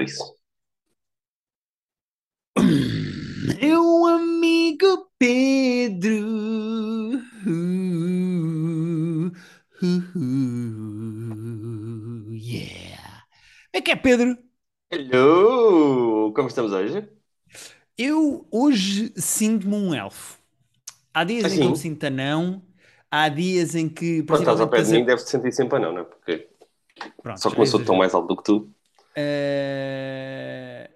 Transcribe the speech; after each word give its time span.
isso. 0.00 0.36
Meu 3.60 4.06
amigo 4.06 5.10
Pedro. 5.18 7.18
Uh, 7.46 9.30
uh, 9.82 10.02
uh, 10.16 12.32
yeah. 12.32 13.24
Como 13.72 13.74
é 13.74 13.80
que 13.82 13.90
é, 13.92 13.96
Pedro? 13.96 14.36
Hello! 14.90 16.32
Como 16.34 16.48
estamos 16.48 16.72
hoje? 16.72 17.08
Eu 17.96 18.46
hoje 18.50 19.12
sinto-me 19.16 19.74
um 19.74 19.94
elfo. 19.94 20.38
Há 21.14 21.24
dias 21.24 21.50
em 21.50 21.58
que 21.58 21.66
eu 21.66 21.70
me 21.70 21.74
Assim? 21.74 21.76
sinto 21.76 22.04
anão, 22.04 22.62
há 23.10 23.28
dias 23.28 23.74
em 23.74 23.88
que. 23.88 24.22
Quando 24.24 24.40
estás 24.40 24.60
ao 24.60 24.68
pé 24.70 24.82
de 24.82 24.90
mim, 24.90 25.04
deve-te 25.04 25.30
sentir 25.30 25.52
sempre 25.52 25.78
não, 25.78 25.92
não 25.92 26.02
é? 26.02 26.04
Porque 26.04 26.48
Pronto, 27.22 27.40
só 27.40 27.50
como 27.50 27.62
eu 27.62 27.66
sou 27.66 27.84
tão 27.84 27.96
mais 27.96 28.14
alto 28.14 28.28
do 28.28 28.36
que 28.36 28.44
tu. 28.44 28.70
Eh, 29.16 30.90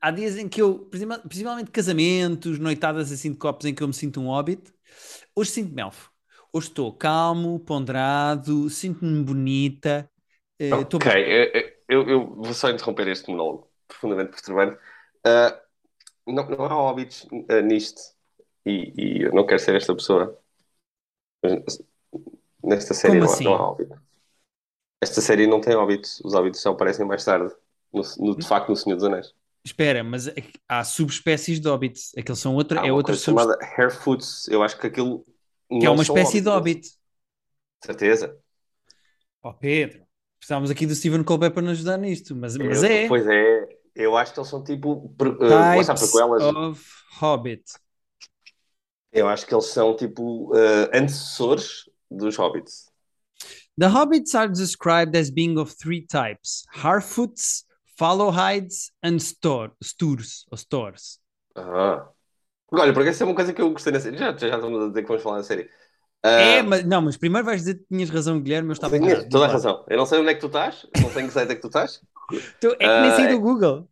há 0.00 0.10
dias 0.10 0.36
em 0.36 0.48
que 0.48 0.60
eu, 0.62 0.80
principal- 0.86 1.20
principalmente 1.20 1.70
casamentos, 1.70 2.58
noitadas 2.58 3.10
assim 3.12 3.32
de 3.32 3.38
copos 3.38 3.66
em 3.66 3.74
que 3.74 3.82
eu 3.82 3.88
me 3.88 3.94
sinto 3.94 4.20
um 4.20 4.26
hobbit. 4.28 4.72
Hoje 5.34 5.50
sinto-me 5.52 5.82
elfo. 5.82 6.10
Hoje 6.52 6.68
estou 6.68 6.92
calmo, 6.94 7.58
ponderado, 7.60 8.68
sinto-me 8.70 9.22
bonita. 9.24 10.10
eh, 10.58 10.82
Estou 10.82 11.00
Ok, 11.00 11.06
bem. 11.06 11.16
eu, 11.88 12.08
eu- 12.08 12.34
vou 12.36 12.54
só 12.54 12.70
interromper 12.70 13.08
este 13.08 13.30
monólogo 13.30 13.70
profundamente 13.88 14.30
perturbante. 14.32 14.78
Ah, 15.24 15.60
não, 16.26 16.48
não 16.48 16.64
há 16.66 16.68
hobbits 16.74 17.26
ah, 17.50 17.60
nisto, 17.62 18.00
e, 18.66 18.92
e 19.20 19.22
eu 19.24 19.32
não 19.34 19.46
quero 19.46 19.60
ser 19.60 19.76
esta 19.76 19.94
pessoa. 19.94 20.38
Mas 21.42 21.78
nesta 22.64 22.94
série 22.94 23.20
Como 23.20 23.22
não 23.22 23.32
há, 23.32 23.42
não 23.42 23.54
há 23.54 23.56
assim? 23.56 23.64
Esta 25.02 25.20
série 25.20 25.46
não 25.48 25.60
tem 25.60 25.74
hobbits, 25.74 26.20
os 26.24 26.32
hobbits 26.32 26.60
só 26.60 26.70
aparecem 26.70 27.04
mais 27.04 27.24
tarde, 27.24 27.52
no, 27.92 28.02
no- 28.18 28.36
de 28.36 28.46
facto, 28.46 28.68
no 28.68 28.76
Senhor 28.76 28.94
dos 28.96 29.04
Anéis. 29.04 29.34
Espera, 29.64 30.02
mas 30.04 30.28
é 30.28 30.34
há 30.68 30.82
subespécies 30.84 31.60
de 31.60 31.68
hobbits. 31.68 32.12
Aqueles 32.16 32.38
são 32.38 32.54
outra, 32.54 32.80
Há 32.80 32.86
é 32.86 32.92
outra 32.92 33.14
subespécie, 33.14 33.48
chamada 33.48 33.64
Harefoots, 33.76 34.48
eu 34.48 34.62
acho 34.62 34.78
que 34.78 34.86
aquilo 34.86 35.24
que 35.68 35.86
é 35.86 35.90
uma 35.90 36.02
espécie 36.02 36.40
de 36.40 36.48
hobbits, 36.48 36.88
hobbit. 36.88 36.98
certeza. 37.84 38.36
Oh, 39.42 39.52
Pedro, 39.52 40.02
precisávamos 40.38 40.70
aqui 40.70 40.86
do 40.86 40.94
Stephen 40.94 41.24
Colbert 41.24 41.52
para 41.52 41.62
nos 41.62 41.72
ajudar 41.72 41.96
nisto, 41.98 42.34
mas, 42.36 42.56
mas 42.56 42.82
Eu- 42.82 42.88
é. 42.90 43.08
pois 43.08 43.26
é, 43.26 43.68
eu 43.94 44.16
acho 44.16 44.32
que 44.32 44.38
eles 44.40 44.48
são 44.48 44.62
tipo. 44.62 44.92
uh, 45.20 45.42
lá 45.42 45.76
está, 45.80 45.94
Types 45.94 46.10
prequelas. 46.12 46.42
of 46.42 46.84
Hobbit. 47.18 47.64
Eu 49.12 49.28
acho 49.28 49.46
que 49.46 49.54
eles 49.54 49.66
são 49.66 49.94
tipo 49.96 50.52
uh, 50.54 50.88
antecessores 50.92 51.88
dos 52.10 52.36
Hobbits. 52.36 52.90
The 53.78 53.88
hobbits 53.90 54.34
are 54.34 54.48
described 54.48 55.16
as 55.16 55.30
being 55.30 55.58
of 55.58 55.72
three 55.72 56.02
types: 56.06 56.64
Harfoots, 56.74 57.64
Followhides, 57.98 58.90
and 59.02 59.20
Sturs, 59.20 60.46
ou 60.50 60.56
Stores. 60.58 61.18
Ah. 61.54 62.08
Olha, 62.72 62.92
porque 62.94 63.10
essa 63.10 63.24
é 63.24 63.26
uma 63.26 63.34
coisa 63.34 63.52
que 63.52 63.60
eu 63.62 63.70
gostei 63.72 63.92
na 63.92 64.00
série. 64.00 64.18
Já, 64.18 64.36
já 64.36 64.56
estamos 64.56 64.82
a 64.84 64.88
dizer 64.88 65.02
que 65.02 65.08
vamos 65.08 65.22
falar 65.22 65.38
da 65.38 65.44
série. 65.44 65.70
É, 66.36 66.60
Ah, 66.60 66.62
mas, 66.62 66.84
não, 66.84 67.02
mas 67.02 67.16
primeiro 67.16 67.44
vais 67.46 67.60
dizer 67.60 67.76
que 67.76 67.84
tinhas 67.90 68.10
razão, 68.10 68.40
Guilherme, 68.40 68.68
eu 68.70 68.72
estava 68.72 68.96
tinhas 68.98 69.24
toda 69.28 69.46
a 69.46 69.48
razão. 69.48 69.84
Eu 69.88 69.96
não 69.96 70.06
sei 70.06 70.18
onde 70.20 70.30
é 70.30 70.34
que 70.34 70.40
tu 70.40 70.46
estás, 70.46 70.86
não 71.00 71.10
sei 71.10 71.22
em 71.22 71.26
que 71.26 71.32
site 71.32 71.52
é 71.52 71.54
que 71.54 71.60
tu 71.60 71.68
estás. 71.68 72.00
Tu- 72.60 72.76
é 72.80 72.88
que 72.88 73.00
nem 73.00 73.10
Ah, 73.10 73.16
sei 73.16 73.26
do 73.28 73.38
é, 73.38 73.40
Google. 73.40 73.88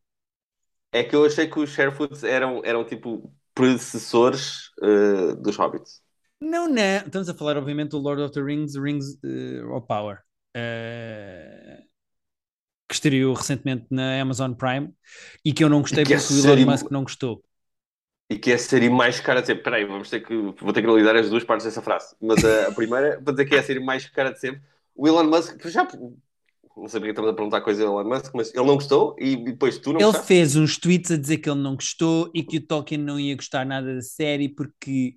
é 0.92 1.05
que 1.05 1.15
eu 1.15 1.25
achei 1.25 1.48
que 1.48 1.59
os 1.61 1.70
Sharefoots 1.70 2.25
eram, 2.25 2.62
eram 2.65 2.84
tipo 2.84 3.33
predecessores 3.55 4.70
uh, 4.83 5.37
dos 5.37 5.56
Hobbits. 5.56 6.03
Não, 6.41 6.69
não. 6.69 6.98
Estamos 7.06 7.28
a 7.28 7.34
falar, 7.34 7.56
obviamente, 7.56 7.91
do 7.91 7.98
Lord 7.98 8.22
of 8.22 8.33
the 8.33 8.41
Rings, 8.42 8.74
Rings 8.77 9.19
eh, 9.24 9.62
of 9.64 9.86
Power, 9.86 10.19
eh, 10.55 11.82
que 12.88 12.94
estreou 12.94 13.34
recentemente 13.34 13.86
na 13.91 14.20
Amazon 14.20 14.52
Prime 14.55 14.92
e 15.44 15.52
que 15.52 15.62
eu 15.62 15.69
não 15.69 15.80
gostei 15.80 16.05
que 16.06 16.14
é 16.14 16.19
porque 16.19 16.32
o 16.34 16.38
Elon 16.38 16.64
Musk 16.64 16.91
não 16.91 17.02
gostou. 17.05 17.42
e 18.28 18.38
que 18.38 18.52
é 18.52 18.55
a 18.55 18.58
série 18.58 18.88
mais 18.91 19.20
cara 19.20 19.41
de 19.41 19.48
sempre. 19.48 19.62
Peraí, 19.64 19.84
vamos 19.84 20.08
ter 20.10 20.20
que, 20.20 20.34
vou 20.34 20.72
ter 20.72 20.82
que 20.82 20.86
analisar 20.88 21.16
as 21.16 21.28
duas 21.30 21.44
partes 21.44 21.66
dessa 21.66 21.82
frase. 21.82 22.14
Mas 22.20 22.44
a, 22.44 22.69
a 22.69 22.72
primeira, 22.72 23.20
para 23.22 23.32
dizer 23.32 23.47
que 23.47 23.54
é 23.56 23.59
a 23.59 23.62
série 23.62 23.81
mais 23.81 24.09
cara 24.09 24.32
de 24.32 24.41
sempre, 24.41 24.62
o 24.94 25.09
Elon 25.09 25.25
Musk, 25.25 25.66
já 25.69 25.84
não 26.76 26.88
sei 26.88 27.00
porque 27.00 27.10
estamos 27.10 27.31
a 27.31 27.34
perguntar 27.34 27.60
coisa 27.62 27.84
ao 27.86 28.00
Elon 28.00 28.09
Musk, 28.10 28.32
mas 28.34 28.54
ele 28.54 28.66
não 28.66 28.75
gostou 28.76 29.16
e 29.19 29.36
depois 29.36 29.78
tu 29.78 29.92
não 29.92 30.00
Ele 30.00 30.03
gostaste? 30.03 30.28
fez 30.28 30.56
uns 30.56 30.78
tweets 30.78 31.10
a 31.10 31.16
dizer 31.16 31.38
que 31.38 31.50
ele 31.50 31.60
não 31.60 31.75
gostou 31.75 32.31
e 32.34 32.42
que 32.42 32.56
o 32.56 32.66
Tolkien 32.66 33.00
não 33.03 33.20
ia 33.20 33.36
gostar 33.36 33.66
nada 33.66 33.94
da 33.94 34.00
série 34.00 34.48
porque 34.48 35.15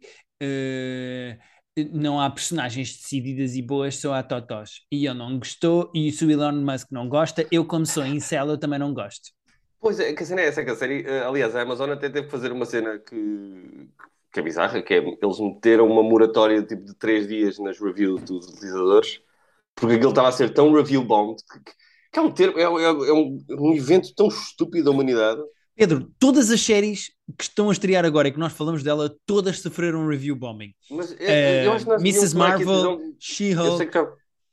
não 1.92 2.20
há 2.20 2.30
personagens 2.30 2.96
decididas 2.96 3.56
e 3.56 3.62
boas, 3.62 3.98
só 3.98 4.14
há 4.14 4.24
totós. 4.24 4.82
E 4.92 5.06
ele 5.08 5.18
não 5.18 5.38
gostou, 5.40 5.92
e 5.94 6.12
se 6.12 6.26
o 6.26 6.32
Elon 6.32 6.54
Musk 6.54 6.92
não 6.92 7.10
gosta, 7.10 7.48
eu, 7.52 7.66
como 7.66 7.86
sou 7.86 8.06
incel, 8.06 8.48
eu 8.50 8.58
também 8.58 8.80
não 8.80 8.94
gosto. 8.94 9.32
Pois 9.80 10.00
é, 10.00 10.14
que 10.14 10.24
a 10.24 10.26
cena 10.26 10.42
é 10.42 10.48
essa, 10.48 10.64
que 10.64 10.72
a 10.72 10.76
série, 10.76 11.04
eh, 11.06 11.24
aliás, 11.26 11.56
a 11.56 11.62
Amazon 11.62 11.90
até 11.92 12.10
teve 12.10 12.26
que 12.28 12.32
fazer 12.32 12.52
uma 12.52 12.66
cena 12.66 13.00
que, 13.00 13.90
que 14.32 14.40
é 14.40 14.44
bizarra, 14.44 14.82
que 14.82 14.94
é 14.94 14.98
eles 14.98 15.40
meteram 15.40 15.88
uma 15.88 16.02
moratória 16.02 16.64
tipo, 16.64 16.84
de 16.86 16.96
três 16.96 17.28
dias 17.28 17.60
nas 17.60 17.80
reviews 17.80 18.24
dos 18.24 18.48
utilizadores, 18.48 19.22
porque 19.76 19.96
aquilo 19.96 20.12
estava 20.12 20.30
a 20.30 20.32
ser 20.32 20.54
tão 20.54 20.74
review 20.74 21.04
bombed, 21.04 21.42
que, 21.52 21.60
que 22.14 22.20
é 22.20 22.22
um 22.22 22.32
termo, 22.32 22.58
é, 22.60 22.64
é- 22.64 23.10
é 23.10 23.14
um, 23.14 23.44
um 23.50 23.74
evento 23.76 24.14
tão 24.16 24.28
estúpido 24.30 24.86
da 24.86 24.92
humanidade. 24.92 25.42
Pedro, 25.76 26.12
todas 26.20 26.52
as 26.52 26.62
séries 26.62 27.08
que 27.38 27.44
estão 27.44 27.70
a 27.70 27.74
estrear 27.74 28.06
agora 28.06 28.28
e 28.28 28.32
que 28.32 28.40
nós 28.40 28.54
falamos 28.54 28.84
dela, 28.84 29.14
todas 29.26 29.60
sofreram 29.60 30.08
review 30.08 30.36
bombing. 30.36 30.74
Mas 30.90 31.12
eu, 31.12 31.18
eu 31.18 31.28
Eh, 31.30 31.68
acho 31.72 31.86
que 31.86 31.90
nós 31.92 32.04
devíamos 32.04 32.04
Mrs. 32.04 32.36
Marvel. 32.36 32.84
Eu 32.84 33.00
sei 33.78 33.88
She-Hulk, 33.88 33.92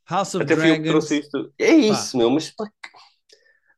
House 0.08 0.34
of 0.34 0.44
até 0.44 0.56
fui 0.56 0.70
eu 0.70 0.76
que 0.76 0.82
Dragons. 0.82 0.88
trouxe 0.88 1.18
isto. 1.20 1.52
É 1.58 1.66
Pá, 1.66 1.76
isso, 1.76 2.16
meu, 2.16 2.30
mas 2.30 2.50
pá, 2.50 2.64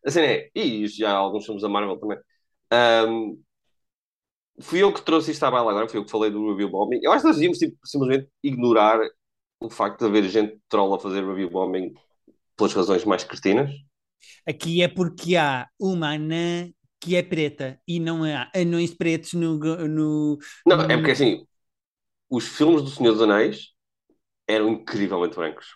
assim 0.04 0.20
é, 0.20 0.50
e 0.54 0.86
já 0.88 1.10
há 1.12 1.16
alguns 1.16 1.44
filmes 1.44 1.62
da 1.62 1.68
Marvel 1.68 1.96
também. 1.98 2.18
Ahm, 2.70 3.36
fui 4.60 4.82
eu 4.82 4.92
que 4.92 5.02
trouxe 5.02 5.30
isto 5.30 5.42
à 5.44 5.50
baila 5.50 5.70
agora, 5.70 5.88
fui 5.88 5.98
eu 5.98 6.04
que 6.04 6.10
falei 6.10 6.30
do 6.30 6.50
review 6.50 6.70
bombing. 6.70 7.00
Eu 7.02 7.12
acho 7.12 7.22
que 7.22 7.28
nós 7.28 7.36
devíamos 7.36 7.58
tipo, 7.58 7.76
simplesmente 7.86 8.28
ignorar 8.42 9.00
o 9.60 9.70
facto 9.70 10.00
de 10.00 10.06
haver 10.06 10.28
gente 10.28 10.58
troll 10.68 10.94
a 10.94 11.00
fazer 11.00 11.24
review 11.26 11.50
bombing 11.50 11.92
pelas 12.56 12.74
razões 12.74 13.04
mais 13.04 13.24
cretinas. 13.24 13.70
aqui 14.46 14.82
é 14.82 14.88
porque 14.88 15.36
há 15.36 15.68
uma 15.78 16.14
anã 16.14 16.70
que 17.02 17.16
é 17.16 17.22
preta 17.22 17.80
e 17.86 17.98
não 17.98 18.22
há 18.22 18.48
anões 18.54 18.94
pretos 18.94 19.32
no, 19.32 19.58
no, 19.58 20.38
Não, 20.64 20.80
é 20.82 20.96
porque 20.96 21.10
assim, 21.10 21.44
os 22.30 22.46
filmes 22.46 22.82
do 22.82 22.90
Senhor 22.90 23.12
dos 23.12 23.22
Anéis 23.22 23.70
eram 24.48 24.68
incrivelmente 24.68 25.34
brancos. 25.34 25.66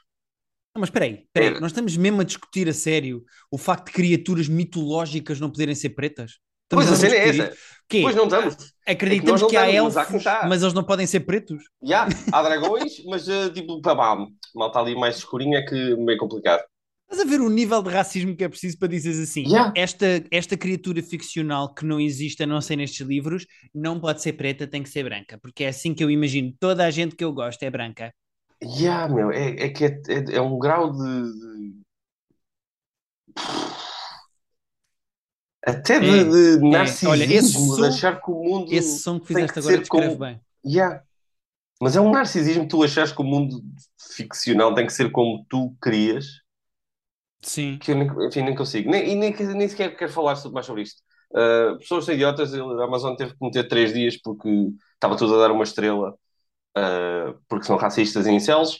Não, 0.72 0.81
mas 0.81 0.88
espera 0.88 1.06
aí, 1.06 1.25
espera 1.25 1.54
aí, 1.54 1.60
nós 1.60 1.72
estamos 1.72 1.97
mesmo 1.97 2.20
a 2.20 2.25
discutir 2.25 2.69
a 2.69 2.72
sério 2.72 3.25
o 3.50 3.59
facto 3.59 3.86
de 3.86 3.92
criaturas 3.92 4.47
mitológicas 4.47 5.41
não 5.41 5.50
poderem 5.50 5.75
ser 5.75 5.91
pretas? 5.91 6.38
Estamos 6.65 6.86
Pois 6.86 6.92
a 6.92 6.97
cena 6.97 7.15
é 7.15 7.28
essa. 7.28 7.56
Pois 7.88 8.15
não 8.15 8.25
estamos. 8.25 8.54
É 8.86 8.94
que 8.94 9.04
Acreditamos 9.04 9.42
não 9.42 9.48
que 9.48 9.56
há 9.56 9.69
estamos, 9.69 9.97
elfos, 9.97 10.25
mas 10.48 10.62
eles 10.62 10.75
não 10.75 10.84
podem 10.84 11.06
ser 11.06 11.20
pretos? 11.20 11.62
Já, 11.82 12.06
há 12.32 12.42
dragões, 12.42 13.04
mas 13.04 13.28
eh, 13.28 13.50
tipo, 13.50 13.81
pá, 13.81 13.97
pá, 13.97 14.16
mal 14.54 14.69
está 14.69 14.81
ali 14.81 14.94
mais 14.94 15.16
escurinho 15.16 15.56
é 15.56 15.62
que 15.62 15.97
meio 15.97 16.19
complicado. 16.19 16.62
Estás 17.08 17.20
a 17.26 17.30
ver 17.30 17.40
o 17.40 17.48
nível 17.48 17.82
de 17.82 17.90
racismo 17.90 18.36
que 18.36 18.42
é 18.42 18.48
preciso 18.48 18.78
para 18.78 18.88
dizeres 18.88 19.20
assim: 19.20 19.48
Já. 19.48 19.72
esta, 19.76 20.06
esta 20.30 20.56
criatura 20.56 21.02
ficcional 21.02 21.72
que 21.72 21.84
não 21.84 22.00
existe, 22.00 22.42
a 22.42 22.46
não 22.46 22.60
ser 22.60 22.76
nestes 22.76 23.06
livros, 23.06 23.46
não 23.74 24.00
pode 24.00 24.22
ser 24.22 24.32
preta, 24.32 24.66
tem 24.66 24.82
que 24.82 24.88
ser 24.88 25.04
branca, 25.04 25.38
porque 25.38 25.64
é 25.64 25.68
assim 25.68 25.94
que 25.94 26.02
eu 26.02 26.10
imagino. 26.10 26.52
Toda 26.58 26.84
a 26.84 26.90
gente 26.90 27.14
que 27.14 27.24
eu 27.24 27.32
gosto 27.32 27.62
é 27.62 27.70
branca. 27.70 28.12
Yeah, 28.62 29.12
meu, 29.12 29.30
é, 29.30 29.50
é 29.50 29.68
que 29.68 29.84
é, 29.84 30.02
é, 30.08 30.36
é 30.36 30.40
um 30.40 30.58
grau 30.58 30.90
de, 30.90 31.32
até 35.66 35.98
de, 35.98 36.06
É, 36.06 36.24
de 36.24 36.74
é. 36.74 37.08
Olha, 37.08 37.24
esse 37.24 37.50
narcisismo, 37.50 37.74
de 37.74 37.80
som, 37.80 37.84
achar 37.84 38.22
que 38.22 38.30
o 38.30 38.34
mundo 38.34 38.72
esse 38.72 38.98
som 39.00 39.18
que 39.18 39.26
fizeste 39.26 39.52
que 39.52 39.58
agora 39.58 39.78
descreve 39.78 40.06
como. 40.06 40.18
bem. 40.18 40.40
Yeah. 40.64 41.02
Mas 41.80 41.96
é 41.96 42.00
um 42.00 42.10
narcisismo 42.10 42.68
tu 42.68 42.82
achares 42.82 43.12
que 43.12 43.20
o 43.20 43.24
mundo 43.24 43.62
ficcional 43.98 44.74
tem 44.74 44.86
que 44.86 44.92
ser 44.92 45.10
como 45.10 45.44
tu 45.48 45.76
querias, 45.82 46.26
Sim. 47.46 47.78
que 47.80 47.92
eu 47.92 47.96
nem, 47.96 48.08
enfim, 48.26 48.42
nem 48.42 48.54
consigo. 48.54 48.90
Nem, 48.90 49.12
e 49.12 49.14
nem, 49.14 49.32
nem 49.54 49.68
sequer 49.68 49.96
quero 49.96 50.12
falar 50.12 50.36
mais 50.52 50.66
sobre 50.66 50.82
isto. 50.82 51.02
Uh, 51.32 51.78
pessoas 51.78 52.04
são 52.04 52.15
idiotas, 52.15 52.54
a 52.54 52.59
Amazon 52.84 53.16
teve 53.16 53.32
que 53.32 53.44
meter 53.44 53.68
três 53.68 53.92
dias 53.92 54.16
porque 54.21 54.48
estava 54.94 55.16
tudo 55.16 55.34
a 55.34 55.38
dar 55.38 55.50
uma 55.53 55.65
estrela, 55.65 56.12
uh, 56.78 57.38
porque 57.48 57.66
são 57.66 57.76
racistas 57.76 58.26
e 58.26 58.32
incels, 58.32 58.78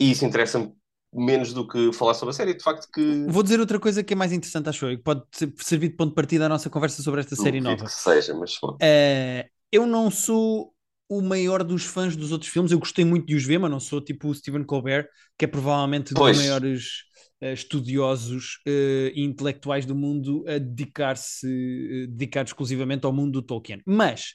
e 0.00 0.10
isso 0.10 0.24
interessa-me 0.24 0.72
menos 1.12 1.52
do 1.52 1.66
que 1.66 1.92
falar 1.92 2.14
sobre 2.14 2.30
a 2.32 2.34
série. 2.36 2.54
De 2.54 2.62
facto, 2.62 2.88
que 2.92 3.00
Vou 3.26 3.42
dizer 3.42 3.60
outra 3.60 3.78
coisa 3.80 4.02
que 4.04 4.12
é 4.12 4.16
mais 4.16 4.32
interessante, 4.32 4.68
acho 4.68 4.84
eu, 4.86 4.92
e 4.92 4.96
que 4.98 5.02
pode 5.02 5.22
ser- 5.32 5.52
servir 5.58 5.88
de 5.90 5.96
ponto 5.96 6.10
de 6.10 6.14
partida 6.14 6.46
à 6.46 6.48
nossa 6.48 6.68
conversa 6.70 7.02
sobre 7.02 7.20
esta 7.20 7.36
série 7.36 7.60
duvido 7.60 7.60
nova. 7.60 7.84
que 7.84 7.92
seja, 7.92 8.34
mas. 8.34 8.58
Eh, 8.80 9.48
eu 9.72 9.86
não 9.86 10.10
sou 10.10 10.74
o 11.08 11.20
maior 11.22 11.62
dos 11.64 11.84
fãs 11.84 12.16
dos 12.16 12.32
outros 12.32 12.50
filmes, 12.50 12.72
eu 12.72 12.78
gostei 12.78 13.04
muito 13.04 13.26
de 13.26 13.34
os 13.36 13.44
ver, 13.44 13.58
mas 13.58 13.70
não 13.70 13.80
sou 13.80 14.00
tipo 14.00 14.28
o 14.28 14.34
Stephen 14.34 14.64
Colbert, 14.64 15.08
que 15.38 15.44
é 15.44 15.48
provavelmente 15.48 16.14
dos 16.14 16.20
Pois, 16.20 16.38
maiores 16.38 17.04
eh, 17.13 17.13
estudiosos 17.52 18.58
eh, 18.66 19.12
e 19.14 19.22
intelectuais 19.22 19.84
do 19.84 19.94
mundo 19.94 20.44
a 20.48 20.58
dedicar-se, 20.58 21.46
eh, 21.46 22.06
dedicado 22.06 22.48
exclusivamente 22.48 23.04
ao 23.06 23.12
mundo 23.12 23.32
do 23.32 23.42
Tolkien. 23.42 23.80
Mas 23.86 24.34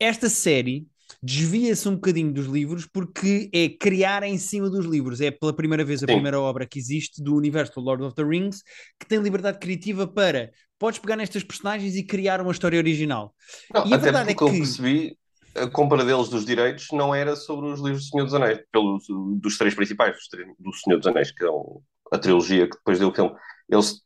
esta 0.00 0.28
série 0.28 0.86
desvia-se 1.22 1.88
um 1.88 1.94
bocadinho 1.94 2.32
dos 2.32 2.46
livros 2.46 2.86
porque 2.86 3.48
é 3.52 3.68
criar 3.68 4.22
em 4.22 4.36
cima 4.36 4.68
dos 4.68 4.84
livros. 4.84 5.20
É 5.20 5.30
pela 5.30 5.54
primeira 5.54 5.84
vez 5.84 6.02
a 6.02 6.06
Sim. 6.06 6.12
primeira 6.14 6.38
obra 6.40 6.66
que 6.66 6.78
existe 6.78 7.22
do 7.22 7.34
universo 7.34 7.72
do 7.76 7.80
Lord 7.80 8.02
of 8.04 8.14
the 8.14 8.22
Rings 8.24 8.62
que 9.00 9.06
tem 9.06 9.18
liberdade 9.20 9.58
criativa 9.58 10.06
para 10.06 10.50
podes 10.78 10.98
pegar 11.00 11.16
nestas 11.16 11.42
personagens 11.42 11.96
e 11.96 12.02
criar 12.04 12.40
uma 12.40 12.52
história 12.52 12.78
original. 12.78 13.34
Não, 13.72 13.86
E 13.86 13.92
a 13.92 13.96
até 13.96 14.04
verdade 14.04 14.34
porque 14.34 14.44
é 14.44 14.46
eu 14.48 14.52
que- 14.52 14.58
percebi, 14.58 15.18
a 15.54 15.66
compra 15.66 16.04
deles 16.04 16.28
dos 16.28 16.44
direitos 16.44 16.86
não 16.92 17.12
era 17.14 17.34
sobre 17.34 17.68
os 17.70 17.80
livros 17.80 18.04
do 18.04 18.10
Senhor 18.10 18.24
dos 18.24 18.34
Anéis, 18.34 18.60
pelos, 18.70 19.04
dos 19.40 19.56
três 19.58 19.74
principais, 19.74 20.14
dos 20.14 20.28
três- 20.28 20.46
do 20.58 20.72
Senhor 20.74 20.98
dos 20.98 21.06
Anéis, 21.08 21.32
que 21.32 21.42
é 21.42 21.48
o- 21.48 21.82
a 22.12 22.18
trilogia 22.18 22.68
que 22.68 22.76
depois 22.76 22.98
deu 22.98 23.08
o 23.08 23.14
filme. 23.14 23.32
Eles 23.68 24.00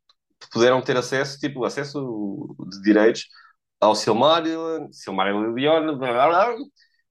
puderam 0.53 0.83
ter 0.83 0.97
acesso, 0.97 1.39
tipo, 1.39 1.65
acesso 1.65 2.55
de 2.71 2.83
direitos 2.83 3.27
ao 3.81 3.95
Silmarillion, 3.95 4.89
Silmarillion, 4.93 5.99
blá, 5.99 6.13
blá, 6.13 6.29
blá, 6.29 6.57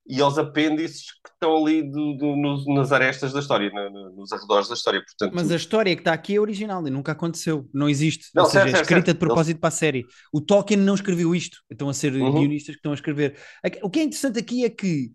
e 0.07 0.19
aos 0.19 0.37
apêndices 0.37 1.11
que 1.23 1.29
estão 1.33 1.55
ali 1.57 1.83
do- 1.83 2.17
do- 2.17 2.35
nos- 2.35 2.65
nas 2.67 2.91
arestas 2.91 3.31
da 3.31 3.39
história, 3.39 3.69
na- 3.71 3.89
na- 3.89 4.09
nos 4.11 4.31
arredores 4.31 4.67
da 4.67 4.73
história. 4.73 5.01
Portanto, 5.01 5.33
Mas 5.35 5.51
a 5.51 5.55
história 5.55 5.95
que 5.95 6.01
está 6.01 6.11
aqui 6.11 6.35
é 6.35 6.39
original 6.39 6.85
e 6.87 6.89
nunca 6.89 7.11
aconteceu, 7.11 7.69
não 7.73 7.87
existe. 7.87 8.27
Não, 8.33 8.43
Ou 8.43 8.49
seja, 8.49 8.63
certo, 8.63 8.67
é 8.67 8.71
certo, 8.77 8.83
escrita 8.83 9.05
certo. 9.05 9.17
de 9.19 9.25
propósito 9.25 9.59
para 9.59 9.67
a 9.67 9.71
série. 9.71 10.05
O 10.33 10.41
Tolkien 10.41 10.79
não 10.79 10.95
escreveu 10.95 11.33
isto, 11.35 11.59
estão 11.69 11.87
a 11.87 11.93
ser 11.93 12.13
Uhum. 12.13 12.33
guionistas 12.33 12.75
que 12.75 12.79
estão 12.79 12.91
a 12.91 12.95
escrever. 12.95 13.37
O 13.83 13.89
que 13.89 13.99
é 13.99 14.03
interessante 14.03 14.39
aqui 14.39 14.65
é 14.65 14.69
que 14.69 15.11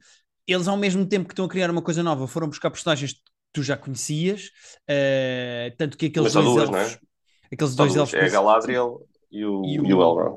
eles, 0.46 0.68
ao 0.68 0.76
mesmo 0.76 1.04
tempo 1.04 1.26
que 1.26 1.32
estão 1.32 1.44
a 1.44 1.48
criar 1.48 1.70
uma 1.70 1.82
coisa 1.82 2.02
nova, 2.02 2.26
foram 2.28 2.48
buscar 2.48 2.70
personagens 2.70 3.16
tu 3.56 3.62
já 3.62 3.76
conhecias, 3.76 4.50
eh, 4.88 5.74
tanto 5.78 5.96
que 5.98 6.06
aqueles 6.06 6.34
Mas 6.34 6.44
dois 6.44 6.46
duas, 6.54 6.70
não 6.70 6.78
é? 6.78 6.82
elfos. 6.84 6.98
Aqueles 7.52 7.74
dois 7.76 7.96
elfos. 7.96 8.14
é 8.14 8.26
a 8.26 8.28
Galadriel 8.28 9.06
e 9.30 9.44
o, 9.44 9.62
E 9.64 9.78
e 9.82 9.94
o- 9.94 9.98
o 9.98 10.02
Elrond. 10.02 10.36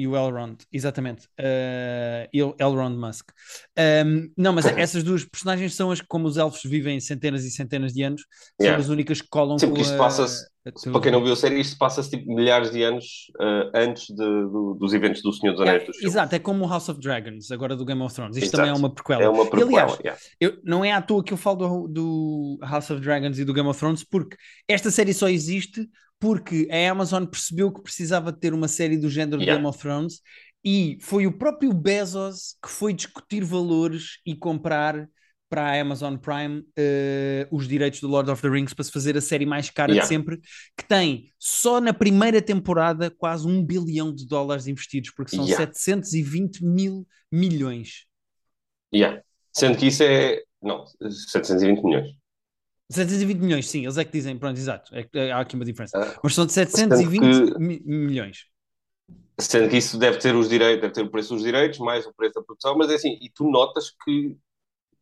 E 0.00 0.06
o 0.06 0.14
Elrond, 0.16 0.58
exatamente. 0.72 1.26
Uh, 1.40 2.28
El- 2.32 2.54
Elrond 2.60 2.96
Musk. 2.96 3.30
Um, 4.06 4.30
não, 4.36 4.52
mas 4.52 4.64
essas 4.78 5.02
duas 5.02 5.24
personagens 5.24 5.74
são 5.74 5.90
as 5.90 6.00
que, 6.00 6.06
como 6.06 6.28
os 6.28 6.36
elfos 6.36 6.62
vivem 6.62 7.00
centenas 7.00 7.44
e 7.44 7.50
centenas 7.50 7.92
de 7.92 8.04
anos, 8.04 8.22
Yeah. 8.60 8.76
são 8.80 8.84
as 8.86 8.88
únicas 8.90 9.20
que 9.20 9.28
colam 9.28 9.58
Sim, 9.58 9.70
com 9.70 9.76
isto 9.80 9.94
a- 9.94 9.98
passa-se- 9.98 10.46
a 10.66 10.90
Para 10.92 11.00
quem 11.00 11.10
não 11.12 11.22
viu 11.24 11.32
a 11.32 11.36
série, 11.36 11.58
isto 11.60 11.76
passa-se 11.78 12.10
tipo 12.10 12.32
milhares 12.32 12.70
de 12.70 12.82
anos 12.82 13.04
uh, 13.40 13.70
antes 13.74 14.06
de- 14.08 14.14
do- 14.16 14.76
dos 14.78 14.92
eventos 14.94 15.20
do 15.22 15.32
Senhor 15.32 15.52
dos 15.54 15.62
Anéis. 15.62 15.82
É, 15.82 15.86
dos 15.86 15.96
filmes. 15.96 16.14
exato, 16.14 16.34
é 16.36 16.38
como 16.38 16.64
o 16.64 16.68
House 16.68 16.88
of 16.88 17.00
Dragons, 17.00 17.50
agora 17.50 17.74
do 17.74 17.84
Game 17.84 18.00
of 18.02 18.14
Thrones. 18.14 18.36
Isto 18.36 18.46
Exato. 18.46 18.56
também 18.58 18.70
é 18.70 18.74
uma 18.78 18.94
prequela. 18.94 19.22
É 19.24 19.28
uma 19.28 19.44
E, 19.44 19.50
prequela. 19.50 19.70
aliás, 19.82 19.98
yeah. 20.04 20.20
eu, 20.40 20.58
não 20.62 20.84
é 20.84 20.92
à 20.92 21.02
toa 21.02 21.24
que 21.24 21.32
eu 21.32 21.36
falo 21.36 21.56
do, 21.56 21.88
do 21.88 22.58
House 22.62 22.88
of 22.90 23.00
Dragons 23.00 23.38
e 23.38 23.44
do 23.44 23.52
Game 23.54 23.68
of 23.68 23.78
Thrones, 23.80 24.04
porque 24.04 24.36
esta 24.68 24.90
série 24.92 25.12
só 25.14 25.28
existe 25.28 25.88
porque 26.18 26.68
a 26.70 26.90
Amazon 26.90 27.24
percebeu 27.24 27.72
que 27.72 27.82
precisava 27.82 28.32
de 28.32 28.38
ter 28.40 28.52
uma 28.52 28.68
série 28.68 28.96
do 28.96 29.08
género 29.08 29.40
Yeah. 29.40 29.56
Game 29.56 29.68
of 29.68 29.78
Thrones 29.78 30.20
e 30.64 30.98
foi 31.00 31.26
o 31.26 31.32
próprio 31.38 31.72
Bezos 31.72 32.56
que 32.62 32.68
foi 32.70 32.92
discutir 32.92 33.44
valores 33.44 34.18
e 34.26 34.34
comprar 34.34 35.08
para 35.48 35.62
a 35.62 35.80
Amazon 35.80 36.16
Prime 36.16 36.62
eh, 36.76 37.48
os 37.50 37.66
direitos 37.66 38.00
do 38.00 38.08
Lord 38.08 38.30
of 38.30 38.42
the 38.42 38.48
Rings 38.48 38.74
para 38.74 38.84
se 38.84 38.92
fazer 38.92 39.16
a 39.16 39.20
série 39.20 39.46
mais 39.46 39.70
cara 39.70 39.92
Yeah. 39.92 40.02
de 40.06 40.08
sempre, 40.14 40.40
que 40.76 40.84
tem 40.86 41.32
só 41.38 41.80
na 41.80 41.94
primeira 41.94 42.42
temporada 42.42 43.10
quase 43.10 43.46
um 43.46 43.64
bilhão 43.64 44.14
de 44.14 44.26
dólares 44.26 44.66
investidos, 44.66 45.10
porque 45.10 45.34
são 45.34 45.46
Yeah. 45.46 45.64
720 45.72 46.62
mil 46.62 47.06
milhões. 47.32 48.04
Yeah. 48.92 49.22
Sendo 49.52 49.78
que 49.78 49.86
isso 49.86 50.02
é. 50.02 50.42
Não, 50.60 50.84
720 51.10 51.82
milhões. 51.82 52.10
720 52.90 53.40
milhões, 53.40 53.68
sim, 53.68 53.82
eles 53.84 53.98
é 53.98 54.04
que 54.04 54.12
dizem, 54.12 54.38
pronto, 54.38 54.58
exato, 54.58 54.94
é 54.94 55.04
que 55.04 55.18
há 55.18 55.40
aqui 55.40 55.54
uma 55.56 55.64
diferença. 55.64 55.94
Ah, 55.94 56.14
Mas 56.22 56.34
são 56.34 56.46
de 56.46 56.52
720 56.52 57.42
que- 57.44 57.54
mi- 57.56 57.80
milhões. 57.84 58.46
Sendo 59.40 59.68
que 59.70 59.76
isso 59.76 59.98
deve 59.98 60.18
ter 60.18 60.34
os 60.34 60.48
direitos, 60.48 60.80
deve 60.82 60.92
ter 60.94 61.02
o 61.02 61.10
preço 61.10 61.34
dos 61.34 61.44
direitos, 61.44 61.78
mais 61.78 62.04
o 62.06 62.12
preço 62.12 62.34
da 62.34 62.42
produção, 62.42 62.76
mas 62.76 62.90
é 62.90 62.94
assim, 62.96 63.16
e 63.22 63.30
tu 63.30 63.48
notas 63.48 63.90
que 64.04 64.36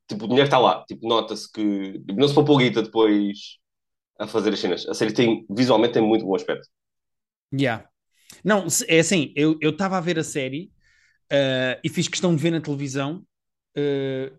tipo, 0.09 0.25
o 0.27 0.29
dinheiro 0.29 0.47
está 0.47 0.59
lá, 0.59 0.85
tipo, 0.87 1.09
nota-se 1.09 1.51
que 1.53 1.95
tipo, 2.01 2.15
não 2.21 2.29
se 2.29 2.35
poupou 2.35 2.59
guita 2.59 2.83
depois 2.83 3.59
a 4.21 4.27
fazer 4.29 4.53
as 4.55 4.61
cenas. 4.61 4.87
A 4.89 4.95
série 4.95 5.13
tem, 5.15 5.47
visualmente 5.51 5.95
tem 5.95 6.03
muito 6.03 6.27
bom 6.27 6.37
aspecto. 6.37 6.69
Yeah. 7.53 7.89
Não, 8.45 8.67
é 8.89 9.01
assim, 9.01 9.33
eu 9.37 9.59
estava 9.63 9.99
a 9.99 10.01
ver 10.01 10.19
a 10.19 10.25
série 10.25 10.73
eh, 11.31 11.81
e 11.85 11.89
fiz 11.91 12.09
questão 12.09 12.35
de 12.37 12.43
ver 12.43 12.51
na 12.53 12.61
televisão 12.61 13.27
eh, 13.77 14.33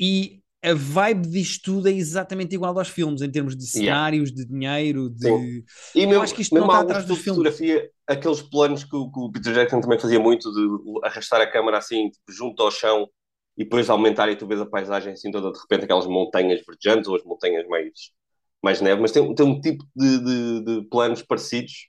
e 0.00 0.42
a 0.70 0.74
vibe 0.74 1.28
disto 1.28 1.62
tudo 1.74 1.88
é 1.88 1.92
exatamente 1.92 2.54
igual 2.54 2.76
aos 2.78 2.88
filmes, 2.88 3.22
em 3.22 3.30
termos 3.30 3.56
de 3.56 3.64
Yeah. 3.78 3.96
cenários, 3.96 4.32
de 4.32 4.44
dinheiro, 4.44 5.08
de... 5.10 5.26
Sim. 5.28 5.64
E 5.94 6.06
mesmo, 6.06 6.22
acho 6.22 6.34
que 6.34 6.42
isto 6.42 6.54
mesmo 6.54 6.66
não 6.66 6.74
está 6.74 6.84
atrás 6.84 7.06
de 7.06 7.16
fotografia, 7.22 7.90
aqueles 8.06 8.42
planos 8.42 8.84
que, 8.84 8.96
o- 8.96 9.10
que 9.10 9.18
o 9.20 9.30
Peter 9.30 9.52
Jackson 9.54 9.80
também 9.80 9.98
fazia 9.98 10.18
muito, 10.20 10.50
de 10.52 11.06
arrastar 11.06 11.40
a 11.40 11.46
câmera 11.50 11.78
assim, 11.78 12.10
tipo, 12.10 12.32
junto 12.32 12.62
ao 12.62 12.70
chão, 12.70 13.08
e 13.56 13.64
depois 13.64 13.88
aumentar 13.88 14.28
e 14.28 14.36
tu 14.36 14.46
vês 14.46 14.60
a 14.60 14.66
paisagem 14.66 15.12
assim 15.12 15.30
toda, 15.30 15.50
de 15.52 15.58
repente 15.58 15.84
aquelas 15.84 16.06
montanhas 16.06 16.60
verdejantes, 16.66 17.08
ou 17.08 17.16
as 17.16 17.24
montanhas 17.24 17.66
mais, 17.68 17.90
mais 18.62 18.80
neve, 18.80 19.00
mas 19.00 19.12
tem, 19.12 19.34
tem 19.34 19.46
um 19.46 19.60
tipo 19.60 19.84
de, 19.94 20.18
de- 20.18 20.64
de 20.64 20.88
planos 20.88 21.22
parecidos, 21.22 21.88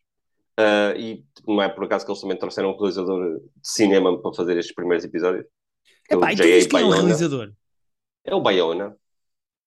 ah, 0.57 0.93
e 0.97 1.23
tipo, 1.35 1.53
não 1.53 1.61
é 1.61 1.69
por 1.69 1.83
acaso 1.83 2.05
que 2.05 2.11
eles 2.11 2.21
também 2.21 2.37
trouxeram 2.37 2.71
um 2.71 2.77
realizador 2.77 3.39
de 3.39 3.41
cinema 3.63 4.21
para 4.21 4.33
fazer 4.33 4.57
estes 4.57 4.73
primeiros 4.75 5.03
episódios. 5.05 5.45
Que 6.07 6.13
é 6.13 6.17
Epá, 6.17 6.31
e 6.33 6.35
J.A. 6.35 6.47
viste 6.55 6.69
quem 6.69 6.79
é 6.79 6.83
Bayona. 6.83 7.01
realizador? 7.01 7.51
É 8.31 8.33
o 8.35 8.41
Bayona. 8.41 8.87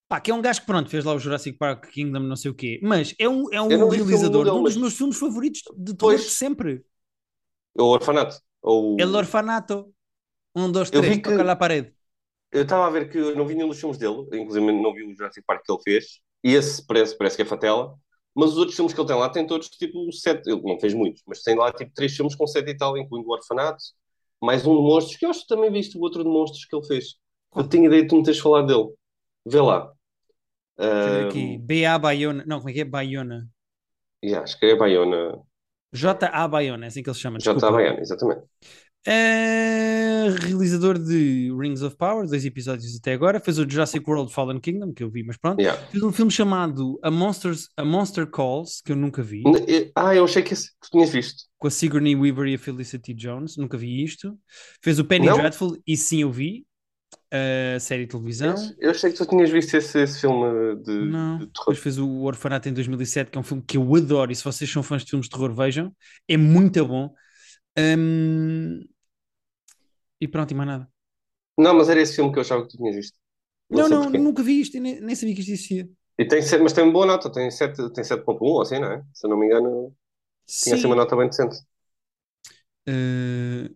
Pá, 0.09 0.21
que 0.21 0.31
é 0.31 0.35
um 0.35 0.43
gajo 0.43 0.61
que 0.61 0.67
pronto, 0.67 0.91
fez 0.91 1.05
lá 1.05 1.15
o 1.15 1.19
Jurassic 1.21 1.57
Park 1.57 1.87
Kingdom, 1.87 2.21
não 2.21 2.37
sei 2.37 2.51
o 2.51 2.55
quê, 2.55 2.81
mas 2.83 3.15
é 3.19 3.29
um, 3.29 3.45
é 3.53 3.63
um 3.63 3.89
realizador 3.89 4.47
um 4.49 4.63
dos 4.65 4.77
meus 4.77 4.95
filmes 4.97 5.17
favoritos 5.19 5.63
de 5.77 5.93
de 5.95 6.19
sempre. 6.19 6.85
É 7.79 7.83
o 7.83 7.87
Orfanato. 7.87 8.37
Ou... 8.63 8.97
El 8.99 9.15
Orfanato. 9.15 9.95
Um, 10.55 10.71
dois, 10.73 10.91
Eu 10.91 11.01
três, 11.01 11.15
vi 11.17 11.23
que- 11.23 11.31
toca 11.31 11.45
lá 11.45 11.53
a 11.53 11.57
parede. 11.57 11.95
Eu 12.53 12.63
estava 12.63 12.87
a 12.87 12.91
ver 12.91 13.09
que 13.11 13.19
eu 13.19 13.37
não 13.37 13.47
vi 13.47 13.55
nenhum 13.55 13.69
dos 13.69 13.79
filmes 13.79 13.97
dele, 13.99 14.27
inclusive 14.35 14.73
não 14.73 14.93
vi 14.93 15.05
o 15.05 15.17
Jurassic 15.17 15.45
Park 15.47 15.65
que 15.65 15.73
ele 15.73 15.83
fez, 15.83 16.21
e 16.43 16.55
esse 16.55 16.85
parece, 16.85 17.17
parece 17.17 17.37
que 17.37 17.43
é 17.43 17.45
Fatela, 17.45 17.95
mas 18.35 18.51
os 18.53 18.59
outros 18.59 18.75
filmes 18.77 18.93
que 18.93 19.01
ele 19.01 19.07
tem 19.09 19.17
lá 19.17 19.29
têm 19.29 19.47
todos 19.47 19.69
tipo 19.71 20.13
sete, 20.13 20.49
ele 20.51 20.61
não 20.63 20.79
fez 20.81 20.93
muitos, 20.95 21.23
mas 21.27 21.43
tem 21.43 21.55
lá 21.57 21.73
tipo 21.73 21.93
três 21.95 22.15
filmes 22.17 22.35
com 22.35 22.47
sete 22.47 22.71
e 22.71 22.77
tal, 22.77 22.99
incluindo 22.99 23.29
o 23.29 23.33
Orfanato, 23.33 23.83
mais 24.43 24.67
um 24.67 24.75
de 24.77 24.83
monstros, 24.83 25.17
que 25.17 25.25
eu 25.27 25.31
acho 25.31 25.43
que 25.43 25.49
também 25.49 25.71
viste 25.71 25.97
o 25.97 26.01
outro 26.01 26.25
de 26.25 26.29
monstros 26.31 26.65
que 26.65 26.75
ele 26.75 26.87
fez. 26.87 27.15
Eu 27.55 27.69
tinha 27.69 27.87
ideia 27.87 28.03
de 28.03 28.09
tu 28.09 28.17
me 28.17 28.23
teres 28.23 28.39
falado 28.41 28.67
dele. 28.67 28.95
Vê 29.47 29.61
lá. 29.61 29.91
Aqui. 31.27 31.59
B.A. 31.59 31.99
Bayona. 31.99 32.45
Não, 32.47 32.59
como 32.59 32.71
é 32.71 32.73
que 32.73 32.81
é? 32.81 32.85
Bayona. 32.85 33.49
yeah, 34.25 34.45
acho 34.45 34.59
que 34.59 34.67
é 34.67 34.77
Bayona. 34.77 35.39
J.A. 35.93 36.47
Bayona, 36.49 36.87
é 36.87 36.89
assim 36.89 37.03
que 37.03 37.09
ele 37.11 37.15
se 37.15 37.21
chama. 37.21 37.39
Desculpa. 37.39 37.71
Bayona, 37.71 38.01
exatamente. 38.01 38.43
É 39.07 40.27
realizador 40.43 40.99
de 40.99 41.51
Rings 41.59 41.83
of 41.83 41.97
Power, 41.97 42.27
dois 42.27 42.45
episódios 42.45 42.95
até 42.97 43.15
agora. 43.15 43.41
Fez 43.41 43.59
o 43.59 43.69
Jurassic 43.69 44.09
World 44.09 44.33
Fallen 44.33 44.61
Kingdom, 44.61 44.93
que 44.93 45.03
eu 45.03 45.11
vi, 45.11 45.25
mas 45.25 45.37
pronto. 45.39 45.59
Yeah. 45.59 45.81
Fez 45.87 46.03
um 46.03 46.13
filme 46.13 46.31
chamado 46.31 46.99
A, 47.03 47.11
Monsters, 47.11 47.69
A 47.77 47.85
Monster 47.85 48.27
Calls, 48.27 48.83
que 48.85 48.93
eu 48.93 48.97
nunca 48.97 49.23
vi, 49.23 49.43
Ah, 49.97 50.15
eu 50.15 50.25
achei 50.25 50.43
que 50.43 50.55
tu 50.55 50.91
tinhas 50.93 51.11
visto. 51.11 51.45
com 51.59 51.67
a 51.67 51.71
Sigourney 51.71 52.15
Weaver 52.15 52.47
e 52.49 52.55
a 52.55 52.59
Felicity 52.59 53.15
Jones. 53.15 53.57
Nunca 53.57 53.77
vi 53.79 54.05
isto. 54.05 54.39
Fez 54.83 54.99
o 54.99 55.05
Penny 55.05 55.27
Não? 55.27 55.37
Dreadful, 55.39 55.77
e 55.87 55.97
sim 55.97 56.21
eu 56.23 56.31
vi. 56.31 56.67
A 57.33 57.79
série 57.81 58.05
de 58.07 58.11
televisão. 58.11 58.77
Eu, 58.79 58.91
achei 58.91 59.11
que 59.13 59.17
tu 59.19 59.27
tinhas 59.27 59.51
visto 59.51 59.75
esse, 59.77 60.01
esse 60.03 60.21
filme 60.21 60.77
de, 60.77 60.83
Não, 60.99 61.39
de 61.39 61.47
terror. 61.53 61.75
depois 61.75 61.79
fez 61.79 61.99
o 61.99 62.09
Orfanato 62.25 62.69
em 62.69 62.75
2007, 62.75 63.31
que 63.31 63.39
é 63.39 63.41
um 63.41 63.45
filme 63.45 63.63
que 63.67 63.77
eu 63.79 63.95
adoro, 63.97 64.31
e 64.33 64.37
se 64.37 64.45
vocês 64.45 64.71
são 64.71 64.83
fãs 64.83 65.03
de 65.05 65.11
filmes 65.11 65.27
de 65.29 65.31
terror, 65.35 65.53
vejam, 65.55 65.95
é 66.29 66.37
muito 66.37 66.85
bom. 66.87 67.15
Hum, 67.79 68.83
E 70.25 70.27
pronto, 70.33 70.53
e 70.53 70.57
mais 70.59 70.69
nada. 70.73 70.87
Não, 71.59 71.75
mas 71.75 71.89
era 71.89 72.01
esse 72.01 72.15
filme 72.17 72.33
que 72.33 72.39
eu 72.39 72.43
achava 72.43 72.63
que 72.63 72.71
tu 72.71 72.77
tinhas 72.79 72.97
visto. 72.97 73.19
Não, 73.71 73.89
não, 73.89 74.09
porquê. 74.09 74.25
nunca 74.25 74.43
vi 74.43 74.61
isto, 74.61 74.79
nem, 74.81 75.01
nem 75.01 75.15
sabia 75.17 75.35
que 75.35 75.41
isto 75.41 75.53
existia. 75.53 75.89
E 76.19 76.25
tem, 76.27 76.41
mas 76.63 76.73
tem 76.73 76.85
uma 76.85 76.93
boa 76.93 77.07
nota, 77.07 77.33
tem 77.33 77.51
7.1 77.51 77.93
tem 77.93 78.05
7.1 78.05 78.53
ou 78.53 78.63
assim, 78.63 78.79
não 78.79 78.93
é? 78.93 79.03
Se 79.15 79.27
eu 79.27 79.31
não 79.31 79.39
me 79.39 79.47
engano, 79.47 79.95
tinha 80.63 80.75
assim 80.77 80.87
Sim, 80.87 80.89
uma 80.89 80.97
nota 80.97 81.17
bem 81.17 81.29
decente. 81.29 81.57
eh, 82.87 83.71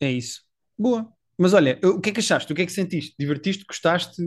é 0.00 0.12
isso. 0.12 0.44
Boa. 0.78 1.12
Mas 1.42 1.54
olha, 1.54 1.76
o 1.82 2.00
que 2.00 2.10
é 2.10 2.12
que 2.12 2.20
achaste? 2.20 2.52
O 2.52 2.54
que 2.54 2.62
é 2.62 2.66
que 2.66 2.70
sentiste? 2.70 3.16
Divertiste? 3.18 3.64
Gostaste? 3.66 4.22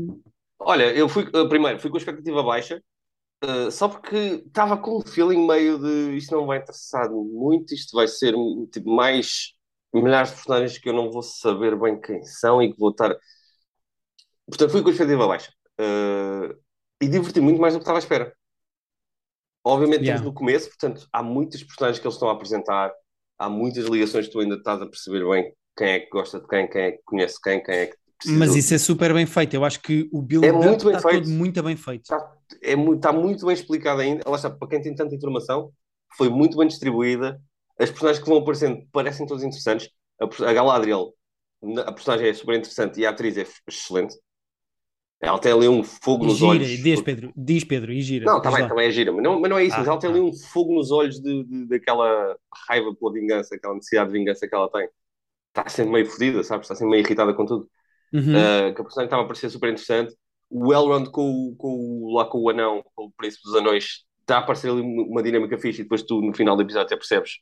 Olha, 0.60 0.94
eu 0.94 1.08
fui, 1.08 1.24
eh, 1.34 1.48
primeiro, 1.48 1.80
fui 1.80 1.90
com 1.90 1.96
a 1.96 2.00
expectativa 2.00 2.44
baixa, 2.44 2.84
eh, 3.42 3.72
só 3.72 3.88
porque 3.88 4.44
estava 4.46 4.76
com 4.76 4.98
um 4.98 5.02
feeling 5.02 5.48
meio 5.48 5.80
de 5.80 6.18
isto 6.18 6.36
não 6.36 6.46
vai 6.46 6.58
interessar 6.58 7.10
muito, 7.10 7.74
isto 7.74 7.96
vai 7.96 8.06
ser 8.06 8.34
tipo, 8.70 8.90
mais 8.90 9.54
milhares 9.94 10.32
de 10.32 10.36
personagens 10.36 10.78
que 10.78 10.90
eu 10.90 10.94
não 10.94 11.10
vou 11.10 11.22
saber 11.22 11.80
bem 11.80 12.02
quem 12.02 12.22
são 12.26 12.62
e 12.62 12.74
que 12.74 12.78
vou 12.78 12.90
estar. 12.90 13.16
Portanto, 14.46 14.72
fui 14.72 14.82
com 14.82 14.90
a 14.90 14.92
expectativa 14.92 15.26
baixa. 15.26 15.54
Eh, 15.80 16.54
e 17.02 17.08
diverti 17.08 17.40
muito 17.40 17.62
mais 17.62 17.74
do 17.74 17.80
que 17.80 17.84
estava 17.84 17.98
à 17.98 18.00
espera. 18.00 18.36
Obviamente 19.64 20.02
Yeah. 20.02 20.16
estamos 20.16 20.34
no 20.34 20.38
começo, 20.38 20.68
portanto, 20.68 21.08
há 21.14 21.24
muitas 21.24 21.64
personagens 21.64 21.98
que 21.98 22.06
eles 22.06 22.16
estão 22.16 22.30
a 22.30 22.34
apresentar, 22.34 22.92
há 23.40 23.50
muitas 23.50 23.86
ligações 23.86 24.28
que 24.28 24.34
tu 24.34 24.42
ainda 24.42 24.56
estás 24.56 24.82
a 24.82 24.86
perceber 24.86 25.26
bem 25.26 25.56
quem 25.78 25.88
é 25.90 26.00
que 26.00 26.10
gosta 26.10 26.40
de 26.40 26.48
quem, 26.48 26.68
quem 26.70 26.82
é 26.82 26.92
que 26.92 27.02
conhece 27.06 27.40
quem, 27.42 27.62
quem 27.64 27.76
é 27.76 27.86
que 27.88 27.96
precisa. 28.18 28.40
Mas 28.40 28.56
isso 28.56 28.74
é 28.74 28.78
super 28.78 29.14
bem 29.14 29.26
feito. 29.26 29.54
Eu 29.56 29.66
acho 29.66 29.82
que 29.82 30.10
o 30.12 30.22
build-up 30.22 30.56
É 30.56 30.58
muito 30.58 30.86
bem 30.86 30.96
está 30.96 31.10
feito. 31.10 31.30
muito 31.30 31.64
bem 31.64 31.76
feito. 31.76 32.02
está, 32.04 32.32
é 32.62 32.76
muito, 32.76 32.96
está 32.98 33.12
muito 33.14 33.46
bem 33.46 33.54
explicado 33.54 34.02
ainda. 34.02 34.24
Lá 34.30 34.36
está, 34.36 34.50
para 34.50 34.68
quem 34.68 34.82
tem 34.82 34.96
tanta 34.96 35.16
informação, 35.16 35.72
foi 36.18 36.30
muito 36.30 36.58
bem 36.58 36.68
distribuída. 36.68 37.40
As 37.80 37.90
personagens 37.90 38.24
que 38.24 38.30
vão 38.30 38.40
aparecendo 38.40 38.86
parecem 38.92 39.26
todas 39.28 39.44
interessantes. 39.44 39.90
A, 40.20 40.26
a 40.50 40.54
Galadriel 40.54 41.14
a 41.86 41.92
personagem 41.92 42.28
é 42.28 42.34
super 42.34 42.56
interessante 42.56 43.00
e 43.00 43.06
a 43.06 43.10
atriz 43.10 43.38
é 43.38 43.46
excelente. 43.68 44.16
Ela 45.22 45.40
tem 45.40 45.52
ali 45.52 45.68
um 45.68 45.84
fogo 45.84 46.26
E 46.26 46.28
nos 46.28 46.38
gira, 46.38 46.50
olhos. 46.52 46.68
diz 46.68 47.02
Pedro, 47.02 47.34
diz 47.36 47.64
Pedro, 47.64 47.92
e 47.92 48.02
gira. 48.02 48.26
Não, 48.26 48.42
tá 48.42 48.50
diz 48.50 48.58
também, 48.58 48.70
também 48.70 48.88
é 48.88 48.92
gira, 48.92 49.12
mas 49.12 49.24
não, 49.24 49.40
mas 49.40 49.50
não 49.50 49.58
é 49.58 49.64
isso. 49.64 49.76
Ah, 49.76 49.80
mas 49.80 49.88
ela 49.88 50.00
tem 50.00 50.10
ah. 50.10 50.14
ali 50.14 50.22
um 50.22 50.34
fogo 50.34 50.74
nos 50.76 50.92
olhos 50.92 51.20
de, 51.20 51.44
de- 51.46 51.68
daquela 51.68 52.38
raiva 52.68 52.94
pela 52.96 53.14
vingança, 53.14 53.56
aquela 53.56 53.74
necessidade 53.76 54.12
de 54.12 54.20
vingança 54.20 54.48
que 54.48 54.54
ela 54.54 54.70
tem. 54.70 54.88
Está 55.56 55.70
sempre 55.70 55.92
meio 55.94 56.06
fodida, 56.06 56.44
sabes? 56.44 56.66
Está 56.66 56.76
sempre 56.76 56.92
meio 56.92 57.06
irritada 57.06 57.34
com 57.34 57.46
tudo. 57.46 57.70
Uhum. 58.14 58.34
Uh, 58.36 58.74
que 58.76 58.82
a 58.82 58.84
personagem 58.84 59.06
estava 59.06 59.24
a 59.24 59.26
parecer 59.28 59.50
super 59.50 59.68
interessante. 59.70 60.16
O 60.50 60.74
Elrond 60.74 61.10
com, 61.12 61.50
o- 61.52 61.56
com, 61.56 62.14
lá 62.14 62.26
com 62.26 62.40
o 62.40 62.50
anão, 62.50 62.84
com 62.96 63.06
o 63.06 63.12
príncipe 63.12 63.44
dos 63.46 63.56
anões, 63.56 64.06
está 64.22 64.38
a 64.38 64.40
aparecer 64.40 64.70
ali 64.72 64.82
uma 64.82 65.24
dinâmica 65.24 65.58
fixe 65.58 65.82
e 65.82 65.84
depois 65.84 66.04
tu 66.04 66.22
no 66.22 66.34
final 66.36 66.56
do 66.56 66.62
episódio 66.64 66.88
até 66.88 66.96
percebes 66.98 67.34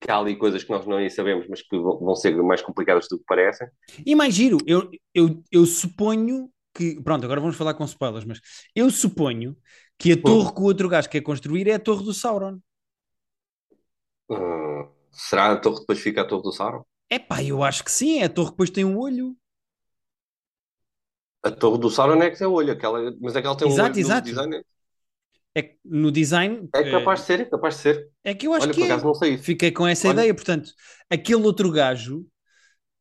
que 0.00 0.10
há 0.10 0.18
ali 0.18 0.36
coisas 0.36 0.62
que 0.62 0.70
nós 0.70 0.86
não 0.86 0.98
nem 0.98 1.08
sabemos, 1.10 1.46
mas 1.48 1.62
que 1.62 1.78
vão 1.78 1.98
vão 1.98 2.14
ser 2.14 2.36
mais 2.42 2.62
complicadas 2.62 3.08
do 3.08 3.18
que 3.18 3.24
parecem. 3.26 3.66
E 4.04 4.14
mais 4.14 4.34
giro, 4.34 4.58
eu, 4.66 4.90
eu, 5.14 5.42
eu 5.50 5.66
suponho 5.66 6.50
que. 6.74 7.00
Pronto, 7.02 7.24
agora 7.24 7.40
vamos 7.40 7.56
falar 7.56 7.74
com 7.74 7.84
spoilers, 7.84 8.24
mas 8.24 8.40
eu 8.74 8.90
suponho 8.90 9.56
que 9.98 10.12
a 10.12 10.22
torre 10.22 10.52
que 10.52 10.60
o 10.60 10.64
outro 10.64 10.88
gajo 10.88 11.08
quer 11.08 11.22
construir 11.22 11.68
é 11.68 11.74
a 11.74 11.78
torre 11.80 12.04
do 12.04 12.12
Sauron. 12.12 12.58
Hum, 14.28 14.88
será 15.12 15.52
a 15.52 15.56
torre 15.60 15.80
depois 15.80 15.98
fica 16.00 16.20
a 16.22 16.26
torre 16.26 16.42
do 16.44 16.52
Sauron? 16.52 16.84
Epá, 17.10 17.42
eu 17.42 17.64
acho 17.64 17.82
que 17.84 17.90
sim, 17.90 18.18
é 18.20 18.24
a 18.26 18.28
torre 18.28 18.46
que 18.48 18.52
depois 18.52 18.70
tem 18.70 18.84
um 18.84 18.96
olho. 18.98 19.36
A 21.42 21.50
torre 21.50 21.78
do 21.78 21.88
Sauron 21.90 22.22
é 22.22 22.30
que 22.30 22.36
tem 22.38 22.46
olho, 22.46 22.72
aquela, 22.72 22.98
mas 23.20 23.34
aquela 23.36 23.56
tem 23.56 23.66
um 23.68 23.72
Exato, 23.72 23.80
olho 23.80 24.08
no 24.08 24.20
exato. 24.20 24.22
design. 24.22 24.62
É 25.54 25.76
no 25.84 26.10
design. 26.12 26.68
É 26.74 26.82
capaz 26.84 27.20
de 27.20 27.26
ser, 27.26 27.40
é 27.40 27.44
capaz 27.46 27.74
de 27.76 27.80
ser. 27.82 28.10
É 28.24 28.34
que 28.34 28.46
eu 28.46 28.52
acho 28.54 28.68
Olha, 28.68 28.70
que 28.70 28.82
é. 28.92 29.06
Fiquei 29.38 29.70
com 29.70 29.86
essa 29.86 30.08
Olha. 30.08 30.08
ideia. 30.08 30.34
Portanto, 30.34 30.72
aquele 31.10 31.42
outro 31.44 31.70
gajo, 31.70 32.26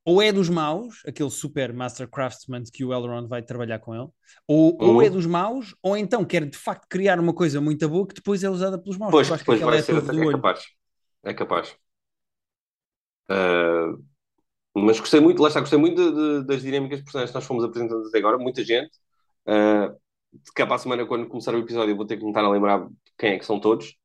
ou 0.06 0.22
é 0.22 0.32
dos 0.34 0.50
maus, 0.50 1.02
aquele 1.08 1.30
super 1.32 1.74
Master 1.74 2.10
Craftsman 2.10 2.64
que 2.74 2.86
o 2.86 2.94
Elrond 2.94 3.28
vai 3.30 3.44
trabalhar 3.44 3.80
com 3.80 3.96
ele, 3.96 4.10
ou, 4.48 4.80
ou 4.84 5.02
Uhum. 5.02 5.02
é 5.04 5.10
dos 5.10 5.26
maus, 5.28 5.76
ou 5.84 5.98
então 5.98 6.26
quer 6.26 6.46
de 6.50 6.58
facto 6.58 6.88
criar 6.90 7.20
uma 7.20 7.34
coisa 7.34 7.62
muito 7.62 7.88
boa 7.90 8.08
que 8.08 8.16
depois 8.16 8.44
é 8.44 8.50
usada 8.50 8.80
pelos 8.82 8.98
maus. 8.98 9.18
Pois, 9.18 9.28
depois 9.38 9.62
vai 9.62 9.80
é 9.80 9.82
ser 9.82 9.96
é 10.22 10.26
olho. 10.26 10.28
capaz. 10.28 10.60
É 11.24 11.34
capaz. 11.34 11.78
Ah, 13.30 13.94
mas 14.76 15.00
gostei 15.00 15.20
muito, 15.22 15.42
lá 15.42 15.50
está, 15.50 15.60
gostei 15.62 15.80
muito 15.80 15.96
de- 16.14 16.42
de- 16.44 16.48
das 16.48 16.62
dinâmicas 16.62 17.00
de 17.00 17.06
personagens 17.06 17.32
que 17.32 17.36
nós 17.38 17.46
fomos 17.46 17.64
apresentando 17.64 18.08
até 18.08 18.20
agora, 18.20 18.38
muita 18.38 18.64
gente. 18.66 18.92
Ah, 19.48 19.94
de 20.34 20.52
cá 20.54 20.66
para 20.68 20.76
a 20.78 20.80
semana, 20.80 21.06
quando 21.08 21.28
começar 21.30 21.56
o 21.56 21.60
episódio, 21.60 21.94
eu 21.94 21.98
vou 21.98 22.06
ter 22.08 22.18
que 22.18 22.24
me 22.24 22.32
estar 22.32 22.44
a 22.44 22.50
lembrar 22.50 22.88
quem 23.18 23.34
é 23.34 23.40
que 23.40 23.46
são 23.46 23.60
todos. 23.60 23.96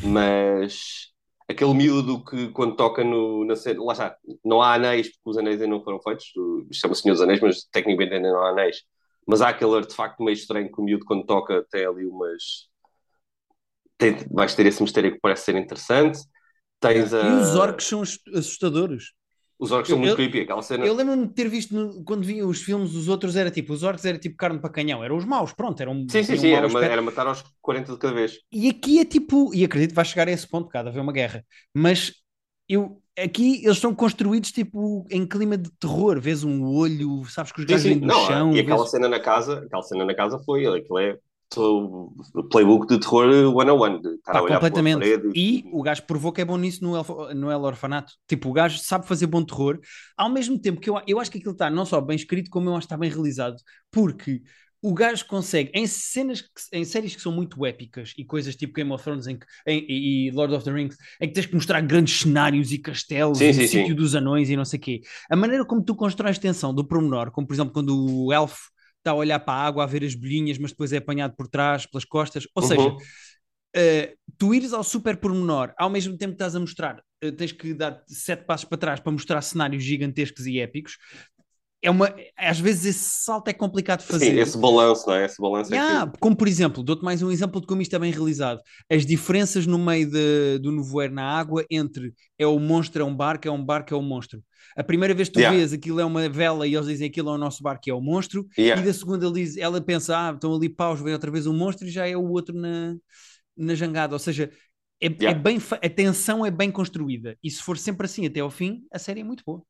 Mas 0.00 1.12
aquele 1.48 1.74
miúdo 1.74 2.24
que 2.24 2.50
quando 2.52 2.76
toca 2.76 3.04
no, 3.04 3.44
na 3.46 3.56
cena, 3.56 3.82
lá 3.84 3.92
está, 3.94 4.16
não 4.44 4.62
há 4.62 4.74
anéis, 4.74 5.08
porque 5.10 5.30
os 5.30 5.38
anéis 5.38 5.60
ainda 5.62 5.74
não 5.76 5.82
foram 5.84 6.00
feitos, 6.02 6.26
chama-se 6.72 7.02
Senhor 7.02 7.14
dos 7.14 7.22
Anéis, 7.22 7.40
mas 7.40 7.64
tecnicamente 7.72 8.14
ainda 8.14 8.30
não 8.32 8.42
há 8.44 8.50
anéis. 8.50 8.82
Mas 9.26 9.42
há 9.42 9.50
aquele 9.50 9.76
artefacto 9.76 10.22
meio 10.24 10.34
estranho 10.34 10.70
que 10.72 10.80
o 10.80 10.84
miúdo 10.84 11.04
quando 11.06 11.26
toca 11.26 11.64
tem 11.70 11.86
ali 11.86 12.06
umas. 12.06 12.68
Tem, 13.98 14.16
vais 14.30 14.54
ter 14.54 14.66
esse 14.66 14.82
mistério 14.82 15.12
que 15.12 15.20
parece 15.20 15.44
ser 15.44 15.56
interessante. 15.56 16.18
Tens 16.92 17.14
a... 17.14 17.20
E 17.22 17.32
os 17.42 17.54
orcs 17.54 17.86
são 17.86 18.02
ass- 18.02 18.18
assustadores. 18.34 19.12
Os 19.58 19.70
orcs 19.70 19.88
são 19.88 19.96
Eu- 19.96 20.00
muito 20.02 20.16
creepy, 20.16 20.40
aquela 20.40 20.62
cena. 20.62 20.84
Eu 20.84 20.94
lembro-me 20.94 21.26
de 21.28 21.32
ter 21.32 21.48
visto 21.48 21.72
no- 21.74 22.04
quando 22.04 22.24
via 22.24 22.46
os 22.46 22.60
filmes 22.60 22.90
dos 22.92 23.08
outros, 23.08 23.36
era 23.36 23.50
tipo, 23.50 23.72
os 23.72 23.82
orcs 23.82 24.04
era 24.04 24.18
tipo 24.18 24.36
carne 24.36 24.58
para 24.58 24.68
canhão, 24.70 25.02
eram 25.02 25.16
os 25.16 25.24
maus, 25.24 25.52
pronto, 25.52 25.80
eram 25.80 26.04
Sim, 26.10 26.22
sim, 26.24 26.36
sim, 26.36 26.50
era, 26.50 26.62
ma- 26.62 26.66
aspecto. 26.66 26.92
era 26.92 27.02
matar 27.02 27.26
aos 27.28 27.44
40 27.62 27.92
de 27.92 27.98
cada 27.98 28.12
vez. 28.14 28.38
E 28.52 28.68
aqui 28.68 28.98
é 28.98 29.04
tipo, 29.04 29.54
e 29.54 29.64
acredito 29.64 29.90
que 29.90 29.96
vai 29.96 30.04
chegar 30.04 30.26
a 30.28 30.32
esse 30.32 30.46
ponto, 30.48 30.68
cada 30.68 30.90
haver 30.90 31.00
uma 31.00 31.12
guerra, 31.12 31.44
mas 31.72 32.12
eu 32.68 33.00
aqui 33.16 33.64
eles 33.64 33.78
são 33.78 33.94
construídos 33.94 34.50
tipo 34.50 35.06
em 35.08 35.24
clima 35.24 35.56
de 35.56 35.70
terror, 35.78 36.20
vês 36.20 36.42
um 36.42 36.64
olho, 36.66 37.24
sabes 37.26 37.52
que 37.52 37.60
os 37.60 37.64
gajos 37.66 37.84
vêm 37.84 38.00
do 38.00 38.06
não, 38.08 38.26
chão, 38.26 38.52
e 38.56 38.58
aquela 38.60 38.78
vês- 38.78 38.90
cena 38.90 39.08
na 39.08 39.20
casa, 39.20 39.58
aquela 39.64 39.82
cena 39.82 40.04
na 40.04 40.14
casa 40.16 40.38
foi, 40.44 40.66
aquilo 40.66 40.98
é 40.98 41.16
playbook 42.50 42.86
de 42.88 42.98
terror 43.00 43.26
one 43.54 43.70
on 43.70 43.78
one, 43.80 44.02
de 44.02 44.14
estar 44.16 44.32
Pá, 44.32 44.40
a 44.40 44.42
olhar 44.42 44.60
completamente. 44.60 44.90
parede 44.90 45.28
E 45.32 45.64
o 45.72 45.82
gajo 45.82 46.02
provou 46.06 46.32
que 46.32 46.40
é 46.40 46.44
bom 46.44 46.56
nisso 46.56 46.82
no, 46.82 46.96
elfo- 46.96 47.32
no 47.34 47.50
El 47.50 47.62
Orfanato. 47.62 48.12
Tipo, 48.26 48.48
o 48.50 48.52
gajo 48.52 48.78
sabe 48.78 49.06
fazer 49.06 49.26
bom 49.26 49.44
terror, 49.44 49.78
ao 50.16 50.28
mesmo 50.28 50.58
tempo 50.60 50.80
que 50.80 50.90
eu, 50.90 51.00
eu 51.06 51.20
acho 51.20 51.30
que 51.30 51.38
aquilo 51.38 51.52
está 51.52 51.70
não 51.70 51.86
só 51.86 52.00
bem 52.00 52.16
escrito, 52.16 52.50
como 52.50 52.68
eu 52.68 52.72
acho 52.74 52.80
que 52.80 52.86
está 52.86 52.96
bem 52.96 53.10
realizado, 53.10 53.56
porque 53.92 54.42
o 54.82 54.92
gajo 54.92 55.24
consegue, 55.26 55.70
em 55.74 55.86
cenas, 55.86 56.40
que- 56.42 56.48
em 56.72 56.84
séries 56.84 57.14
que 57.16 57.22
são 57.22 57.32
muito 57.32 57.64
épicas 57.64 58.12
e 58.18 58.24
coisas 58.24 58.54
tipo 58.56 58.74
Game 58.74 58.90
of 58.92 59.02
Thrones 59.02 59.26
em 59.26 59.38
que- 59.38 59.46
em- 59.66 59.86
e, 59.88 60.30
Lord 60.32 60.52
of 60.54 60.64
the 60.64 60.72
Rings, 60.72 60.96
em 61.20 61.28
que 61.28 61.34
tens 61.34 61.46
que 61.46 61.54
mostrar 61.54 61.80
grandes 61.80 62.20
cenários 62.20 62.70
e 62.72 62.78
castelos 62.78 63.38
Sim, 63.38 63.52
e 63.52 63.56
o 63.56 63.62
sim, 63.62 63.66
sítio 63.66 63.94
sim. 63.94 63.94
dos 63.94 64.14
anões 64.14 64.50
e 64.50 64.56
não 64.56 64.64
sei 64.64 64.78
o 64.78 64.82
quê. 64.82 65.00
A 65.30 65.36
maneira 65.36 65.64
como 65.64 65.82
tu 65.82 65.94
constróis 65.94 66.38
tensão 66.38 66.74
do 66.74 66.84
pormenor, 66.86 67.30
como 67.30 67.46
por 67.46 67.54
exemplo 67.54 67.72
quando 67.72 67.94
o 68.26 68.32
elfo 68.32 68.70
está 69.04 69.10
a 69.10 69.14
olhar 69.14 69.38
para 69.38 69.54
a 69.54 69.66
água 69.66 69.84
a 69.84 69.86
ver 69.86 70.02
as 70.02 70.14
bolhinhas, 70.14 70.56
mas 70.58 70.70
depois 70.70 70.92
é 70.92 70.96
apanhado 70.96 71.34
por 71.36 71.46
trás, 71.46 71.84
pelas 71.84 72.04
costas, 72.04 72.48
ou 72.54 72.62
seja, 72.62 72.90
Uhum. 72.90 72.96
Uh, 73.76 74.06
tu 74.38 74.54
ires 74.54 74.72
ao 74.72 74.84
super 74.84 75.16
pormenor, 75.16 75.74
ao 75.76 75.90
mesmo 75.90 76.16
tempo 76.16 76.30
que 76.30 76.36
estás 76.36 76.54
a 76.54 76.60
mostrar, 76.60 77.02
uh, 77.24 77.32
tens 77.32 77.50
que 77.50 77.74
dar 77.74 78.04
sete 78.06 78.44
passos 78.44 78.64
para 78.68 78.78
trás 78.78 79.00
para 79.00 79.10
mostrar 79.10 79.42
cenários 79.42 79.82
gigantescos 79.82 80.46
e 80.46 80.60
épicos. 80.60 80.96
É 81.84 81.90
uma, 81.90 82.14
às 82.36 82.58
vezes 82.58 82.84
esse 82.96 83.24
salto 83.24 83.48
é 83.48 83.52
complicado 83.52 84.00
de 84.00 84.06
fazer. 84.06 84.32
Sim, 84.32 84.38
esse 84.40 84.58
balanço, 84.58 85.06
não 85.06 85.14
é? 85.14 85.24
Esse 85.26 85.40
balanço 85.40 85.72
é 85.72 85.76
Yeah, 85.76 86.10
que... 86.10 86.18
como 86.18 86.36
por 86.36 86.48
exemplo, 86.48 86.82
dou-te 86.82 87.04
mais 87.04 87.22
um 87.22 87.30
exemplo 87.30 87.60
de 87.60 87.66
como 87.66 87.82
isto 87.82 87.94
é 87.94 87.98
bem 87.98 88.10
realizado. 88.12 88.60
As 88.90 89.04
diferenças 89.04 89.66
no 89.66 89.78
meio 89.78 90.10
de- 90.10 90.58
do 90.60 90.72
nevoeiro 90.72 91.12
na 91.14 91.24
água 91.24 91.64
entre 91.70 92.12
é 92.38 92.46
o 92.46 92.58
monstro, 92.58 93.02
é 93.02 93.04
um 93.04 93.14
barco, 93.14 93.46
é 93.48 93.50
um 93.50 93.62
barco, 93.64 93.94
é 93.94 93.96
um 93.96 94.02
monstro. 94.02 94.42
A 94.76 94.82
primeira 94.82 95.14
vez 95.14 95.28
que 95.28 95.34
tu 95.34 95.40
Yeah. 95.40 95.56
vês 95.58 95.72
aquilo 95.72 96.00
é 96.00 96.04
uma 96.04 96.28
vela 96.28 96.66
e 96.66 96.74
eles 96.74 96.86
dizem 96.86 97.08
aquilo 97.08 97.30
é 97.30 97.32
o 97.34 97.38
nosso 97.38 97.62
barco, 97.62 97.88
é 97.88 97.94
o 97.94 98.00
monstro. 98.00 98.46
Yeah. 98.58 98.80
E 98.82 98.84
da 98.84 98.92
segunda 98.92 99.26
ele 99.26 99.34
diz- 99.44 99.56
ela 99.56 99.80
pensa, 99.80 100.16
ah, 100.16 100.32
estão 100.32 100.54
ali 100.54 100.68
paus, 100.68 101.00
vem 101.00 101.12
outra 101.12 101.30
vez 101.30 101.46
um 101.46 101.54
monstro 101.56 101.86
e 101.86 101.90
já 101.90 102.06
é 102.06 102.16
o 102.16 102.28
outro 102.30 102.54
na, 102.56 102.94
na 103.56 103.74
jangada. 103.74 104.14
Ou 104.14 104.18
seja, 104.18 104.50
é, 105.00 105.06
Yeah. 105.06 105.30
é 105.30 105.34
bem, 105.34 105.58
a 105.82 105.88
tensão 105.90 106.44
é 106.46 106.50
bem 106.50 106.70
construída. 106.70 107.36
E 107.42 107.50
se 107.50 107.62
for 107.62 107.76
sempre 107.78 108.06
assim 108.06 108.26
até 108.26 108.40
ao 108.40 108.50
fim, 108.50 108.84
a 108.92 108.98
série 108.98 109.20
é 109.20 109.24
muito 109.24 109.44
boa. 109.46 109.62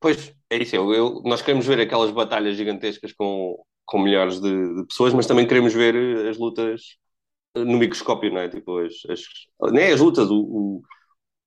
Pois, 0.00 0.34
é 0.50 0.56
isso. 0.58 0.76
Eu, 0.76 0.92
eu- 0.94 1.22
nós 1.24 1.42
queremos 1.42 1.66
ver 1.66 1.80
aquelas 1.80 2.10
batalhas 2.10 2.56
gigantescas 2.56 3.12
com, 3.12 3.56
com 3.84 3.98
milhares 3.98 4.40
de, 4.40 4.74
de 4.76 4.86
pessoas, 4.86 5.14
mas 5.14 5.26
também 5.26 5.46
queremos 5.46 5.72
ver 5.74 5.94
eh, 5.94 6.28
as 6.30 6.38
lutas 6.38 6.82
eh, 7.56 7.64
no 7.64 7.78
microscópio, 7.78 8.32
não 8.32 8.40
é? 8.40 8.48
Tipo, 8.50 8.78
as, 8.80 8.94
as, 9.10 9.20
nem 9.72 9.92
as 9.92 10.00
lutas, 10.00 10.30
o, 10.30 10.40
o- 10.42 10.82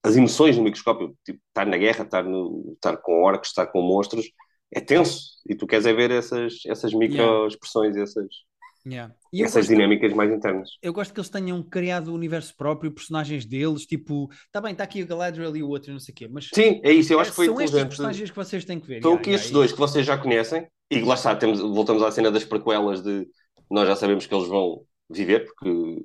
as 0.03 0.17
emoções 0.17 0.57
no 0.57 0.63
microscópio. 0.63 1.17
Tipo, 1.25 1.39
estar 1.49 1.65
na 1.67 1.77
guerra, 1.77 2.03
estar, 2.05 2.23
no, 2.23 2.73
estar 2.75 2.97
com 2.97 3.23
orcs, 3.23 3.49
estar 3.49 3.67
com 3.67 3.81
monstros, 3.83 4.27
é 4.73 4.81
tenso. 4.81 5.33
E 5.49 5.55
tu 5.55 5.67
queres 5.67 5.85
é 5.87 5.93
ver 5.93 6.11
essas, 6.11 6.55
essas 6.67 6.93
micro-expressões, 6.93 7.97
essas, 7.97 8.27
Yeah. 8.85 9.13
E 9.33 9.43
essas 9.43 9.65
gosto- 9.65 9.69
dinâmicas 9.69 10.13
mais 10.13 10.31
internas. 10.31 10.69
eu 10.81 10.93
gosto 10.93 11.13
que 11.13 11.19
eles 11.19 11.29
tenham 11.29 11.61
criado 11.61 12.09
o 12.09 12.15
universo 12.15 12.55
próprio, 12.55 12.91
personagens 12.91 13.45
deles, 13.45 13.85
tipo, 13.85 14.29
tá 14.51 14.61
bem, 14.61 14.71
está 14.71 14.83
aqui 14.85 15.03
o 15.03 15.07
Galadriel 15.07 15.55
e 15.57 15.61
o 15.63 15.67
outro, 15.69 15.91
não 15.91 15.99
sei 15.99 16.13
o 16.13 16.15
quê, 16.15 16.27
mas 16.29 16.49
Sim, 16.53 16.79
é 16.83 16.91
isso. 16.91 17.11
Eu 17.13 17.19
acho 17.19 17.29
é- 17.29 17.31
que 17.31 17.35
foi 17.35 17.45
são 17.47 17.61
estes 17.61 17.83
personagens 17.83 18.29
que 18.29 18.35
vocês 18.35 18.65
têm 18.65 18.79
que 18.79 18.87
ver. 18.87 19.01
São 19.01 19.11
yeah, 19.11 19.23
que 19.23 19.29
yeah, 19.31 19.35
estes 19.35 19.51
e- 19.51 19.53
dois 19.53 19.71
que 19.71 19.77
vocês 19.77 20.05
já 20.05 20.17
conhecem, 20.17 20.67
e 20.89 21.01
lá 21.01 21.13
está, 21.15 21.35
temos, 21.35 21.59
voltamos 21.59 22.01
à 22.03 22.11
cena 22.11 22.31
das 22.31 22.45
prequelas 22.45 23.01
de 23.03 23.27
nós 23.69 23.87
já 23.87 23.95
sabemos 23.95 24.25
que 24.25 24.33
eles 24.33 24.47
vão 24.47 24.83
viver, 25.09 25.45
porque 25.45 26.01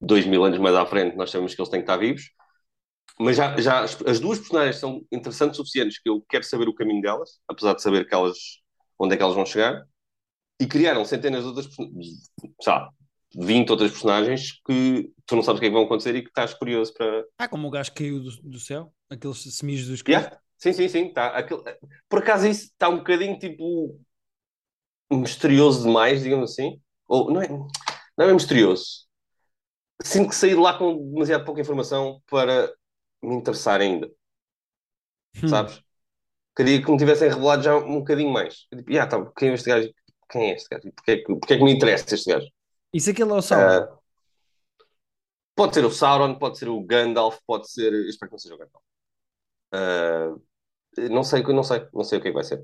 dois 0.00 0.26
mil 0.26 0.44
anos 0.44 0.58
mais 0.58 0.74
à 0.74 0.84
frente 0.84 1.16
nós 1.16 1.30
sabemos 1.30 1.54
que 1.54 1.60
eles 1.60 1.70
têm 1.70 1.80
que 1.80 1.84
estar 1.84 1.96
vivos, 1.96 2.30
mas 3.18 3.36
já, 3.36 3.56
já 3.60 3.80
as, 3.84 4.00
as 4.02 4.18
duas 4.20 4.38
personagens 4.38 4.76
são 4.76 5.02
interessantes 5.12 5.58
o 5.58 5.62
suficientes 5.64 5.98
que 6.00 6.08
eu 6.08 6.22
quero 6.28 6.44
saber 6.44 6.68
o 6.68 6.74
caminho 6.74 7.00
delas, 7.00 7.38
apesar 7.48 7.74
de 7.74 7.82
saber 7.82 8.06
que 8.06 8.14
elas, 8.14 8.36
onde 8.98 9.14
é 9.14 9.16
que 9.16 9.22
elas 9.22 9.34
vão 9.36 9.46
chegar, 9.46 9.82
e 10.62 10.66
criaram 10.66 11.04
centenas 11.04 11.42
de 11.42 11.48
outras, 11.48 11.68
lá, 12.66 12.90
20 13.34 13.70
outras 13.70 13.90
personagens 13.90 14.60
que 14.66 15.10
tu 15.26 15.36
não 15.36 15.42
sabes 15.42 15.58
o 15.58 15.60
que 15.60 15.66
é 15.66 15.68
que 15.70 15.74
vão 15.74 15.84
acontecer 15.84 16.14
e 16.14 16.22
que 16.22 16.28
estás 16.28 16.54
curioso 16.54 16.92
para, 16.94 17.24
Ah, 17.38 17.48
como 17.48 17.68
o 17.68 17.70
gajo 17.70 17.92
caiu 17.94 18.20
do, 18.20 18.30
do 18.42 18.60
céu, 18.60 18.92
aqueles 19.10 19.38
semijos 19.56 19.88
dos 19.88 20.02
Yeah. 20.08 20.38
Sim, 20.58 20.72
sim, 20.72 20.88
sim. 20.88 21.12
Tá. 21.12 21.28
Aquele- 21.28 21.62
Por 22.08 22.20
acaso 22.20 22.46
isso 22.46 22.66
está 22.66 22.88
um 22.88 22.98
bocadinho 22.98 23.36
tipo 23.38 23.98
misterioso 25.10 25.82
demais, 25.84 26.22
digamos 26.22 26.52
assim. 26.52 26.80
Ou 27.08 27.30
não 27.32 27.42
é, 27.42 27.48
não 27.48 28.28
é 28.28 28.32
misterioso. 28.32 29.06
Sinto 30.02 30.30
que 30.30 30.34
saí 30.36 30.50
de 30.50 30.56
lá 30.56 30.76
com 30.78 30.96
demasiado 31.12 31.44
pouca 31.44 31.60
informação 31.60 32.22
para 32.30 32.72
me 33.22 33.34
interessar 33.36 33.80
ainda, 33.80 34.10
Hum. 35.42 35.48
sabes? 35.48 35.82
Queria 36.56 36.82
que 36.84 36.90
me 36.90 36.98
tivessem 36.98 37.28
revelado 37.30 37.62
já 37.64 37.76
um 37.76 38.00
bocadinho 38.00 38.32
mais. 38.32 38.66
Eu, 38.72 38.78
Tipo, 38.78 38.98
ah, 38.98 39.06
tá, 39.08 39.32
quem 39.36 39.50
é 39.50 39.54
este 39.54 39.68
gajo? 39.70 39.90
Quem 40.32 40.50
é 40.50 40.54
este 40.54 40.68
gajo? 40.70 40.90
Porquê, 40.96 41.10
é 41.12 41.16
que- 41.18 41.24
porquê 41.24 41.54
é 41.54 41.58
que 41.58 41.64
me 41.64 41.72
interessa 41.72 42.14
este 42.14 42.32
gajo? 42.32 42.46
E 42.92 43.00
se 43.00 43.10
aquele 43.10 43.30
é 43.30 43.34
o 43.34 43.42
Sauron? 43.42 43.68
Ah, 43.68 43.98
pode 45.54 45.74
ser 45.74 45.84
o 45.84 45.90
Sauron, 45.90 46.34
pode 46.38 46.58
ser 46.58 46.68
o 46.68 46.82
Gandalf, 46.82 47.38
pode 47.46 47.70
ser. 47.70 47.92
eu 47.92 48.08
Espero 48.08 48.30
que 48.30 48.34
não 48.34 48.38
seja 48.38 48.54
o 48.54 48.58
Gandalf. 48.58 48.84
Ah, 49.72 50.34
não 51.10 51.22
sei, 51.24 51.42
não 51.42 51.62
sei, 51.62 51.86
não 51.92 52.04
sei 52.04 52.18
o 52.18 52.22
que 52.22 52.28
é 52.28 52.30
que 52.30 52.34
vai 52.34 52.44
ser. 52.44 52.62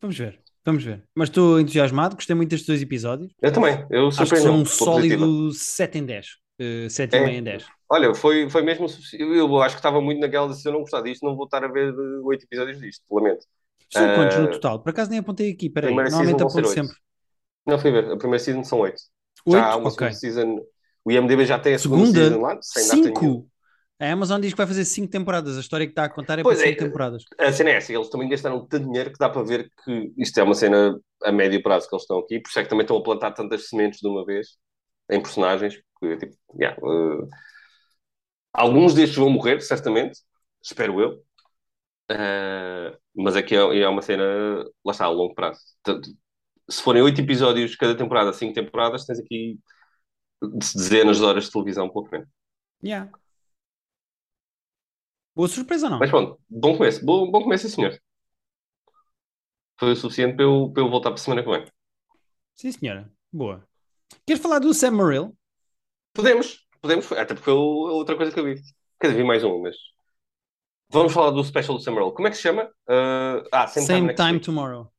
Vamos 0.00 0.16
ver, 0.18 0.40
vamos 0.64 0.84
ver. 0.84 1.02
Mas 1.14 1.28
estou 1.28 1.58
entusiasmado, 1.58 2.16
gostei 2.16 2.36
muito 2.36 2.50
destes 2.50 2.66
dois 2.66 2.82
episódios. 2.82 3.32
Eu 3.40 3.52
também, 3.52 3.86
eu 3.90 4.08
Acho 4.08 4.24
que 4.26 4.36
são 4.36 4.56
um 4.56 4.64
sólido 4.64 5.52
7 5.52 5.98
em 5.98 6.06
10. 6.06 6.26
Uh, 6.58 6.88
7,5 6.88 7.28
É. 7.28 7.32
em 7.34 7.42
10. 7.42 7.66
Olha, 7.90 8.14
foi, 8.14 8.48
foi 8.48 8.62
mesmo. 8.62 8.86
Eu 9.18 9.60
acho 9.62 9.74
que 9.74 9.78
estava 9.78 10.00
muito 10.00 10.20
naquela 10.20 10.48
de 10.48 10.58
se 10.58 10.66
eu 10.66 10.72
não 10.72 10.80
gostar 10.80 11.02
disto, 11.02 11.22
não 11.24 11.36
vou 11.36 11.44
estar 11.44 11.62
a 11.62 11.68
ver 11.68 11.92
eh, 11.92 12.20
oito 12.24 12.44
episódios 12.44 12.80
disto, 12.80 13.02
lamento. 13.10 13.46
São 13.92 14.14
quantos 14.14 14.36
no 14.38 14.44
Uh, 14.46 14.50
total? 14.50 14.80
Por 14.82 14.90
acaso 14.90 15.10
nem 15.10 15.18
apontei 15.20 15.52
aqui, 15.52 15.68
peraí. 15.68 15.94
Normalmente 15.94 16.42
aponto 16.42 16.66
sempre. 16.68 16.96
Não 17.66 17.78
fui 17.78 17.90
ver, 17.90 18.10
a 18.12 18.16
primeira 18.16 18.42
season 18.42 18.64
são 18.64 18.80
oito. 18.80 19.00
Oito? 19.46 19.56
Já 19.56 19.66
há 19.66 19.76
uma 19.76 19.88
Ok. 19.88 19.96
segunda 19.96 20.12
season. 20.14 20.60
O 21.04 21.12
IMDb 21.12 21.44
já 21.46 21.58
tem 21.58 21.74
a 21.74 21.78
segunda, 21.78 22.06
Segunda? 22.06 22.28
season 22.28 22.40
lá, 22.42 22.58
sem. 22.62 22.82
Cinco? 22.82 23.48
A 23.98 24.12
Amazon 24.12 24.40
diz 24.40 24.52
que 24.52 24.58
vai 24.58 24.66
fazer 24.66 24.84
cinco 24.84 25.10
temporadas. 25.10 25.56
A 25.56 25.60
história 25.60 25.86
que 25.86 25.92
está 25.92 26.04
a 26.04 26.08
contar 26.08 26.38
é 26.38 26.42
Pois 26.42 26.58
para 26.58 26.66
é. 26.66 26.70
cinco 26.70 26.84
temporadas. 26.84 27.24
A 27.38 27.52
cena 27.52 27.70
é 27.70 27.76
essa, 27.76 27.92
eles 27.92 28.08
também 28.10 28.28
gastaram 28.28 28.66
tanto 28.66 28.84
dinheiro 28.86 29.10
que 29.10 29.18
dá 29.18 29.28
para 29.28 29.42
ver 29.42 29.70
que 29.84 30.12
isto 30.18 30.38
é 30.38 30.42
uma 30.42 30.54
cena 30.54 30.98
a 31.22 31.32
médio 31.32 31.62
prazo 31.62 31.88
que 31.88 31.94
eles 31.94 32.02
estão 32.02 32.18
aqui, 32.18 32.38
por 32.40 32.48
isso 32.50 32.58
é 32.58 32.62
que 32.62 32.68
também 32.68 32.82
estão 32.84 32.96
a 32.98 33.02
plantar 33.02 33.32
tantas 33.32 33.68
sementes 33.68 34.00
de 34.00 34.08
uma 34.08 34.24
vez 34.24 34.58
em 35.10 35.20
personagens. 35.20 35.80
Porque, 35.98 36.18
tipo, 36.26 36.36
yeah, 36.60 36.76
uh, 36.82 37.26
alguns 38.52 38.94
destes 38.94 39.16
vão 39.16 39.30
morrer, 39.30 39.60
certamente, 39.60 40.20
espero 40.62 41.00
eu. 41.00 41.22
Uh, 42.10 42.96
mas 43.14 43.36
aqui 43.36 43.56
é, 43.56 43.80
é 43.80 43.88
uma 43.88 44.02
cena, 44.02 44.24
lá 44.84 44.92
está, 44.92 45.06
a 45.06 45.08
longo 45.10 45.34
prazo. 45.34 45.60
Se 46.68 46.82
forem 46.82 47.02
oito 47.02 47.20
episódios 47.20 47.76
cada 47.76 47.96
temporada, 47.96 48.32
cinco 48.32 48.54
temporadas, 48.54 49.04
tens 49.04 49.18
aqui 49.18 49.58
dezenas 50.42 51.18
de 51.18 51.24
horas 51.24 51.44
de 51.44 51.52
televisão 51.52 51.88
pela 51.88 52.08
frente. 52.08 52.28
Yeah. 52.84 53.10
Boa 55.34 55.48
surpresa 55.48 55.88
não? 55.88 55.98
Mas 55.98 56.10
pronto, 56.10 56.40
bom 56.48 56.76
começo, 56.76 57.04
bom, 57.04 57.30
bom 57.30 57.42
começo, 57.42 57.68
senhor. 57.68 57.98
Foi 59.78 59.92
o 59.92 59.96
suficiente 59.96 60.36
para 60.36 60.44
eu, 60.44 60.70
para 60.72 60.82
eu 60.82 60.90
voltar 60.90 61.10
para 61.10 61.20
a 61.20 61.22
semana 61.22 61.42
que 61.42 61.50
vem. 61.50 61.64
Sim, 62.54 62.72
senhora. 62.72 63.12
Boa. 63.30 63.66
Queres 64.26 64.42
falar 64.42 64.58
do 64.58 64.72
Sam 64.72 64.92
Morrill? 64.92 65.36
Podemos, 66.14 66.66
podemos, 66.80 67.12
até 67.12 67.34
porque 67.34 67.44
foi 67.44 67.52
a 67.52 67.56
outra 67.56 68.16
coisa 68.16 68.32
que 68.32 68.40
eu 68.40 68.44
vi. 68.44 68.54
Quer 68.98 69.08
dizer, 69.08 69.20
vi 69.20 69.26
mais 69.26 69.44
um, 69.44 69.60
mas. 69.60 69.76
Vamos 70.88 71.12
falar 71.12 71.30
do 71.32 71.42
special 71.42 71.76
do 71.76 71.82
Samuel. 71.82 72.12
Como 72.12 72.28
é 72.28 72.30
que 72.30 72.36
se 72.36 72.42
chama? 72.44 72.64
Uh, 72.88 73.42
ah, 73.52 73.66
Same, 73.66 73.86
Time 73.86 73.98
Same 73.98 74.14
Time 74.14 74.32
Week. 74.32 74.44
Tomorrow. 74.44 74.92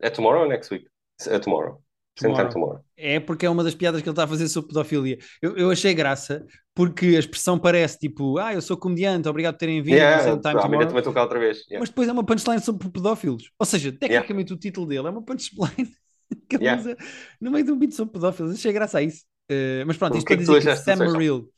É 0.00 0.10
tomorrow 0.10 0.42
ou 0.42 0.48
next 0.48 0.72
week? 0.72 0.86
É 1.26 1.38
tomorrow. 1.38 1.82
Time 2.18 2.32
Tomorrow. 2.48 2.80
É 2.96 3.20
porque 3.20 3.44
é 3.44 3.50
uma 3.50 3.62
das 3.62 3.74
piadas 3.74 4.00
que 4.00 4.08
ele 4.08 4.12
está 4.14 4.24
a 4.24 4.26
fazer 4.26 4.48
sobre 4.48 4.68
pedofilia. 4.68 5.18
Eu, 5.42 5.54
eu 5.54 5.70
achei 5.70 5.92
graça 5.92 6.46
porque 6.74 7.08
a 7.08 7.18
expressão 7.18 7.58
parece 7.58 7.98
tipo, 7.98 8.38
ah, 8.38 8.54
eu 8.54 8.62
sou 8.62 8.74
comediante, 8.76 9.28
obrigado 9.28 9.54
por 9.54 9.58
terem 9.58 9.82
vindo. 9.82 9.96
Yeah, 9.96 10.22
Time 10.22 10.38
amanhã 10.38 10.62
Tomorrow. 10.62 10.86
também 10.86 10.98
estou 11.00 11.12
cá 11.12 11.22
outra 11.22 11.38
vez. 11.38 11.58
Yeah. 11.66 11.80
Mas 11.80 11.90
depois 11.90 12.08
é 12.08 12.12
uma 12.12 12.24
punchline 12.24 12.60
sobre 12.62 12.88
pedófilos. 12.88 13.50
Ou 13.58 13.66
seja, 13.66 13.92
tecnicamente 13.92 14.50
o 14.52 14.56
título 14.56 14.86
dele 14.86 15.06
é 15.06 15.10
uma 15.10 15.22
punchline 15.22 15.90
que 16.48 16.56
ele 16.56 16.64
Yeah. 16.64 16.80
usa 16.80 16.96
no 17.38 17.50
meio 17.50 17.64
de 17.66 17.72
um 17.72 17.78
beat 17.78 17.92
sobre 17.92 18.14
pedófilos. 18.14 18.54
Achei 18.54 18.72
graça 18.72 18.96
a 18.98 19.02
isso. 19.02 19.24
Uh, 19.52 19.84
mas 19.86 19.98
pronto, 19.98 20.14
O 20.14 20.16
isto 20.16 20.26
que 20.26 20.34
para 20.34 20.42
é 20.42 20.46
que 20.46 20.52
dizer 20.58 20.70
que 20.74 20.76
Sam 20.82 21.06
uh, 21.38 21.50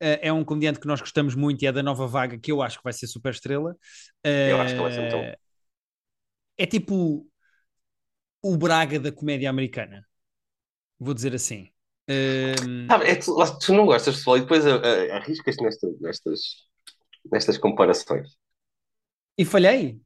é 0.00 0.32
um 0.32 0.44
comediante 0.44 0.78
que 0.78 0.86
nós 0.86 1.00
gostamos 1.00 1.34
muito 1.34 1.62
e 1.62 1.66
é 1.66 1.72
da 1.72 1.82
nova 1.82 2.06
vaga 2.06 2.38
que 2.38 2.52
eu 2.52 2.62
acho 2.62 2.78
que 2.78 2.84
vai 2.84 2.92
ser 2.92 3.08
super 3.08 3.30
estrela. 3.32 3.76
Eu 4.22 4.60
acho 4.60 4.74
que 4.76 4.80
vai 4.80 4.92
ser 4.92 5.00
muito 5.00 5.16
bom. 5.16 5.24
Uh, 5.28 5.34
É 6.56 6.66
tipo 6.66 7.26
o 8.44 8.56
Braga 8.56 9.00
da 9.00 9.12
comédia 9.12 9.50
americana. 9.50 10.06
Vou 10.98 11.14
dizer 11.14 11.34
assim. 11.34 11.70
Um, 12.08 12.86
Sabe, 12.90 13.06
é 13.06 13.14
tu, 13.16 13.34
tu 13.58 13.72
não 13.74 13.86
gostas 13.86 14.14
de 14.14 14.20
futebol 14.20 14.36
e 14.38 14.40
depois 14.42 14.66
ah, 14.66 14.80
ah, 15.12 15.16
arriscas 15.16 15.56
nesta, 15.58 15.88
nestas, 16.00 16.40
nestas 17.32 17.58
comparações. 17.58 18.28
e 19.38 19.44
falhei? 19.44 20.00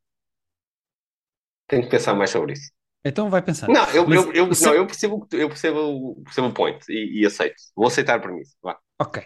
Tenho 1.66 1.82
que 1.84 1.90
pensar 1.90 2.14
mais 2.14 2.30
sobre 2.30 2.52
isso. 2.54 2.70
Então 3.04 3.30
vai 3.30 3.42
pensar. 3.42 3.68
Não, 3.68 3.84
eu, 3.90 4.06
Mas 4.06 4.24
eu, 4.24 4.32
eu, 4.32 4.54
Sam- 4.54 4.70
não, 4.70 4.74
eu 4.76 4.86
percebo, 4.86 5.28
eu 5.32 5.48
percebo, 5.48 6.22
percebo 6.24 6.48
o 6.48 6.54
point 6.54 6.78
e, 6.88 7.20
e 7.22 7.26
aceito. 7.26 7.56
Vou 7.74 7.86
aceitar 7.86 8.20
por 8.20 8.32
mim. 8.32 8.42
Vá. 8.62 8.78
Ok. 9.00 9.22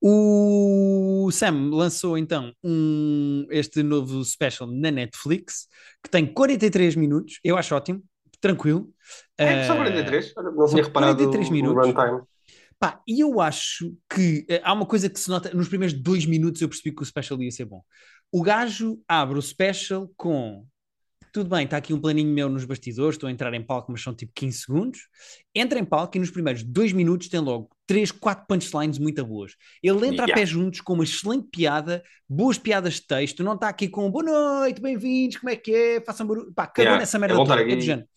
O 0.00 1.30
Sam 1.32 1.70
lançou 1.72 2.16
então 2.18 2.52
um, 2.62 3.46
este 3.50 3.82
novo 3.82 4.24
special 4.24 4.68
na 4.68 4.90
Netflix 4.90 5.66
que 6.02 6.10
tem 6.10 6.26
43 6.26 6.94
minutos. 6.96 7.40
Eu 7.42 7.56
acho 7.56 7.74
ótimo, 7.74 8.02
tranquilo. 8.40 8.92
É, 9.36 9.64
só 9.66 9.74
Eh, 9.74 9.76
43? 9.76 10.32
Olha, 10.36 10.50
Não 10.50 10.66
tinha 10.66 10.82
reparado 10.84 11.16
43 11.16 11.48
no 11.48 11.54
minutos. 11.54 11.86
runtime. 11.86 12.22
Pá, 12.78 13.00
e 13.08 13.20
eu 13.20 13.40
acho 13.40 13.92
que 14.08 14.46
eh, 14.48 14.60
há 14.62 14.72
uma 14.72 14.86
coisa 14.86 15.08
que 15.10 15.18
se 15.18 15.28
nota 15.28 15.52
nos 15.52 15.68
primeiros 15.68 15.98
dois 15.98 16.24
minutos. 16.24 16.60
Eu 16.62 16.68
percebi 16.68 16.94
que 16.94 17.02
o 17.02 17.06
special 17.06 17.42
ia 17.42 17.50
ser 17.50 17.64
bom. 17.64 17.82
O 18.30 18.42
gajo 18.42 19.00
abre 19.08 19.38
o 19.38 19.42
special 19.42 20.08
com 20.16 20.64
tudo 21.32 21.50
bem, 21.50 21.64
está 21.64 21.76
aqui 21.76 21.92
um 21.92 22.00
planinho 22.00 22.32
meu 22.32 22.48
nos 22.48 22.64
bastidores, 22.64 23.14
estou 23.16 23.28
a 23.28 23.30
entrar 23.30 23.52
em 23.52 23.62
palco, 23.62 23.92
mas 23.92 24.02
são 24.02 24.14
tipo 24.14 24.32
15 24.34 24.58
segundos. 24.60 25.00
Entra 25.54 25.78
em 25.78 25.84
palco 25.84 26.16
e 26.16 26.20
nos 26.20 26.30
primeiros 26.30 26.62
dois 26.62 26.92
minutos 26.92 27.28
tem 27.28 27.38
logo 27.38 27.68
3, 27.86 28.10
4 28.12 28.46
punchlines 28.48 28.98
muito 28.98 29.24
boas. 29.26 29.54
Ele 29.82 29.98
entra 30.06 30.24
Yeah. 30.24 30.32
a 30.32 30.36
pé 30.36 30.46
juntos 30.46 30.80
com 30.80 30.94
uma 30.94 31.04
excelente 31.04 31.46
piada, 31.52 32.02
boas 32.28 32.58
piadas 32.58 32.94
de 32.94 33.06
texto, 33.06 33.44
não 33.44 33.54
está 33.54 33.68
aqui 33.68 33.88
com 33.88 34.10
boa 34.10 34.24
noite, 34.24 34.80
bem-vindos, 34.80 35.36
como 35.36 35.50
é 35.50 35.56
que 35.56 35.70
é, 35.74 36.00
façam 36.00 36.26
barulho. 36.26 36.52
Pá, 36.54 36.66
cagou 36.66 36.84
Yeah. 36.84 37.00
nessa 37.00 37.18
É 37.18 37.20
merda 37.20 37.36
bom 37.36 37.44
toda. 37.44 37.60
É, 37.60 37.76
do 37.76 37.80
género. 37.82 38.08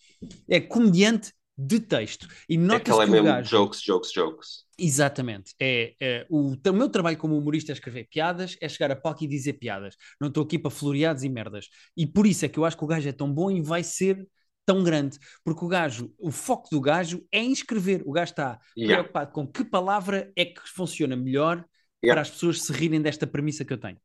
É 0.49 0.60
comediante 0.60 1.34
de 1.57 1.79
texto. 1.79 2.27
E 2.49 2.57
É 2.57 2.57
nota-se 2.57 2.77
aquela 2.77 3.05
que 3.05 3.12
o 3.12 3.12
mesmo 3.12 3.23
gajo... 3.23 3.49
jokes, 3.49 3.81
jokes, 3.81 4.12
jokes. 4.12 4.65
Exatamente. 4.77 5.53
É, 5.60 5.93
é, 6.01 6.25
o, 6.29 6.53
o 6.55 6.73
meu 6.73 6.89
trabalho 6.89 7.17
como 7.17 7.38
humorista 7.38 7.71
é 7.71 7.73
escrever 7.73 8.07
piadas, 8.10 8.57
é 8.60 8.67
chegar 8.67 8.91
a 8.91 8.95
palco 8.95 9.23
e 9.23 9.27
dizer 9.27 9.53
piadas. 9.53 9.95
Não 10.19 10.27
estou 10.29 10.43
aqui 10.43 10.57
para 10.57 10.71
floreados 10.71 11.23
e 11.23 11.29
merdas. 11.29 11.67
E 11.95 12.07
por 12.07 12.25
isso 12.25 12.45
é 12.45 12.49
que 12.49 12.57
eu 12.57 12.65
acho 12.65 12.77
que 12.77 12.84
o 12.84 12.88
gajo 12.88 13.07
é 13.07 13.12
tão 13.12 13.31
bom 13.31 13.51
e 13.51 13.62
vai 13.62 13.84
ser 13.84 14.27
tão 14.65 14.84
grande. 14.84 15.19
Porque 15.43 15.63
o 15.63 15.67
gajo, 15.67 16.12
o 16.17 16.31
foco 16.31 16.67
do 16.71 16.81
gajo 16.81 17.23
é 17.31 17.39
em 17.39 17.51
escrever. 17.51 18.01
O 18.05 18.12
gajo 18.12 18.31
está 18.31 18.60
Yeah. 18.75 19.03
preocupado 19.03 19.31
com 19.31 19.47
que 19.47 19.63
palavra 19.63 20.31
é 20.36 20.45
que 20.45 20.62
funciona 20.67 21.15
melhor 21.15 21.63
Yeah. 22.03 22.15
para 22.15 22.21
as 22.21 22.29
pessoas 22.31 22.63
se 22.63 22.73
rirem 22.73 23.01
desta 23.01 23.27
premissa 23.27 23.63
que 23.63 23.73
eu 23.73 23.79
tenho. 23.79 23.97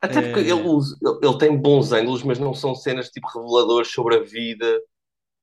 Até 0.00 0.22
porque 0.22 0.40
Eh, 0.40 0.50
ele, 0.50 0.62
ele 1.22 1.38
tem 1.38 1.56
bons 1.56 1.92
ângulos, 1.92 2.22
mas 2.22 2.38
não 2.38 2.54
são 2.54 2.74
cenas 2.74 3.10
tipo 3.10 3.26
reveladores 3.28 3.90
sobre 3.90 4.16
a 4.16 4.22
vida. 4.22 4.80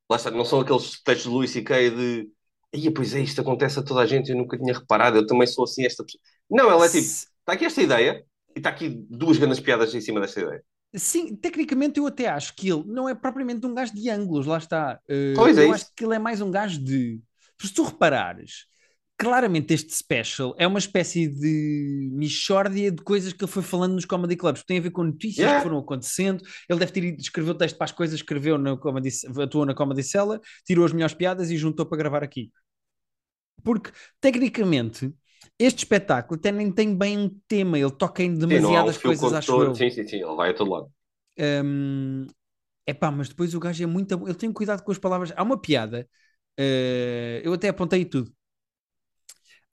Lá 0.09 0.15
está, 0.17 0.31
não 0.31 0.45
são 0.45 0.59
aqueles 0.61 1.01
textos 1.03 1.23
de 1.23 1.29
Louis 1.29 1.49
C.K. 1.51 1.89
de 1.91 2.29
Ia, 2.75 2.93
pois 2.93 3.13
é, 3.15 3.21
isto 3.21 3.41
acontece 3.41 3.79
a 3.79 3.83
toda 3.83 4.01
a 4.01 4.05
gente, 4.05 4.29
eu 4.31 4.37
nunca 4.37 4.57
tinha 4.57 4.73
reparado, 4.73 5.17
eu 5.17 5.25
também 5.27 5.47
sou 5.47 5.63
assim 5.63 5.85
esta 5.85 6.03
pessoa. 6.03 6.21
Não, 6.49 6.69
ela 6.69 6.85
é 6.85 6.89
tipo, 6.89 7.03
está 7.05 7.53
aqui 7.53 7.65
esta 7.65 7.81
ideia 7.81 8.23
e 8.55 8.59
está 8.59 8.69
aqui 8.69 8.89
duas 9.09 9.37
grandes 9.37 9.59
piadas 9.59 9.93
em 9.95 10.01
cima 10.01 10.19
desta 10.21 10.41
ideia. 10.41 10.63
Sim, 10.95 11.35
tecnicamente 11.35 11.99
eu 11.99 12.07
até 12.07 12.27
acho 12.27 12.55
que 12.55 12.69
ele 12.69 12.83
não 12.87 13.07
é 13.07 13.13
propriamente 13.13 13.65
um 13.65 13.73
gajo 13.73 13.93
de 13.93 14.09
ângulos, 14.09 14.45
lá 14.45 14.57
está. 14.57 14.99
Eh, 15.07 15.33
Pois 15.35 15.57
é 15.57 15.65
eu 15.65 15.65
isso. 15.65 15.73
acho 15.75 15.93
que 15.95 16.03
ele 16.05 16.15
é 16.15 16.19
mais 16.19 16.41
um 16.41 16.49
gajo 16.49 16.79
de. 16.83 17.21
Se 17.61 17.73
tu 17.73 17.83
reparares, 17.83 18.65
claramente 19.17 19.73
este 19.73 19.93
special 19.93 20.55
é 20.57 20.65
uma 20.65 20.79
espécie 20.79 21.27
de 21.27 22.06
mixórdia 22.17 22.91
de 22.91 23.01
coisas 23.03 23.33
que 23.33 23.43
ele 23.43 23.51
foi 23.51 23.63
falando 23.63 23.93
nos 23.93 24.05
comedy 24.05 24.35
clubs. 24.35 24.63
Tem 24.65 24.77
a 24.79 24.81
ver 24.81 24.91
com 24.91 25.03
notícias 25.03 25.37
Yeah. 25.43 25.59
que 25.59 25.63
foram 25.63 25.79
acontecendo. 25.79 26.43
Ele 26.69 26.79
deve 26.79 26.91
ter 26.91 27.03
ido 27.03 27.21
escrever 27.21 27.51
o 27.51 27.55
texto 27.55 27.77
para 27.77 27.85
as 27.85 27.91
coisas, 27.91 28.15
escreveu 28.17 28.57
na 28.57 28.77
comedy, 28.77 29.09
atuou 29.41 29.65
na 29.65 29.73
Comedy 29.75 30.03
Cellar, 30.03 30.39
tirou 30.65 30.85
as 30.85 30.93
melhores 30.93 31.15
piadas 31.15 31.51
e 31.51 31.57
juntou 31.57 31.85
para 31.85 31.97
gravar 31.97 32.23
aqui. 32.23 32.51
Porque, 33.63 33.91
tecnicamente, 34.21 35.13
este 35.59 35.79
espetáculo 35.79 36.39
até 36.39 36.51
nem 36.51 36.71
tem 36.71 36.95
bem 36.95 37.17
um 37.17 37.29
tema, 37.47 37.77
ele 37.77 37.91
toca 37.91 38.23
em 38.23 38.35
Sim, 38.49 38.59
um 38.59 38.59
demasiadas 38.59 38.97
fio 38.97 39.09
coisas, 39.09 39.33
acho 39.33 39.49
condutor. 39.49 39.61
eu. 39.61 39.75
Sim, 39.75 39.89
sim, 39.89 40.07
sim, 40.07 40.17
ele 40.17 40.35
vai 40.35 40.49
a 40.51 40.53
todo 40.55 40.69
lado. 40.71 40.91
É 42.85 42.93
pá, 42.93 43.11
mas 43.11 43.29
depois 43.29 43.53
o 43.53 43.59
gajo 43.59 43.83
é 43.83 43.85
muito. 43.87 44.13
Ele 44.27 44.33
tem 44.35 44.51
cuidado 44.51 44.83
com 44.83 44.91
as 44.91 44.97
palavras. 44.97 45.33
Há 45.35 45.43
uma 45.43 45.59
piada, 45.59 46.09
eh, 46.57 47.41
eu 47.43 47.53
até 47.53 47.69
apontei 47.69 48.05
tudo. 48.05 48.31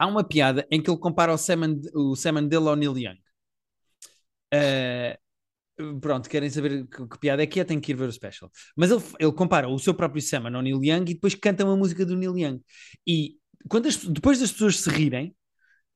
Há 0.04 0.06
uma 0.06 0.22
piada 0.24 0.66
em 0.70 0.82
que 0.82 0.90
ele 0.90 0.98
compara 0.98 1.32
o 1.32 1.38
Sam, 1.38 1.64
and- 1.64 1.80
o 1.94 2.14
Sam 2.16 2.32
Mandela 2.32 2.70
ao 2.70 2.76
Neil 2.76 2.96
Young. 2.98 3.18
Eh, 4.52 5.18
pronto, 6.00 6.28
querem 6.28 6.50
saber 6.50 6.86
que, 6.88 7.06
que 7.08 7.18
piada 7.18 7.42
é 7.42 7.46
que 7.46 7.60
é? 7.60 7.64
Tem 7.64 7.80
que 7.80 7.92
ir 7.92 7.96
ver 7.96 8.08
o 8.08 8.12
special. 8.12 8.50
Mas 8.76 8.90
ele, 8.90 9.02
ele 9.18 9.32
compara 9.32 9.68
o 9.68 9.78
seu 9.78 9.94
próprio 9.94 10.22
Sam 10.22 10.44
ao 10.54 10.62
Neil 10.62 10.82
Young 10.84 11.10
e 11.10 11.14
depois 11.14 11.34
canta 11.34 11.64
uma 11.64 11.76
música 11.76 12.04
do 12.06 12.16
Neil 12.16 12.36
Young. 12.38 12.60
E 13.06 13.36
quando 13.68 13.86
as- 13.88 13.96
depois 14.04 14.40
das 14.40 14.52
pessoas 14.52 14.80
se 14.80 14.90
rirem, 14.90 15.34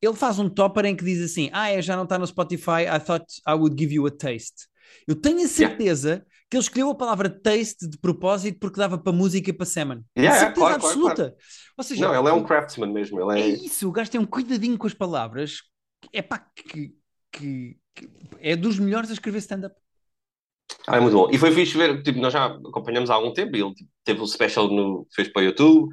ele 0.02 0.14
faz 0.14 0.38
um 0.38 0.48
topper 0.50 0.86
em 0.86 0.96
que 0.96 1.04
diz 1.04 1.22
assim: 1.22 1.50
Ah, 1.52 1.70
é, 1.70 1.82
já 1.82 1.96
não 1.96 2.04
está 2.04 2.18
no 2.18 2.26
Spotify, 2.26 2.84
I 2.94 3.00
thought 3.00 3.26
I 3.48 3.54
would 3.54 3.76
give 3.80 3.94
you 3.94 4.06
a 4.06 4.10
taste. 4.12 4.68
Eu 5.06 5.16
tenho 5.16 5.44
a 5.44 5.48
certeza 5.48 6.26
que 6.50 6.56
ele 6.56 6.62
escolheu 6.62 6.90
a 6.90 6.94
palavra 6.94 7.28
taste 7.28 7.86
de 7.88 7.98
propósito 7.98 8.58
porque 8.58 8.78
dava 8.78 8.98
para 8.98 9.12
música 9.12 9.50
e 9.50 9.52
para 9.52 9.66
semen. 9.66 10.04
Yeah, 10.16 10.38
certeza 10.38 10.54
claro, 10.60 10.80
claro, 10.80 10.96
absoluta. 10.96 11.36
Ou 11.76 11.84
seja, 11.84 12.06
Não, 12.08 12.18
ele 12.18 12.28
é 12.28 12.32
um 12.32 12.44
craftsman 12.44 12.92
mesmo. 12.92 13.20
Ele 13.20 13.40
é 13.40 13.44
é... 13.44 13.48
isso, 13.48 13.88
o 13.88 13.92
gajo 13.92 14.10
tem 14.10 14.20
um 14.20 14.26
cuidadinho 14.26 14.78
com 14.78 14.86
as 14.86 14.94
palavras. 14.94 15.58
É 16.12 16.22
pá, 16.22 16.38
que, 16.38 16.94
que- 17.32 17.78
que 17.94 18.08
é 18.40 18.56
dos 18.56 18.78
melhores 18.78 19.10
a 19.10 19.12
escrever 19.12 19.38
stand-up. 19.38 19.76
Ah, 20.86 20.96
é 20.96 21.00
muito 21.00 21.14
bom. 21.14 21.28
E 21.30 21.38
foi 21.38 21.50
fixe 21.52 21.76
ver, 21.76 22.02
tipo, 22.02 22.18
nós 22.20 22.32
já 22.32 22.46
acompanhamos 22.46 23.10
há 23.10 23.14
algum 23.14 23.32
tempo. 23.32 23.56
Ele 23.56 23.74
tipo, 23.74 23.90
teve 24.04 24.20
o 24.20 24.26
special 24.26 24.68
no, 24.68 25.06
fez 25.14 25.28
para 25.28 25.40
o 25.42 25.44
YouTube, 25.44 25.90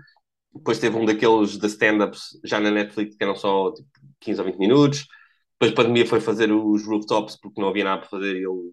depois 0.54 0.80
teve 0.80 0.96
um 0.98 1.06
daqueles 1.06 1.58
de 1.58 1.68
stand-ups 1.68 2.40
já 2.44 2.60
na 2.60 2.72
Netflix 2.72 3.16
que 3.16 3.24
eram 3.24 3.36
só 3.36 3.74
tipo, 3.74 3.90
15 4.22 4.40
ou 4.40 4.46
20 4.46 4.58
minutos. 4.58 5.06
Depois 5.54 5.72
a 5.72 5.76
pandemia 5.76 6.06
foi 6.06 6.20
fazer 6.22 6.52
os 6.52 6.86
rooftops 6.86 7.38
porque 7.42 7.62
não 7.62 7.70
havia 7.70 7.84
nada 7.84 8.02
para 8.02 8.10
fazer 8.10 8.36
e 8.36 8.40
ele 8.46 8.72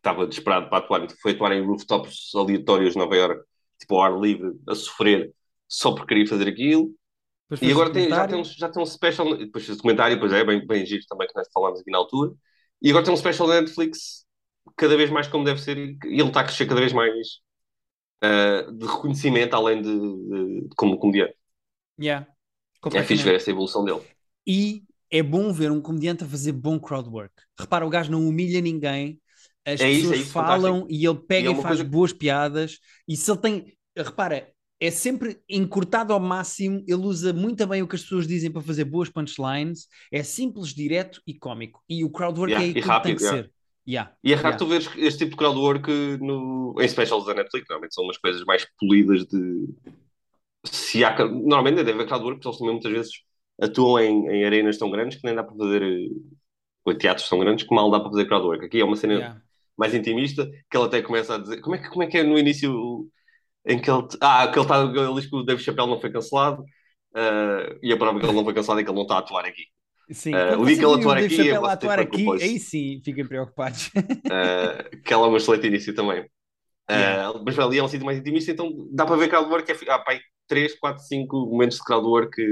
estava 0.00 0.26
desesperado 0.26 0.68
para 0.68 0.78
atuar. 0.78 1.06
Foi 1.22 1.32
atuar 1.32 1.52
em 1.52 1.64
rooftops 1.64 2.34
aleatórios 2.34 2.94
de 2.94 2.98
Nova 2.98 3.16
Iorque, 3.16 3.44
tipo 3.78 3.94
ao 3.94 4.02
ar 4.02 4.18
livre, 4.18 4.52
a 4.68 4.74
sofrer 4.74 5.32
só 5.68 5.92
porque 5.92 6.08
queria 6.08 6.26
fazer 6.26 6.48
aquilo. 6.48 6.92
Depois 7.48 7.68
E 7.68 7.72
agora 7.72 7.92
tem, 7.92 8.08
já, 8.08 8.26
tem 8.26 8.38
um, 8.38 8.44
já 8.44 8.68
tem 8.68 8.82
um 8.82 8.86
special, 8.86 9.36
depois 9.36 9.64
fez 9.64 9.76
o 9.76 9.78
documentário, 9.78 10.16
depois 10.16 10.32
é 10.32 10.44
bem, 10.44 10.66
bem 10.66 10.86
giro 10.86 11.04
também 11.08 11.28
que 11.28 11.36
nós 11.36 11.48
falámos 11.52 11.80
aqui 11.80 11.90
na 11.90 11.98
altura. 11.98 12.32
E 12.82 12.90
agora 12.90 13.04
tem 13.04 13.12
um 13.12 13.16
special 13.16 13.48
na 13.48 13.60
Netflix 13.60 14.24
cada 14.76 14.96
vez 14.96 15.10
mais 15.10 15.26
como 15.26 15.44
deve 15.44 15.60
ser 15.60 15.76
e 15.78 15.98
ele 16.04 16.22
está 16.22 16.40
a 16.40 16.44
crescer 16.44 16.66
cada 16.66 16.80
vez 16.80 16.92
mais 16.92 17.40
uh, 18.24 18.72
de 18.72 18.86
reconhecimento, 18.86 19.54
além 19.54 19.82
de, 19.82 19.90
de, 19.90 20.68
de 20.68 20.74
como 20.76 20.98
comediante. 20.98 21.34
Yeah, 22.00 22.26
é 22.94 23.02
fixe 23.02 23.24
ver 23.24 23.34
essa 23.34 23.50
evolução 23.50 23.84
dele. 23.84 24.00
E 24.46 24.84
é 25.10 25.22
bom 25.22 25.52
ver 25.52 25.70
um 25.70 25.80
comediante 25.80 26.24
a 26.24 26.26
fazer 26.26 26.52
bom 26.52 26.78
crowd 26.78 27.08
work. 27.08 27.34
Repara, 27.58 27.84
o 27.86 27.90
gajo 27.90 28.10
não 28.10 28.26
humilha 28.26 28.60
ninguém, 28.60 29.20
as 29.66 29.82
É 29.82 29.90
isso, 29.90 30.12
pessoas 30.12 30.14
é 30.14 30.18
isso, 30.18 30.32
falam 30.32 30.34
fantástico. 30.34 30.86
e 30.88 31.06
ele 31.06 31.18
pega 31.18 31.48
E 31.48 31.52
é 31.52 31.52
e, 31.52 31.54
faz 31.54 31.80
coisa- 31.80 31.84
boas 31.84 32.12
piadas. 32.12 32.78
E 33.08 33.16
se 33.16 33.30
ele 33.30 33.40
tem, 33.40 33.78
repara, 33.96 34.48
é 34.80 34.90
sempre 34.90 35.40
encurtado 35.48 36.12
ao 36.12 36.20
máximo. 36.20 36.82
Ele 36.86 37.02
usa 37.02 37.32
muito 37.32 37.66
bem 37.66 37.82
o 37.82 37.88
que 37.88 37.96
as 37.96 38.02
pessoas 38.02 38.26
dizem 38.26 38.50
para 38.50 38.62
fazer 38.62 38.84
boas 38.84 39.08
punchlines. 39.10 39.86
É 40.12 40.22
simples, 40.22 40.68
direto 40.74 41.20
e 41.26 41.34
cómico. 41.38 41.82
E 41.88 42.04
o 42.04 42.10
crowd 42.10 42.38
work 42.40 42.52
Yeah, 42.52 42.62
é 42.62 42.70
aquilo 42.70 42.94
que 42.94 43.02
tem 43.02 43.14
que 43.14 43.22
yeah. 43.22 43.44
ser. 43.44 43.52
Yeah, 43.88 44.14
E 44.24 44.32
é 44.32 44.36
raro 44.36 44.56
tu 44.58 44.66
veres 44.66 44.88
este 44.96 45.20
tipo 45.20 45.32
de 45.32 45.36
crowdwork 45.38 45.90
no, 46.20 46.74
em 46.80 46.88
specials 46.88 47.26
da 47.26 47.34
Netflix. 47.34 47.66
Normalmente 47.68 47.94
são 47.94 48.04
umas 48.04 48.18
coisas 48.18 48.44
mais 48.44 48.66
polidas 48.78 49.26
de. 49.26 49.68
Se 50.64 51.04
há, 51.04 51.16
normalmente 51.26 51.76
deve 51.76 51.92
haver 51.92 52.06
crowdwork, 52.06 52.36
porque 52.40 52.48
eles 52.48 52.58
também 52.58 52.72
muitas 52.74 52.92
vezes 52.92 53.12
atuam 53.60 53.98
em, 54.00 54.28
em 54.28 54.44
arenas 54.44 54.78
tão 54.78 54.90
grandes 54.90 55.18
que 55.18 55.26
nem 55.26 55.34
dá 55.34 55.42
para 55.44 55.56
fazer. 55.56 55.82
eh, 55.82 56.08
Ou 56.84 56.94
teatros 56.98 57.28
tão 57.28 57.38
grandes 57.40 57.66
que 57.66 57.74
mal 57.74 57.90
dá 57.90 58.00
para 58.00 58.10
fazer 58.10 58.26
crowdwork. 58.26 58.66
Aqui 58.66 58.80
é 58.80 58.84
uma 58.84 58.96
cena. 58.96 59.28
Mais 59.80 59.94
intimista 59.94 60.46
que 60.70 60.76
ele 60.76 60.84
até 60.84 61.00
começa 61.00 61.34
a 61.34 61.38
dizer. 61.38 61.60
Como 61.62 61.74
é 61.74 61.78
que, 61.78 61.88
como 61.88 62.02
é, 62.02 62.06
que 62.06 62.18
é 62.18 62.22
no 62.22 62.38
início 62.38 63.08
em 63.66 63.80
que 63.80 63.90
ele. 63.90 64.06
Ah, 64.20 64.46
que 64.46 64.58
ele, 64.58 64.68
tá, 64.68 64.82
ele 64.82 65.14
diz 65.14 65.26
que 65.26 65.36
o 65.36 65.42
Dave 65.42 65.62
Chappelle 65.62 65.88
não 65.88 66.00
foi 66.00 66.12
cancelado. 66.12 66.62
ah, 67.14 67.74
e 67.82 67.90
a 67.92 67.96
prova 67.96 68.20
que 68.20 68.26
ele 68.26 68.34
não 68.34 68.44
foi 68.44 68.54
cancelado 68.54 68.80
é 68.80 68.84
que 68.84 68.90
ele 68.90 68.96
não 68.96 69.02
está 69.02 69.16
a 69.16 69.18
atuar 69.18 69.46
aqui. 69.46 69.64
Sim, 70.12 70.34
Uh, 70.34 70.58
o 70.60 70.66
dia 70.66 70.76
vocês 70.76 70.78
que 70.78 70.84
ele 70.84 70.94
atuar 70.94 71.18
aqui, 71.18 71.36
ter 71.36 71.54
atuar 71.54 72.00
aqui, 72.00 72.28
aí 72.42 72.58
sim 72.58 73.00
fiquem 73.04 73.24
preocupados. 73.24 73.86
Uh, 73.96 75.02
que 75.04 75.12
ela 75.12 75.26
é 75.26 75.30
um 75.30 75.36
excelente 75.36 75.66
início 75.66 75.94
também. 75.94 76.22
Uh, 76.22 76.26
Yeah. 76.90 77.40
Mas 77.46 77.56
ali 77.56 77.78
é 77.78 77.82
um 77.84 77.86
sítio 77.86 78.04
mais 78.04 78.18
intimista, 78.18 78.50
então 78.50 78.88
dá 78.90 79.06
para 79.06 79.14
ver 79.14 79.28
crowdwork. 79.28 79.70
É, 79.70 79.92
há 79.92 80.00
pá, 80.00 80.18
3, 80.48 80.76
4, 80.80 81.04
5 81.04 81.46
momentos 81.46 81.78
de 81.78 81.84
crowdwork 81.84 82.42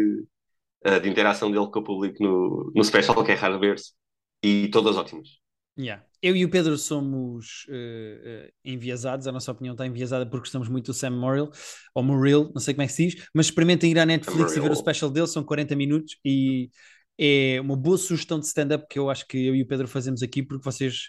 uh, 0.87 1.01
de 1.03 1.09
interação 1.09 1.51
dele 1.51 1.67
com 1.67 1.81
o 1.81 1.85
público 1.85 2.23
no, 2.23 2.73
no 2.73 2.85
special, 2.85 3.25
que 3.25 3.33
é 3.33 3.35
raro 3.35 3.59
ver-se, 3.59 3.93
e 4.41 4.69
todas 4.69 4.97
ótimas. 4.97 5.29
Yeah. 5.77 6.05
Eu 6.21 6.35
e 6.37 6.45
o 6.45 6.51
Pedro 6.51 6.77
somos 6.77 7.65
eh, 7.69 8.21
eh, 8.25 8.53
enviesados, 8.65 9.27
a 9.27 9.33
nossa 9.33 9.53
opinião 9.53 9.73
está 9.73 9.87
enviesada 9.87 10.25
porque 10.27 10.41
gostamos 10.41 10.69
muito 10.69 10.87
do 10.87 10.95
Sam 10.95 11.11
Morrill, 11.11 11.51
ou 11.95 12.03
Morrill, 12.03 12.51
não 12.55 12.61
sei 12.61 12.75
como 12.75 12.83
é 12.83 12.87
que 12.87 12.93
se 12.93 13.09
diz, 13.09 13.29
mas 13.35 13.47
experimentem 13.47 13.91
ir 13.93 13.99
à 13.99 14.07
Netflix 14.07 14.57
e 14.57 14.61
ver 14.61 14.71
o 14.71 14.75
special 14.75 15.11
dele, 15.11 15.27
são 15.29 15.45
40 15.45 15.77
minutos 15.77 16.17
e 16.25 16.71
é 17.17 17.61
uma 17.61 17.77
boa 17.77 17.97
sugestão 17.99 18.39
de 18.41 18.47
stand-up 18.47 18.87
que 18.91 18.99
eu 18.99 19.09
acho 19.11 19.27
que 19.27 19.37
eu 19.47 19.55
e 19.55 19.63
o 19.63 19.67
Pedro 19.67 19.87
fazemos 19.89 20.23
aqui 20.23 20.43
porque 20.43 20.65
vocês 20.65 21.09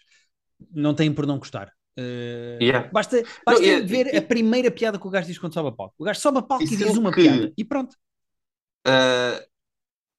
não 0.72 0.94
têm 0.94 1.12
por 1.14 1.26
não 1.26 1.38
gostar. 1.40 1.72
Eh, 1.98 2.58
Yeah. 2.62 2.90
Basta, 2.92 3.24
basta 3.46 3.62
Não, 3.62 3.68
e- 3.68 3.82
ver 3.82 4.14
e- 4.14 4.18
a 4.18 4.22
primeira 4.22 4.70
piada 4.72 5.00
que 5.00 5.08
o 5.08 5.10
gajo 5.10 5.28
diz 5.28 5.38
quando 5.40 5.54
sobe 5.54 5.70
a 5.70 5.72
palco. 5.72 5.96
O 5.98 6.04
gajo 6.04 6.20
sobe 6.20 6.38
a 6.40 6.42
palco 6.42 6.64
E 6.64 6.68
e, 6.68 6.70
diz 6.70 6.88
sendo 6.88 7.00
uma 7.00 7.12
que- 7.12 7.22
piada 7.22 7.54
e 7.58 7.64
pronto. 7.66 7.96
Uh, 8.88 9.44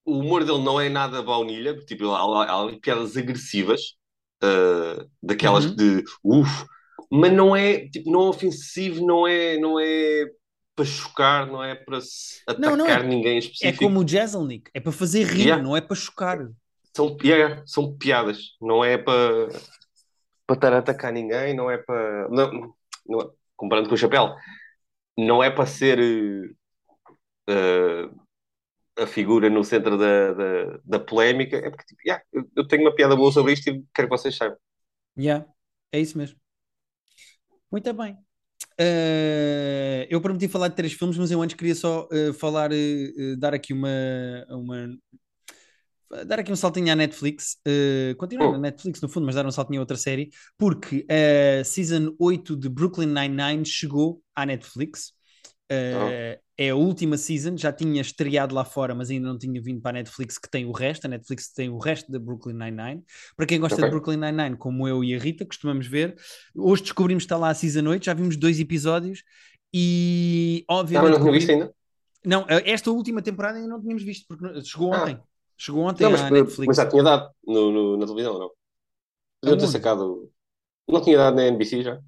o 0.04 0.18
humor 0.18 0.44
dele 0.44 0.62
não 0.62 0.80
é 0.80 0.88
nada 0.88 1.22
baunilha, 1.22 1.76
tipo, 1.84 2.10
há, 2.10 2.44
há, 2.44 2.64
há 2.68 2.78
piadas 2.80 3.16
agressivas, 3.16 3.94
uh, 4.42 5.10
daquelas 5.22 5.64
Uhum. 5.66 5.74
de 5.76 6.04
uff, 6.24 6.66
mas 7.10 7.32
não 7.32 7.54
é, 7.56 7.88
tipo, 7.88 8.10
não 8.10 8.22
é 8.22 8.28
ofensivo, 8.28 9.04
não 9.06 9.26
é, 9.26 9.56
não 9.58 9.78
é 9.80 10.26
para 10.76 10.84
chocar, 10.84 11.46
não 11.46 11.62
é 11.62 11.74
para 11.74 12.00
se 12.00 12.40
Não, 12.58 12.72
atacar 12.74 12.76
não 12.78 12.86
é- 12.86 13.02
ninguém 13.06 13.32
em 13.32 13.36
É 13.36 13.38
específico. 13.38 13.84
como 13.84 14.00
o 14.00 14.06
Jezelnik, 14.08 14.70
é 14.72 14.80
para 14.80 14.92
fazer 14.92 15.24
rir, 15.24 15.42
Yeah. 15.46 15.62
não 15.62 15.76
é 15.76 15.80
para 15.80 15.96
chocar. 15.96 16.38
São, 16.96 17.16
yeah, 17.22 17.62
são 17.66 17.96
piadas, 17.96 18.56
não 18.60 18.84
é 18.84 18.96
para 18.98 19.48
para 20.46 20.56
estar 20.56 20.72
a 20.72 20.78
atacar 20.78 21.12
ninguém, 21.12 21.54
não 21.54 21.70
é 21.70 21.78
para. 21.78 22.28
Não, 22.28 22.74
não 23.06 23.20
é- 23.20 23.28
comparando 23.56 23.88
com 23.88 23.94
o 23.94 23.98
chapéu, 23.98 24.34
não 25.16 25.42
é 25.44 25.48
para 25.50 25.64
ser 25.66 25.98
eh, 27.48 28.08
a 29.00 29.06
figura 29.06 29.48
no 29.50 29.64
centro 29.64 29.96
da, 29.98 30.32
da, 30.34 30.80
da 30.84 31.00
polémica, 31.00 31.56
é 31.56 31.70
porque 31.70 31.84
tipo, 31.86 32.00
yeah, 32.06 32.22
eu, 32.32 32.44
eu 32.56 32.66
tenho 32.68 32.82
uma 32.82 32.94
piada 32.94 33.16
boa 33.16 33.32
sobre 33.32 33.52
isto 33.54 33.68
e 33.70 33.84
quero 33.94 34.08
que 34.08 34.16
vocês 34.16 34.36
saibam. 34.36 34.58
Yeah, 35.16 35.44
é 35.92 36.00
isso 36.00 36.16
mesmo. 36.18 36.38
Muito 37.70 37.92
bem. 37.94 38.16
Eh, 38.78 40.06
eu 40.10 40.20
prometi 40.20 40.48
falar 40.48 40.68
de 40.68 40.76
três 40.76 40.92
filmes, 40.92 41.16
mas 41.18 41.30
eu 41.30 41.42
antes 41.42 41.56
queria 41.56 41.74
só 41.74 42.08
eh, 42.12 42.32
falar, 42.32 42.72
eh, 42.72 43.36
dar 43.38 43.54
aqui 43.54 43.72
uma, 43.72 43.88
uma 44.50 44.88
dar 46.26 46.40
aqui 46.40 46.50
um 46.52 46.56
saltinho 46.56 46.92
à 46.92 46.96
Netflix, 46.96 47.56
eh, 47.64 48.14
continuar 48.18 48.48
Hum. 48.48 48.52
na 48.52 48.58
Netflix 48.58 49.00
no 49.00 49.08
fundo, 49.08 49.26
mas 49.26 49.34
dar 49.36 49.46
um 49.46 49.50
saltinho 49.52 49.78
a 49.80 49.82
outra 49.82 49.96
série, 49.96 50.30
porque 50.58 51.06
a 51.08 51.62
Season 51.64 52.14
8 52.18 52.56
de 52.56 52.68
Brooklyn 52.68 53.06
Nine-Nine 53.06 53.64
chegou 53.64 54.22
à 54.34 54.44
Netflix. 54.44 55.12
Eh, 55.70 56.40
É 56.62 56.68
a 56.70 56.76
última 56.76 57.16
season, 57.16 57.56
já 57.56 57.72
tinha 57.72 58.02
estreado 58.02 58.54
lá 58.54 58.66
fora, 58.66 58.94
mas 58.94 59.08
ainda 59.08 59.26
não 59.26 59.38
tinha 59.38 59.58
vindo 59.62 59.80
para 59.80 59.90
a 59.90 60.02
Netflix, 60.02 60.36
que 60.36 60.50
tem 60.50 60.66
o 60.66 60.72
resto. 60.72 61.06
A 61.06 61.08
Netflix 61.08 61.50
tem 61.54 61.70
o 61.70 61.78
resto 61.78 62.12
da 62.12 62.18
Brooklyn 62.18 62.52
Nine-Nine. 62.52 63.02
Para 63.34 63.46
quem 63.46 63.58
gosta 63.58 63.76
Ok. 63.76 63.84
de 63.86 63.90
Brooklyn 63.90 64.18
Nine-Nine, 64.18 64.56
como 64.58 64.86
eu 64.86 65.02
e 65.02 65.14
a 65.14 65.18
Rita, 65.18 65.46
costumamos 65.46 65.86
ver, 65.86 66.16
hoje 66.54 66.82
descobrimos 66.82 67.22
que 67.22 67.26
está 67.26 67.38
lá 67.38 67.48
a 67.48 67.54
Season 67.54 67.88
8, 67.88 68.04
já 68.04 68.12
vimos 68.12 68.36
dois 68.36 68.60
episódios 68.60 69.22
e, 69.72 70.62
obviamente, 70.68 71.12
não 71.12 71.16
tinha 71.16 71.24
cobrimos- 71.24 71.44
visto 71.46 71.50
ainda? 71.62 71.74
não, 72.26 72.44
esta 72.66 72.90
última 72.90 73.22
temporada 73.22 73.56
ainda 73.56 73.68
não 73.70 73.80
tínhamos 73.80 74.02
visto, 74.02 74.26
porque 74.28 74.44
não- 74.44 74.62
chegou 74.62 74.92
Ah. 74.92 75.02
ontem. 75.02 75.18
Chegou 75.56 75.82
ontem 75.82 76.04
Não, 76.04 76.10
mas, 76.10 76.20
à 76.20 76.30
Netflix. 76.30 76.66
mas 76.66 76.76
já 76.76 76.86
tinha 76.86 77.02
dado 77.02 77.30
no, 77.46 77.70
no- 77.72 77.96
na 77.96 78.04
televisão, 78.04 78.38
não? 78.38 78.50
Podiam 79.40 79.56
ter 79.56 79.64
Aonde? 79.64 79.68
sacado. 79.68 80.30
Não 80.86 81.00
tinha 81.00 81.16
dado 81.16 81.36
na 81.36 81.44
NBC 81.46 81.82
já? 81.82 81.98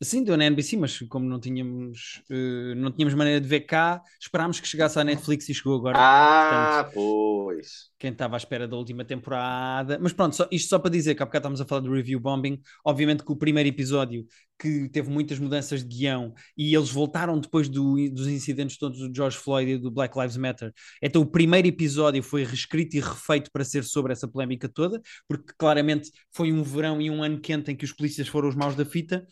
Sim, 0.00 0.22
deu 0.22 0.36
na 0.36 0.44
NBC, 0.44 0.76
mas 0.76 0.96
como 1.08 1.28
não 1.28 1.40
tínhamos, 1.40 2.22
eh, 2.30 2.74
não 2.76 2.92
tínhamos 2.92 3.14
maneira 3.14 3.40
de 3.40 3.48
ver 3.48 3.62
cá, 3.62 4.00
esperámos 4.20 4.60
que 4.60 4.68
chegasse 4.68 4.96
à 4.96 5.02
Netflix 5.02 5.48
e 5.48 5.54
chegou 5.54 5.74
agora. 5.76 5.98
Ah, 5.98 6.88
pois. 6.94 7.88
Quem 7.98 8.12
estava 8.12 8.36
à 8.36 8.38
espera 8.38 8.68
da 8.68 8.76
última 8.76 9.04
temporada. 9.04 9.98
Mas 10.00 10.12
pronto, 10.12 10.36
só- 10.36 10.46
isto 10.52 10.68
só 10.68 10.78
para 10.78 10.92
dizer 10.92 11.16
que 11.16 11.22
há 11.22 11.26
bocado 11.26 11.42
estamos 11.42 11.60
a 11.60 11.66
falar 11.66 11.80
do 11.80 11.92
review 11.92 12.20
bombing. 12.20 12.60
Obviamente 12.84 13.24
que 13.24 13.32
o 13.32 13.36
primeiro 13.36 13.68
episódio, 13.68 14.24
que 14.56 14.88
teve 14.88 15.10
muitas 15.10 15.38
mudanças 15.40 15.82
de 15.82 15.88
guião, 15.96 16.32
e 16.56 16.74
eles 16.76 16.90
voltaram 16.90 17.38
depois 17.40 17.68
do- 17.68 17.96
dos 18.10 18.28
incidentes 18.28 18.78
todos 18.78 18.98
do 19.00 19.12
George 19.14 19.36
Floyd 19.36 19.72
e 19.72 19.78
do 19.78 19.90
Black 19.90 20.16
Lives 20.16 20.36
Matter. 20.36 20.72
Então 21.02 21.22
o 21.22 21.26
primeiro 21.26 21.66
episódio 21.66 22.22
foi 22.22 22.44
reescrito 22.44 22.96
e 22.96 23.00
refeito 23.00 23.50
para 23.52 23.64
ser 23.64 23.82
sobre 23.82 24.12
essa 24.12 24.28
polémica 24.28 24.68
toda, 24.68 25.00
porque 25.26 25.52
claramente 25.58 26.10
foi 26.32 26.52
um 26.52 26.62
verão 26.62 27.00
e 27.00 27.10
um 27.10 27.20
ano 27.22 27.40
quente 27.40 27.72
em 27.72 27.76
que 27.76 27.84
os 27.84 27.92
polícias 27.92 28.28
foram 28.28 28.48
os 28.48 28.54
maus 28.54 28.76
da 28.76 28.84
fita. 28.84 29.26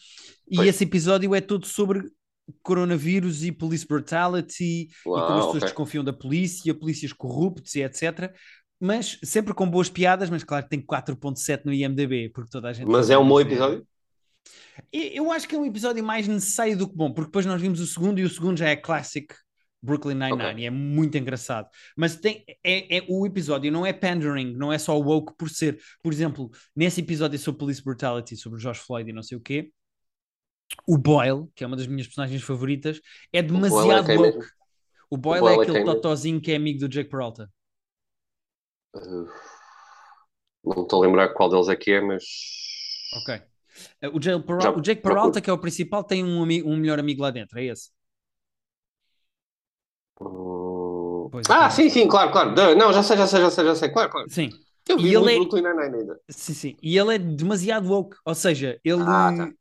E 0.48 0.55
Pois. 0.56 0.68
esse 0.68 0.84
episódio 0.84 1.34
é 1.34 1.40
todo 1.40 1.66
sobre 1.66 2.02
coronavírus 2.62 3.42
e 3.44 3.50
police 3.52 3.86
brutality 3.86 4.62
e 4.64 4.88
como 5.02 5.16
as 5.16 5.22
Uau, 5.28 5.36
pessoas 5.38 5.56
ok. 5.56 5.60
desconfiam 5.68 6.04
da 6.04 6.12
polícia, 6.12 6.74
polícias 6.74 7.12
corruptos 7.12 7.74
e 7.74 7.82
etc. 7.82 8.32
Mas 8.80 9.18
sempre 9.24 9.54
com 9.54 9.68
boas 9.68 9.88
piadas, 9.88 10.28
mas 10.30 10.44
claro 10.44 10.64
que 10.64 10.70
tem 10.70 10.80
4.7 10.80 11.62
no 11.64 11.72
IMDB, 11.72 12.28
porque 12.30 12.50
toda 12.50 12.68
a 12.68 12.72
gente... 12.72 12.86
Mas 12.88 13.08
é 13.10 13.16
um 13.18 13.26
bom 13.26 13.40
episódio? 13.40 13.86
E- 14.92 15.16
Eu 15.16 15.32
acho 15.32 15.48
que 15.48 15.54
é 15.54 15.58
um 15.58 15.64
episódio 15.66 16.04
mais 16.04 16.28
necessário 16.28 16.76
do 16.76 16.88
que 16.88 16.94
bom, 16.94 17.10
porque 17.12 17.28
depois 17.28 17.46
nós 17.46 17.60
vimos 17.60 17.80
o 17.80 17.86
segundo 17.86 18.18
e 18.20 18.24
o 18.24 18.28
segundo 18.30 18.58
já 18.58 18.68
é 18.68 18.76
classic 18.76 19.34
Brooklyn 19.82 20.14
Nine-Nine 20.14 20.50
Ok. 20.50 20.62
e 20.62 20.66
é 20.66 20.70
muito 20.70 21.16
engraçado. 21.16 21.68
Mas 21.96 22.16
tem, 22.16 22.44
é, 22.62 22.98
é- 22.98 23.04
o 23.08 23.26
episódio 23.26 23.70
não 23.72 23.86
é 23.86 23.92
pandering, 23.92 24.54
não 24.56 24.72
é 24.72 24.78
só 24.78 24.96
woke 24.98 25.34
por 25.38 25.48
ser. 25.48 25.78
Por 26.02 26.12
exemplo, 26.12 26.50
nesse 26.74 27.00
episódio 27.00 27.38
sobre 27.38 27.58
police 27.60 27.82
brutality, 27.82 28.36
sobre 28.36 28.60
George 28.60 28.80
Floyd 28.80 29.08
e 29.08 29.12
não 29.12 29.22
sei 29.22 29.38
o 29.38 29.40
quê, 29.40 29.70
o 30.86 30.98
Boyle, 30.98 31.48
que 31.54 31.64
é 31.64 31.66
uma 31.66 31.76
das 31.76 31.86
minhas 31.86 32.06
personagens 32.06 32.42
favoritas, 32.42 33.00
é 33.32 33.42
é 33.42 33.42
demasiado 33.42 34.12
woke. 34.12 34.36
mesmo? 34.36 34.50
O 35.10 35.16
Boyle, 35.18 35.48
Boyle 35.48 35.50
é 35.50 35.54
é 35.62 35.66
aquele 35.66 35.80
quem 35.80 35.84
mesmo? 35.86 36.02
totozinho 36.02 36.40
que 36.40 36.52
é 36.52 36.56
amigo 36.56 36.80
do 36.80 36.88
Jake 36.88 37.10
Peralta. 37.10 37.50
Uh, 38.94 39.28
não 40.64 40.82
estou 40.82 41.02
a 41.02 41.06
lembrar 41.06 41.28
qual 41.32 41.48
deles 41.48 41.68
é 41.68 41.76
que 41.76 41.92
é, 41.92 42.00
mas. 42.00 42.22
Ok. 43.10 43.28
Eh, 44.02 44.08
O 44.14 44.18
Jake, 44.20 44.44
Peralta, 44.46 44.70
Já 44.70 44.70
o 44.78 44.82
Jake. 44.82 45.02
Peralta, 45.02 45.40
que 45.40 45.50
é 45.50 45.52
o 45.52 45.58
principal, 45.60 46.04
tem 46.04 46.24
um, 46.24 46.42
um 46.42 46.76
melhor 46.76 46.98
amigo 46.98 47.22
lá 47.22 47.30
dentro, 47.30 47.58
é 47.58 47.64
esse. 47.66 47.90
Pois, 51.30 51.48
Ah, 51.48 51.70
então. 51.70 51.70
sim, 51.70 51.88
sim, 51.88 52.08
claro, 52.08 52.30
claro. 52.32 52.54
Não, 52.76 52.92
já 52.92 53.02
sei, 53.02 53.16
já 53.16 53.26
sei, 53.26 53.40
já 53.40 53.50
sei, 53.50 53.64
já 53.64 53.74
sei, 53.74 53.88
claro, 53.92 54.10
claro. 54.10 54.28
Sim. 54.28 54.50
Eu 54.88 54.98
E 54.98 55.06
vi 55.06 55.16
ele 55.16 55.16
muito 55.16 55.32
é- 55.32 55.40
Brooklyn 55.50 55.62
Nine-Nine 55.62 55.96
ainda. 55.96 56.20
Sim, 56.30 56.54
sim. 56.54 56.76
E 56.82 56.98
ele 56.98 57.14
é 57.16 57.18
demasiado 57.18 57.88
woke, 57.90 58.16
ou 58.24 58.34
seja, 58.34 58.80
ele 58.84 59.04
Ah, 59.06 59.32
tá. 59.36 59.52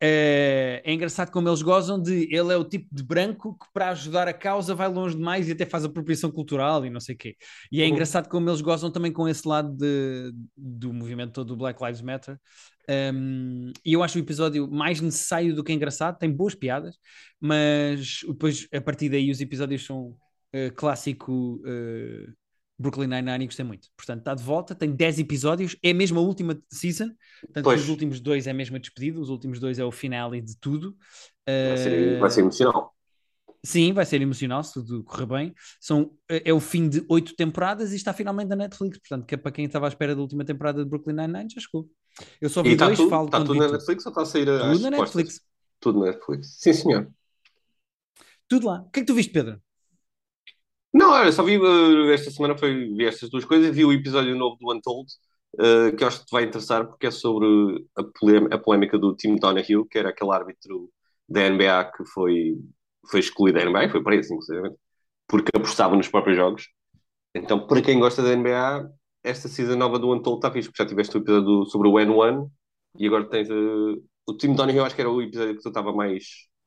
É, 0.00 0.80
é 0.84 0.92
engraçado 0.92 1.30
como 1.30 1.48
eles 1.48 1.60
gozam 1.62 2.00
de 2.00 2.28
ele 2.32 2.52
é 2.52 2.56
o 2.56 2.64
tipo 2.64 2.86
de 2.92 3.02
branco 3.02 3.58
que 3.58 3.66
para 3.72 3.90
ajudar 3.90 4.28
a 4.28 4.32
causa 4.32 4.74
vai 4.74 4.88
longe 4.88 5.16
demais 5.16 5.48
e 5.48 5.52
até 5.52 5.66
faz 5.66 5.84
apropriação 5.84 6.30
cultural 6.30 6.86
e 6.86 6.90
não 6.90 7.00
sei 7.00 7.14
o 7.14 7.18
quê. 7.18 7.36
E 7.72 7.82
é 7.82 7.86
engraçado 7.86 8.28
como 8.28 8.48
eles 8.48 8.60
gozam 8.60 8.90
também 8.92 9.12
com 9.12 9.28
esse 9.28 9.46
lado 9.46 9.76
de- 9.76 10.32
do 10.56 10.92
movimento 10.92 11.32
todo 11.32 11.48
do 11.48 11.56
Black 11.56 11.82
Lives 11.82 12.00
Matter. 12.00 12.38
Um, 12.90 13.72
e 13.84 13.92
eu 13.92 14.02
acho 14.02 14.18
o 14.18 14.22
episódio 14.22 14.70
mais 14.70 15.00
necessário 15.00 15.54
do 15.54 15.62
que 15.62 15.72
engraçado, 15.72 16.18
tem 16.18 16.30
boas 16.30 16.54
piadas, 16.54 16.96
mas 17.40 18.20
depois 18.26 18.66
a 18.72 18.80
partir 18.80 19.10
daí 19.10 19.30
os 19.30 19.40
episódios 19.40 19.84
são 19.84 20.16
uh, 20.54 20.72
clássico 20.74 21.60
uh, 21.66 22.32
Brooklyn 22.78 23.08
Nine-Nine 23.08 23.44
e 23.44 23.46
gostei 23.46 23.64
muito. 23.64 23.88
Portanto, 23.96 24.20
está 24.20 24.34
de 24.34 24.42
volta, 24.42 24.74
tem 24.74 24.90
10 24.94 25.18
episódios, 25.18 25.76
é 25.82 25.92
mesmo 25.92 26.18
a 26.20 26.22
última 26.22 26.56
season, 26.70 27.10
portanto, 27.42 27.70
os 27.70 27.88
últimos 27.88 28.20
dois 28.20 28.46
é 28.46 28.52
mesmo 28.52 28.76
a 28.76 28.78
despedida, 28.78 29.20
os 29.20 29.28
últimos 29.30 29.58
dois 29.58 29.78
é 29.78 29.84
o 29.84 29.90
finale 29.90 30.40
de 30.40 30.56
tudo. 30.58 30.96
Vai 31.46 31.76
ser, 31.76 31.92
Eh, 31.92 32.18
vai 32.18 32.30
ser 32.30 32.40
emocional. 32.42 32.94
Sim, 33.64 33.92
vai 33.92 34.06
ser 34.06 34.22
emocional 34.22 34.62
se 34.62 34.72
tudo 34.74 35.02
correr 35.02 35.26
bem. 35.26 35.54
São, 35.80 36.12
é 36.28 36.50
é 36.50 36.54
o 36.54 36.60
fim 36.60 36.88
de 36.88 37.04
oito 37.08 37.34
temporadas 37.34 37.92
e 37.92 37.96
está 37.96 38.12
finalmente 38.12 38.48
na 38.48 38.56
Netflix. 38.56 38.98
Portanto, 38.98 39.26
que 39.26 39.34
é 39.34 39.38
para 39.38 39.50
quem 39.50 39.64
estava 39.64 39.86
à 39.86 39.88
espera 39.88 40.14
da 40.14 40.20
última 40.22 40.44
temporada 40.44 40.82
de 40.84 40.88
Brooklyn 40.88 41.14
Nine-Nine, 41.16 41.50
já 41.50 41.60
chegou. 41.60 41.88
Eu 42.40 42.48
só 42.48 42.62
vi 42.62 42.72
está 42.72 42.86
dois, 42.86 42.98
tudo, 42.98 43.10
falo 43.10 43.26
está 43.26 43.38
tudo 43.38 43.54
na. 43.54 43.72
Netflix 43.72 44.06
ou 44.06 44.10
está 44.10 44.22
a 44.22 44.26
sair 44.26 44.46
Tudo 44.46 44.90
na? 44.90 44.90
Netflix. 44.90 45.40
Tudo 45.80 45.98
na 45.98 46.06
Netflix. 46.06 46.56
Sim, 46.58 46.72
senhor. 46.72 47.10
Tudo 48.46 48.66
lá. 48.66 48.80
O 48.82 48.90
que 48.90 49.00
é 49.00 49.02
que 49.02 49.06
tu 49.06 49.14
viste, 49.14 49.32
Pedro? 49.32 49.60
Não, 50.92 51.10
olha, 51.12 51.30
só 51.32 51.42
vi 51.42 51.54
eh, 51.56 52.14
esta 52.14 52.30
semana 52.30 52.56
foi, 52.56 52.72
vi 52.94 53.04
estas 53.06 53.28
duas 53.30 53.44
coisas, 53.44 53.74
vi 53.74 53.84
o 53.84 53.92
episódio 53.92 54.34
novo 54.36 54.56
do 54.58 54.72
Untold, 54.72 55.10
eh, 55.60 55.92
que 55.92 56.02
eu 56.02 56.08
acho 56.08 56.20
que 56.20 56.26
te 56.26 56.32
vai 56.32 56.44
interessar 56.44 56.86
porque 56.86 57.06
é 57.06 57.10
sobre 57.10 57.46
a, 57.96 58.02
polém- 58.04 58.48
a 58.52 58.58
polémica 58.58 58.98
do 58.98 59.14
Tim 59.14 59.36
Donahue, 59.36 59.86
que 59.90 59.98
era 59.98 60.08
aquele 60.10 60.32
árbitro 60.32 60.90
da 61.28 61.42
NBA 61.42 61.84
que 61.84 62.04
foi, 62.06 62.56
foi 63.10 63.20
excluído 63.20 63.58
da 63.58 63.64
NBA, 63.64 63.88
foi 63.90 64.02
preso, 64.02 64.32
inclusive, 64.34 64.70
porque 65.28 65.50
apostava 65.56 65.96
nos 65.96 66.08
próprios 66.08 66.36
jogos. 66.38 66.68
Então, 67.34 67.66
para 67.66 67.82
quem 67.82 67.98
gosta 68.00 68.22
da 68.22 68.32
NBA, 68.32 68.88
esta 69.22 69.48
season 69.48 69.76
nova 69.76 69.98
do 69.98 70.12
Untold 70.12 70.38
está 70.38 70.50
fixe, 70.52 70.68
porque 70.68 70.82
já 70.82 70.88
tiveste 70.88 71.16
o 71.16 71.20
episódio 71.20 71.66
sobre 71.66 71.88
o 71.88 71.98
N1 72.00 72.48
e 72.98 73.06
agora 73.06 73.28
tens 73.28 73.48
eh, 73.50 73.54
o 74.26 74.34
Tim 74.36 74.54
Donahue, 74.54 74.80
acho 74.80 74.94
que 74.94 75.00
era 75.00 75.10
o 75.10 75.22
episódio 75.22 75.56
que 75.56 75.62
tu 75.62 75.68
estava 75.68 75.92
mais 75.92 76.24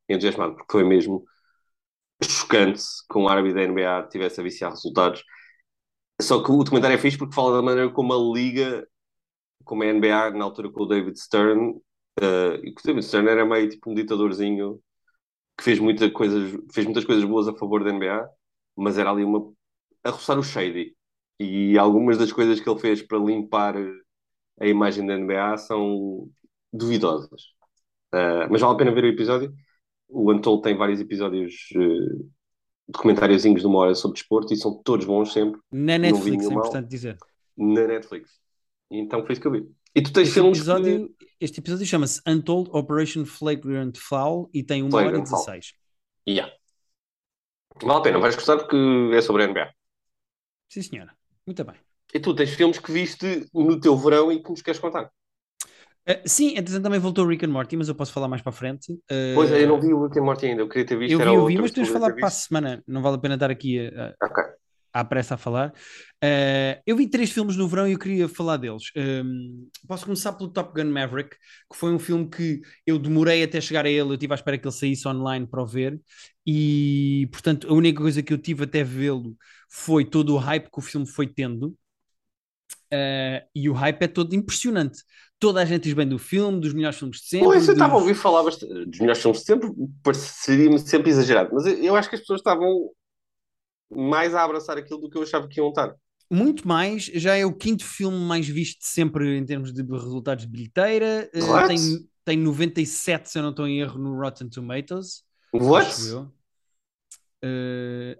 entusiasmado, 0.09 0.55
porque 0.55 0.71
foi 0.71 0.83
mesmo 0.83 1.25
chocante 2.23 2.83
que 3.11 3.17
um 3.17 3.27
árbitro 3.27 3.55
da 3.57 3.63
NBA 3.63 4.03
tivesse 4.03 4.39
a 4.39 4.43
viciar 4.43 4.71
resultados. 4.71 5.23
Só 6.21 6.43
que 6.43 6.51
o 6.51 6.63
documentário 6.63 6.95
é 6.95 6.97
fixe 6.99 7.17
porque 7.17 7.35
fala 7.35 7.57
da 7.57 7.61
maneira 7.61 7.89
como 7.91 8.13
a 8.13 8.33
liga, 8.39 8.87
como 9.65 9.83
a 9.83 9.87
NBA, 9.87 10.31
na 10.31 10.45
altura 10.45 10.71
com 10.71 10.83
o 10.83 10.87
David 10.87 11.19
Stern, 11.19 11.81
eh, 12.21 12.61
e 12.63 12.71
o 12.71 12.75
David 12.85 13.05
Stern 13.05 13.29
era 13.29 13.45
meio 13.45 13.69
tipo 13.69 13.91
um 13.91 13.95
ditadorzinho 13.95 14.81
que 15.57 15.63
fez, 15.65 15.79
muita 15.79 16.09
coisas, 16.11 16.53
fez 16.73 16.85
muitas 16.85 17.05
coisas 17.05 17.23
boas 17.25 17.47
a 17.47 17.55
favor 17.55 17.83
da 17.83 17.91
NBA, 17.91 18.29
mas 18.77 18.97
era 18.97 19.11
ali 19.11 19.23
uma 19.23 19.53
a 20.03 20.09
roçar 20.11 20.39
o 20.39 20.43
shady. 20.43 20.95
E 21.39 21.77
algumas 21.79 22.17
das 22.17 22.31
coisas 22.33 22.59
que 22.59 22.69
ele 22.69 22.79
fez 22.79 23.01
para 23.03 23.17
limpar 23.19 23.75
a 24.59 24.67
imagem 24.67 25.05
da 25.05 25.15
NBA 25.15 25.57
são 25.57 26.29
duvidosas. 26.73 27.43
Eh, 28.13 28.47
mas 28.49 28.61
vale 28.61 28.75
a 28.75 28.77
pena 28.77 28.91
ver 28.93 29.05
o 29.05 29.07
episódio. 29.07 29.53
O 30.13 30.31
Untold 30.31 30.61
tem 30.61 30.75
vários 30.75 30.99
episódios 30.99 31.69
eh, 31.75 32.25
documentáriozinhos 32.87 33.61
de 33.61 33.67
uma 33.67 33.79
hora 33.79 33.95
sobre 33.95 34.15
desporto 34.15 34.53
e 34.53 34.57
são 34.57 34.81
todos 34.83 35.05
bons 35.05 35.31
sempre 35.31 35.59
Na 35.71 35.97
Netflix, 35.97 36.43
é 36.43 36.53
importante 36.53 36.87
dizer. 36.87 37.17
na 37.57 37.87
Netflix. 37.87 38.39
Então 38.89 39.23
foi 39.25 39.33
isso 39.33 39.41
que 39.41 39.47
eu 39.47 39.51
vi. 39.51 39.69
E 39.95 40.01
tu 40.01 40.11
tens 40.11 40.27
Este 40.27 40.33
filmes 40.33 40.57
episódio, 40.57 41.15
este 41.39 41.59
episódio 41.59 41.85
chama-se 41.85 42.21
Untold 42.27 42.69
Operation 42.73 43.25
Flagrant 43.25 43.97
Foul 43.97 44.49
e 44.53 44.63
tem 44.63 44.83
uma 44.83 44.97
hora 44.97 45.07
e 45.07 45.09
Flagrant 45.09 45.29
Foul. 45.29 45.45
16. 45.45 45.71
que... 46.25 46.31
Yeah. 46.31 46.53
Vale 47.81 47.99
a 47.99 48.01
pena, 48.01 48.19
vais 48.19 48.35
gostar 48.35 48.57
porque 48.57 48.77
é 49.13 49.21
sobre 49.21 49.43
a 49.43 49.47
NBA. 49.47 49.73
Sim, 50.69 50.81
senhora. 50.81 51.15
Muito 51.45 51.63
bem. 51.63 51.75
E 52.13 52.19
tu 52.19 52.35
tens 52.35 52.51
filmes 52.51 52.79
que 52.79 52.91
viste 52.91 53.47
no 53.53 53.79
teu 53.79 53.97
verão 53.97 54.31
e 54.31 54.43
que 54.43 54.49
nos 54.49 54.61
queres 54.61 54.79
contar. 54.79 55.11
Uh, 56.09 56.21
sim, 56.25 56.51
entretanto 56.57 56.81
também 56.83 56.99
voltou 56.99 57.25
o 57.25 57.27
Rick 57.27 57.45
and 57.45 57.49
Morty, 57.49 57.77
mas 57.77 57.87
eu 57.87 57.93
posso 57.95 58.11
falar 58.11 58.27
mais 58.27 58.41
para 58.41 58.49
a 58.49 58.53
frente. 58.53 58.91
Uh, 58.93 59.35
Pois 59.35 59.51
é, 59.51 59.63
eu 59.63 59.67
não 59.67 59.79
vi 59.79 59.93
o 59.93 60.03
Rick 60.03 60.17
and 60.19 60.23
Morty 60.23 60.45
ainda, 60.47 60.61
eu 60.63 60.67
queria 60.67 60.85
ter 60.85 60.97
visto. 60.97 61.11
Eu 61.13 61.19
vi, 61.19 61.25
eu 61.35 61.45
vi, 61.45 61.57
mas 61.57 61.71
temos 61.71 61.89
de 61.89 61.93
falar 61.93 62.13
para 62.13 62.27
a 62.27 62.31
semana. 62.31 62.83
Não 62.87 63.01
vale 63.01 63.17
a 63.17 63.19
pena 63.19 63.35
estar 63.35 63.51
aqui 63.51 63.79
a, 63.79 64.07
a- 64.19 64.25
Ok. 64.25 64.43
à 64.93 65.05
pressa 65.05 65.35
a 65.35 65.37
falar. 65.37 65.69
Uh, 66.23 66.81
eu 66.87 66.95
vi 66.97 67.07
três 67.07 67.31
filmes 67.31 67.55
no 67.55 67.67
verão 67.67 67.87
e 67.87 67.91
eu 67.93 67.99
queria 67.99 68.27
falar 68.27 68.57
deles. 68.57 68.85
Um, 68.97 69.67
posso 69.87 70.05
começar 70.05 70.33
pelo 70.33 70.49
Top 70.51 70.73
Gun 70.73 70.89
Maverick, 70.91 71.29
que 71.71 71.77
foi 71.77 71.93
um 71.93 71.99
filme 71.99 72.27
que 72.27 72.61
eu 72.85 72.97
demorei 72.97 73.43
até 73.43 73.61
chegar 73.61 73.85
a 73.85 73.89
ele, 73.89 74.09
eu 74.09 74.13
estive 74.13 74.33
à 74.33 74.35
espera 74.35 74.57
que 74.57 74.67
ele 74.67 74.73
saísse 74.73 75.07
online 75.07 75.45
para 75.47 75.61
o 75.61 75.65
ver, 75.67 75.99
e 76.45 77.27
portanto 77.31 77.67
a 77.69 77.73
única 77.73 78.01
coisa 78.01 78.21
que 78.23 78.33
eu 78.33 78.37
tive 78.37 78.63
até 78.63 78.83
vê-lo 78.83 79.35
foi 79.69 80.03
todo 80.03 80.33
o 80.33 80.37
hype 80.37 80.69
que 80.69 80.79
o 80.79 80.81
filme 80.81 81.07
foi 81.07 81.27
tendo. 81.27 81.75
Uh, 82.93 83.47
e 83.55 83.69
o 83.69 83.73
hype 83.73 84.01
é 84.03 84.07
todo 84.07 84.35
impressionante. 84.35 84.99
Toda 85.39 85.61
a 85.61 85.65
gente 85.65 85.83
diz 85.83 85.93
bem 85.93 86.07
do 86.07 86.19
filme, 86.19 86.59
dos 86.59 86.73
melhores 86.73 86.97
filmes 86.99 87.17
de 87.19 87.27
sempre. 87.27 87.47
Pois, 87.47 87.67
eu 87.67 87.73
estava 87.73 87.93
a 87.93 87.95
dos- 87.95 88.01
ouvir 88.03 88.15
falar 88.15 88.43
bastante, 88.43 88.85
dos 88.85 88.99
melhores 88.99 89.21
filmes 89.21 89.39
de 89.39 89.45
sempre, 89.45 89.69
pareceria-me 90.03 90.79
sempre 90.79 91.09
exagerado, 91.09 91.49
mas 91.53 91.65
eu, 91.65 91.77
eu 91.83 91.95
acho 91.95 92.09
que 92.09 92.15
as 92.15 92.21
pessoas 92.21 92.41
estavam 92.41 92.89
mais 93.89 94.35
a 94.35 94.43
abraçar 94.43 94.77
aquilo 94.77 94.99
do 95.01 95.09
que 95.09 95.17
eu 95.17 95.23
achava 95.23 95.47
que 95.47 95.59
iam 95.59 95.69
estar. 95.69 95.95
Muito 96.29 96.65
mais, 96.67 97.05
já 97.05 97.35
é 97.35 97.45
o 97.45 97.53
quinto 97.53 97.83
filme 97.83 98.17
mais 98.17 98.47
visto 98.47 98.85
sempre 98.85 99.37
em 99.37 99.45
termos 99.45 99.73
de 99.73 99.81
resultados 99.81 100.45
de 100.45 100.49
bilheteira. 100.51 101.29
Uh, 101.35 101.45
What? 101.51 101.67
tem, 101.67 102.09
tem 102.23 102.37
97, 102.37 103.29
se 103.29 103.37
eu 103.37 103.43
não 103.43 103.49
estou 103.49 103.67
em 103.67 103.79
erro, 103.81 103.99
no 103.99 104.17
Rotten 104.17 104.47
Tomatoes. 104.49 105.23
What? 105.53 105.93
Uh, 107.43 108.15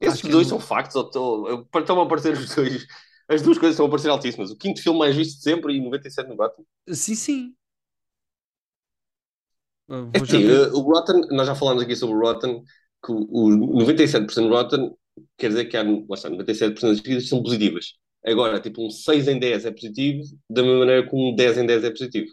Esses 0.00 0.20
que 0.20 0.28
dois 0.28 0.46
é 0.46 0.50
são 0.50 0.60
factos, 0.60 0.94
ou 0.94 1.66
estão 1.74 2.00
a 2.00 2.04
aparecer 2.04 2.34
os 2.34 2.54
dois. 2.54 2.86
As 3.28 3.42
duas 3.42 3.58
coisas 3.58 3.74
estão 3.74 3.86
a 3.86 3.88
aparecer 3.88 4.08
altíssimas. 4.08 4.50
O 4.50 4.56
quinto 4.56 4.82
filme 4.82 4.98
mais 4.98 5.16
visto 5.16 5.36
de 5.38 5.42
sempre 5.42 5.74
e 5.74 5.80
97 5.80 6.28
no 6.28 6.36
Batman. 6.36 6.64
sim, 6.92 7.14
sim. 7.14 7.54
Uh, 9.88 10.10
É 10.14 10.18
assim, 10.20 10.44
eh, 10.44 10.68
o 10.72 10.80
Rotten, 10.80 11.20
nós 11.30 11.46
já 11.46 11.54
falámos 11.54 11.82
aqui 11.82 11.94
sobre 11.94 12.16
o 12.16 12.20
Rotten, 12.20 12.62
que 13.04 13.12
o, 13.12 13.18
o 13.30 13.80
97% 13.80 14.48
do 14.48 14.48
Rotten 14.48 14.90
quer 15.36 15.48
dizer 15.48 15.66
que 15.66 15.76
há, 15.76 15.82
está, 16.12 16.28
97% 16.30 16.80
das 16.80 17.00
críticas 17.00 17.28
são 17.28 17.42
positivas. 17.42 17.94
Agora, 18.24 18.60
tipo, 18.60 18.84
um 18.84 18.90
6 18.90 19.28
em 19.28 19.38
10 19.38 19.66
é 19.66 19.70
positivo, 19.70 20.22
da 20.50 20.62
mesma 20.62 20.80
maneira 20.80 21.08
que 21.08 21.14
um 21.14 21.34
10 21.34 21.58
em 21.58 21.66
10 21.66 21.84
é 21.84 21.90
positivo. 21.90 22.32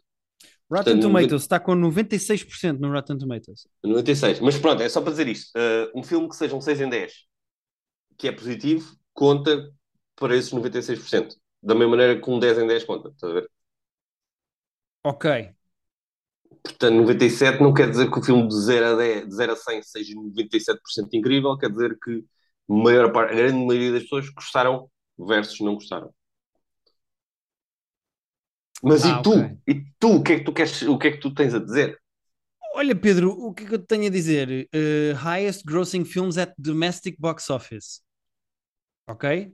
Rotten 0.70 0.94
portanto, 0.96 1.02
Tomatoes 1.02 1.42
está 1.44 1.60
com 1.60 1.76
96% 1.76 2.80
no 2.80 2.92
Rotten 2.92 3.18
Tomatoes. 3.18 3.68
96. 3.84 4.40
Mas 4.40 4.58
pronto, 4.58 4.82
é 4.82 4.90
só 4.90 5.02
para 5.02 5.12
dizer 5.12 5.28
isto. 5.28 5.52
Eh, 5.56 5.92
um 5.96 6.02
filme 6.02 6.28
que 6.28 6.36
seja 6.36 6.56
um 6.56 6.62
6 6.62 6.82
em 6.82 6.90
10, 6.90 7.14
que 8.18 8.28
é 8.28 8.32
positivo, 8.32 8.96
conta 9.14 9.70
para 10.16 10.36
esses 10.36 10.52
96%. 10.52 11.36
Da 11.62 11.74
mesma 11.76 11.92
maneira 11.92 12.22
que 12.22 12.30
um 12.30 12.40
10 12.40 12.58
em 12.60 12.68
10 12.68 12.84
conta. 12.84 13.10
Estás 13.10 13.32
a 13.32 13.36
ver? 13.36 13.50
Ok. 15.04 15.26
Portanto, 16.64 16.96
97 16.96 17.62
não 17.62 17.74
quer 17.74 17.90
dizer 17.90 18.10
que 18.10 18.20
o 18.20 18.24
filme 18.24 18.48
de 18.48 18.56
0 18.62 18.86
a, 18.86 18.96
10, 18.96 19.28
de 19.28 19.36
0 19.36 19.52
a 19.54 19.56
100 19.56 19.82
seja 19.84 20.16
97% 20.16 21.14
incrível, 21.14 21.58
quer 21.58 21.70
dizer 21.70 21.98
que 22.02 22.24
a, 22.70 22.74
maior 22.74 23.12
parte, 23.12 23.34
a 23.34 23.36
grande 23.36 23.66
maioria 23.66 23.92
das 23.92 24.04
pessoas 24.04 24.30
gostaram 24.30 24.90
versus 25.18 25.60
não 25.60 25.76
gostaram. 25.76 26.14
Mas 28.82 29.04
Ah, 29.04 29.20
e 29.20 29.24
tu? 29.24 29.32
ok. 29.32 29.58
E 29.68 29.86
tu? 30.00 30.16
O 30.16 30.24
que 30.24 30.34
é 30.34 30.40
que 30.40 30.46
tu 30.46 30.54
queres, 30.54 30.82
o 30.84 30.98
que 30.98 31.08
é 31.08 31.12
que 31.12 31.20
tu 31.20 31.34
tens 31.34 31.54
a 31.54 31.60
dizer? 31.60 32.00
Olha, 32.76 32.96
Pedro, 32.96 33.32
o 33.32 33.54
que 33.54 33.64
é 33.64 33.68
que 33.68 33.76
eu 33.76 33.80
te 33.80 33.86
tenho 33.86 34.08
a 34.08 34.10
dizer? 34.10 34.68
Uh, 34.74 35.16
highest 35.16 35.64
grossing 35.66 36.04
films 36.04 36.38
at 36.38 36.54
domestic 36.58 37.16
box 37.20 37.50
office. 37.50 38.02
Ok? 39.08 39.54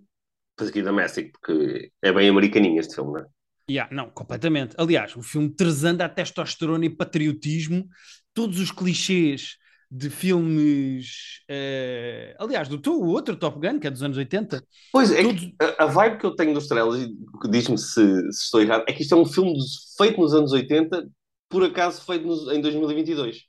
Aqui 0.67 0.81
da 0.81 0.91
Messi, 0.91 1.31
porque 1.31 1.91
é 2.01 2.11
bem 2.11 2.29
americaninho 2.29 2.79
este 2.79 2.95
filme, 2.95 3.13
não 3.13 3.19
é? 3.21 3.25
Yeah, 3.69 3.93
não, 3.95 4.09
completamente. 4.09 4.75
Aliás, 4.77 5.15
o 5.15 5.21
filme 5.21 5.49
trazendo 5.49 6.01
a 6.01 6.09
testosterona 6.09 6.85
e 6.85 6.89
patriotismo, 6.89 7.87
todos 8.33 8.59
os 8.59 8.71
clichês 8.71 9.57
de 9.91 10.09
filmes. 10.09 11.41
eh, 11.47 12.35
aliás, 12.39 12.67
do 12.67 12.79
teu- 12.79 12.99
outro 13.01 13.35
Top 13.35 13.59
Gun, 13.59 13.79
que 13.79 13.87
é 13.87 13.91
dos 13.91 14.03
anos 14.03 14.17
80. 14.17 14.63
Pois 14.91 15.11
é, 15.11 15.21
Todos- 15.23 15.51
a, 15.61 15.83
a 15.83 15.85
vibe 15.87 16.17
que 16.19 16.25
eu 16.25 16.35
tenho 16.35 16.53
dos 16.53 16.67
trailers, 16.67 17.03
e 17.05 17.49
diz-me 17.49 17.77
se, 17.77 17.93
se 18.31 18.43
estou 18.45 18.61
errado, 18.61 18.83
é 18.87 18.93
que 18.93 19.01
isto 19.03 19.13
é 19.15 19.17
um 19.17 19.25
filme 19.25 19.53
feito 19.97 20.19
nos 20.19 20.33
anos 20.33 20.51
80, 20.51 21.07
por 21.47 21.63
acaso 21.63 22.03
feito 22.05 22.25
nos- 22.27 22.47
em 22.51 22.61
2022. 22.61 23.43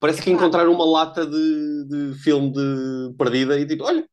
Parece 0.00 0.22
que 0.22 0.30
encontraram 0.30 0.72
uma 0.72 0.84
lata 0.84 1.26
de, 1.26 1.84
de 1.88 2.18
filme 2.22 2.52
de 2.52 3.14
perdida 3.16 3.58
e 3.58 3.66
tipo, 3.66 3.84
olha, 3.84 4.06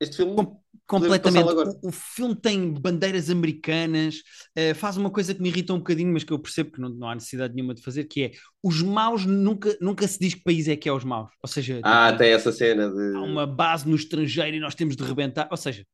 este 0.00 0.16
filme. 0.16 0.34
Com- 0.36 0.63
completamente. 0.86 1.54
O, 1.82 1.88
o 1.88 1.92
filme 1.92 2.34
tem 2.36 2.72
bandeiras 2.72 3.30
americanas, 3.30 4.22
eh, 4.54 4.74
faz 4.74 4.96
uma 4.96 5.10
coisa 5.10 5.34
que 5.34 5.40
me 5.42 5.48
irrita 5.48 5.72
um 5.72 5.78
bocadinho, 5.78 6.12
mas 6.12 6.24
que 6.24 6.32
eu 6.32 6.38
percebo 6.38 6.72
que 6.72 6.80
não, 6.80 6.88
não 6.88 7.08
há 7.08 7.14
necessidade 7.14 7.54
nenhuma 7.54 7.74
de 7.74 7.82
fazer, 7.82 8.04
que 8.04 8.22
é 8.24 8.32
os 8.62 8.82
maus 8.82 9.24
nunca, 9.26 9.76
nunca 9.80 10.06
se 10.06 10.18
diz 10.18 10.34
que 10.34 10.42
país 10.42 10.68
é 10.68 10.76
que 10.76 10.88
é 10.88 10.92
os 10.92 11.04
maus. 11.04 11.30
Ou 11.42 11.48
seja, 11.48 11.82
Ah, 11.82 12.08
tipo, 12.08 12.18
tem 12.18 12.32
essa 12.32 12.52
cena 12.52 12.88
de. 12.90 13.16
há 13.16 13.22
uma 13.22 13.46
base 13.46 13.88
no 13.88 13.96
estrangeiro 13.96 14.56
e 14.56 14.60
nós 14.60 14.74
temos 14.74 14.96
de 14.96 15.02
rebentar. 15.04 15.48
Ou 15.50 15.56
seja, 15.56 15.86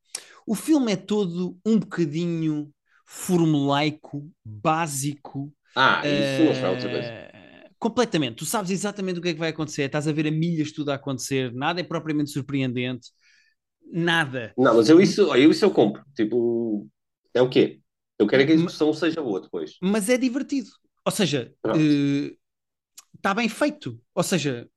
o 0.46 0.54
filme 0.54 0.92
é 0.92 0.96
todo 0.96 1.58
um 1.64 1.78
bocadinho 1.78 2.70
formulaico, 3.06 4.30
básico. 4.44 5.52
Ah, 5.74 6.02
isso 6.04 6.44
não 6.44 6.54
será 6.54 6.70
outra 6.70 6.88
eh, 6.90 7.70
Completamente, 7.78 8.36
tu 8.36 8.44
sabes 8.44 8.70
exatamente 8.70 9.18
o 9.18 9.22
que 9.22 9.30
é 9.30 9.32
que 9.32 9.38
vai 9.38 9.48
acontecer, 9.48 9.84
estás 9.84 10.06
a 10.06 10.12
ver 10.12 10.26
a 10.26 10.30
milhas 10.30 10.70
tudo 10.70 10.90
a 10.90 10.96
acontecer, 10.96 11.50
nada 11.54 11.80
é 11.80 11.82
propriamente 11.82 12.30
surpreendente, 12.30 13.08
nada. 13.92 14.52
Não, 14.56 14.76
mas 14.76 14.88
eu 14.88 15.00
isso, 15.00 15.22
eu 15.34 15.50
isso 15.50 15.64
eu 15.64 15.70
compro. 15.70 16.02
Tipo, 16.14 16.86
é 17.34 17.42
o 17.42 17.48
quê? 17.48 17.80
Eu 18.18 18.26
quero 18.26 18.42
é 18.42 18.46
que 18.46 18.52
a 18.52 18.54
execução 18.54 18.92
seja 18.92 19.22
boa 19.22 19.40
depois. 19.40 19.76
Mas 19.82 20.08
é 20.08 20.18
divertido, 20.18 20.68
ou 21.06 21.10
seja, 21.12 21.52
está 23.16 23.34
bem 23.34 23.48
feito, 23.48 23.98
ou 24.14 24.22
seja, 24.22 24.68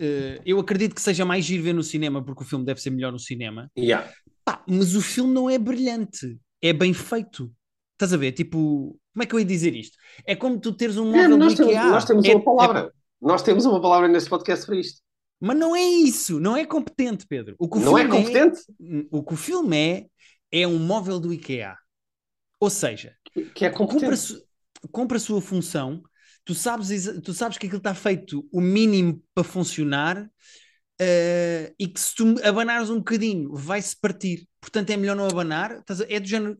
uh, 0.00 0.42
eu 0.44 0.58
acredito 0.58 0.94
que 0.94 1.00
seja 1.02 1.24
mais 1.24 1.44
giro 1.44 1.62
ver 1.62 1.72
no 1.72 1.82
cinema, 1.82 2.24
porque 2.24 2.42
o 2.42 2.46
filme 2.46 2.64
deve 2.64 2.80
ser 2.80 2.90
melhor 2.90 3.12
no 3.12 3.18
cinema. 3.18 3.70
Yeah. 3.78 4.10
Pá, 4.44 4.64
mas 4.66 4.94
o 4.96 5.00
filme 5.00 5.32
não 5.32 5.48
é 5.48 5.58
brilhante, 5.58 6.38
é 6.62 6.72
bem 6.72 6.92
feito. 6.92 7.52
Estás 7.92 8.12
a 8.12 8.16
ver? 8.16 8.32
Tipo, 8.32 8.98
como 9.12 9.22
é 9.22 9.26
que 9.26 9.34
eu 9.34 9.40
ia 9.40 9.44
dizer 9.44 9.74
isto? 9.74 9.96
É 10.24 10.34
como 10.36 10.60
tu 10.60 10.72
teres 10.72 10.96
um 10.96 11.06
móvel 11.06 11.36
nós 11.36 11.54
do 11.54 11.58
temos, 11.58 11.72
IKEA. 11.72 11.90
nós 11.90 12.04
temos 12.04 12.24
É- 12.24 12.34
uma 12.34 12.44
palavra. 12.44 12.92
Nós 13.20 13.42
temos 13.42 13.64
uma 13.66 13.80
palavra 13.80 14.06
neste 14.08 14.30
podcast 14.30 14.64
para 14.64 14.76
isto. 14.76 15.00
Mas 15.40 15.56
não 15.56 15.74
é 15.74 15.82
isso, 15.82 16.40
não 16.40 16.56
é 16.56 16.64
competente, 16.64 17.26
Pedro. 17.26 17.54
O 17.58 17.68
que 17.68 17.78
o 17.78 17.80
Não 17.80 17.96
é 17.96 18.02
filme 18.02 18.16
competente? 18.24 18.60
o 19.10 19.22
que 19.22 19.34
o 19.34 19.36
filme 19.36 19.76
é, 19.76 20.06
é 20.50 20.66
um 20.66 20.78
móvel 20.78 21.20
do 21.20 21.32
IKEA. 21.32 21.76
Ou 22.60 22.70
seja, 22.70 23.14
Que 23.54 23.66
é 23.66 23.70
cumpre 23.70 25.16
a, 25.16 25.20
sua 25.20 25.40
função, 25.40 26.02
tu 26.44 26.54
sabes, 26.54 26.88
tu 27.22 27.32
sabes 27.32 27.56
que 27.56 27.66
aquilo 27.66 27.78
está 27.78 27.94
feito 27.94 28.44
o 28.52 28.60
mínimo 28.60 29.22
para 29.32 29.44
funcionar 29.44 30.28
eh, 31.00 31.72
e 31.78 31.86
que 31.86 32.00
se 32.00 32.14
tu 32.16 32.34
abanares 32.42 32.90
um 32.90 32.98
bocadinho 32.98 33.54
vai-se 33.54 33.96
partir. 33.98 34.46
Portanto, 34.60 34.90
é 34.90 34.96
melhor 34.96 35.14
não 35.14 35.26
abanar. 35.26 35.82
É 36.08 36.18
do 36.18 36.26
género. 36.26 36.58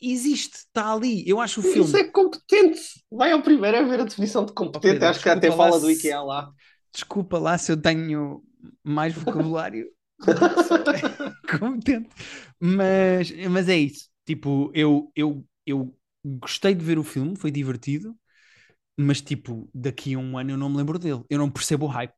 Existe, 0.00 0.56
está 0.56 0.92
ali. 0.92 1.24
Eu 1.26 1.40
acho 1.40 1.60
o 1.60 1.62
filme. 1.62 1.80
Isso 1.80 1.96
é 1.96 2.04
competente. 2.04 2.80
Vai 3.10 3.32
ao 3.32 3.42
primeiro 3.42 3.78
a 3.78 3.82
ver 3.82 4.00
a 4.00 4.04
definição 4.04 4.44
de 4.44 4.52
competente. 4.52 4.92
Pedro, 4.94 5.08
Acho 5.08 5.22
que 5.22 5.28
até 5.28 5.50
fala 5.50 5.80
do 5.80 5.90
IKEA 5.90 6.20
lá. 6.20 6.52
Desculpa 6.94 7.38
lá 7.38 7.58
se 7.58 7.72
eu 7.72 7.76
tenho 7.76 8.42
mais 8.84 9.12
vocabulário 9.14 9.90
competente. 11.58 12.08
Mas, 12.60 13.32
mas 13.50 13.68
é 13.68 13.76
isso. 13.76 14.08
Tipo, 14.24 14.70
eu, 14.72 15.10
eu, 15.16 15.44
eu 15.66 15.94
gostei 16.24 16.74
de 16.74 16.84
ver 16.84 16.98
o 16.98 17.04
filme, 17.04 17.36
foi 17.36 17.50
divertido, 17.50 18.16
mas 18.96 19.20
tipo, 19.20 19.68
daqui 19.74 20.14
a 20.14 20.18
um 20.18 20.38
ano 20.38 20.52
eu 20.52 20.56
não 20.56 20.70
me 20.70 20.76
lembro 20.76 20.98
dele. 20.98 21.22
Eu 21.28 21.38
não 21.38 21.50
percebo 21.50 21.86
o 21.86 21.88
hype. 21.88 22.14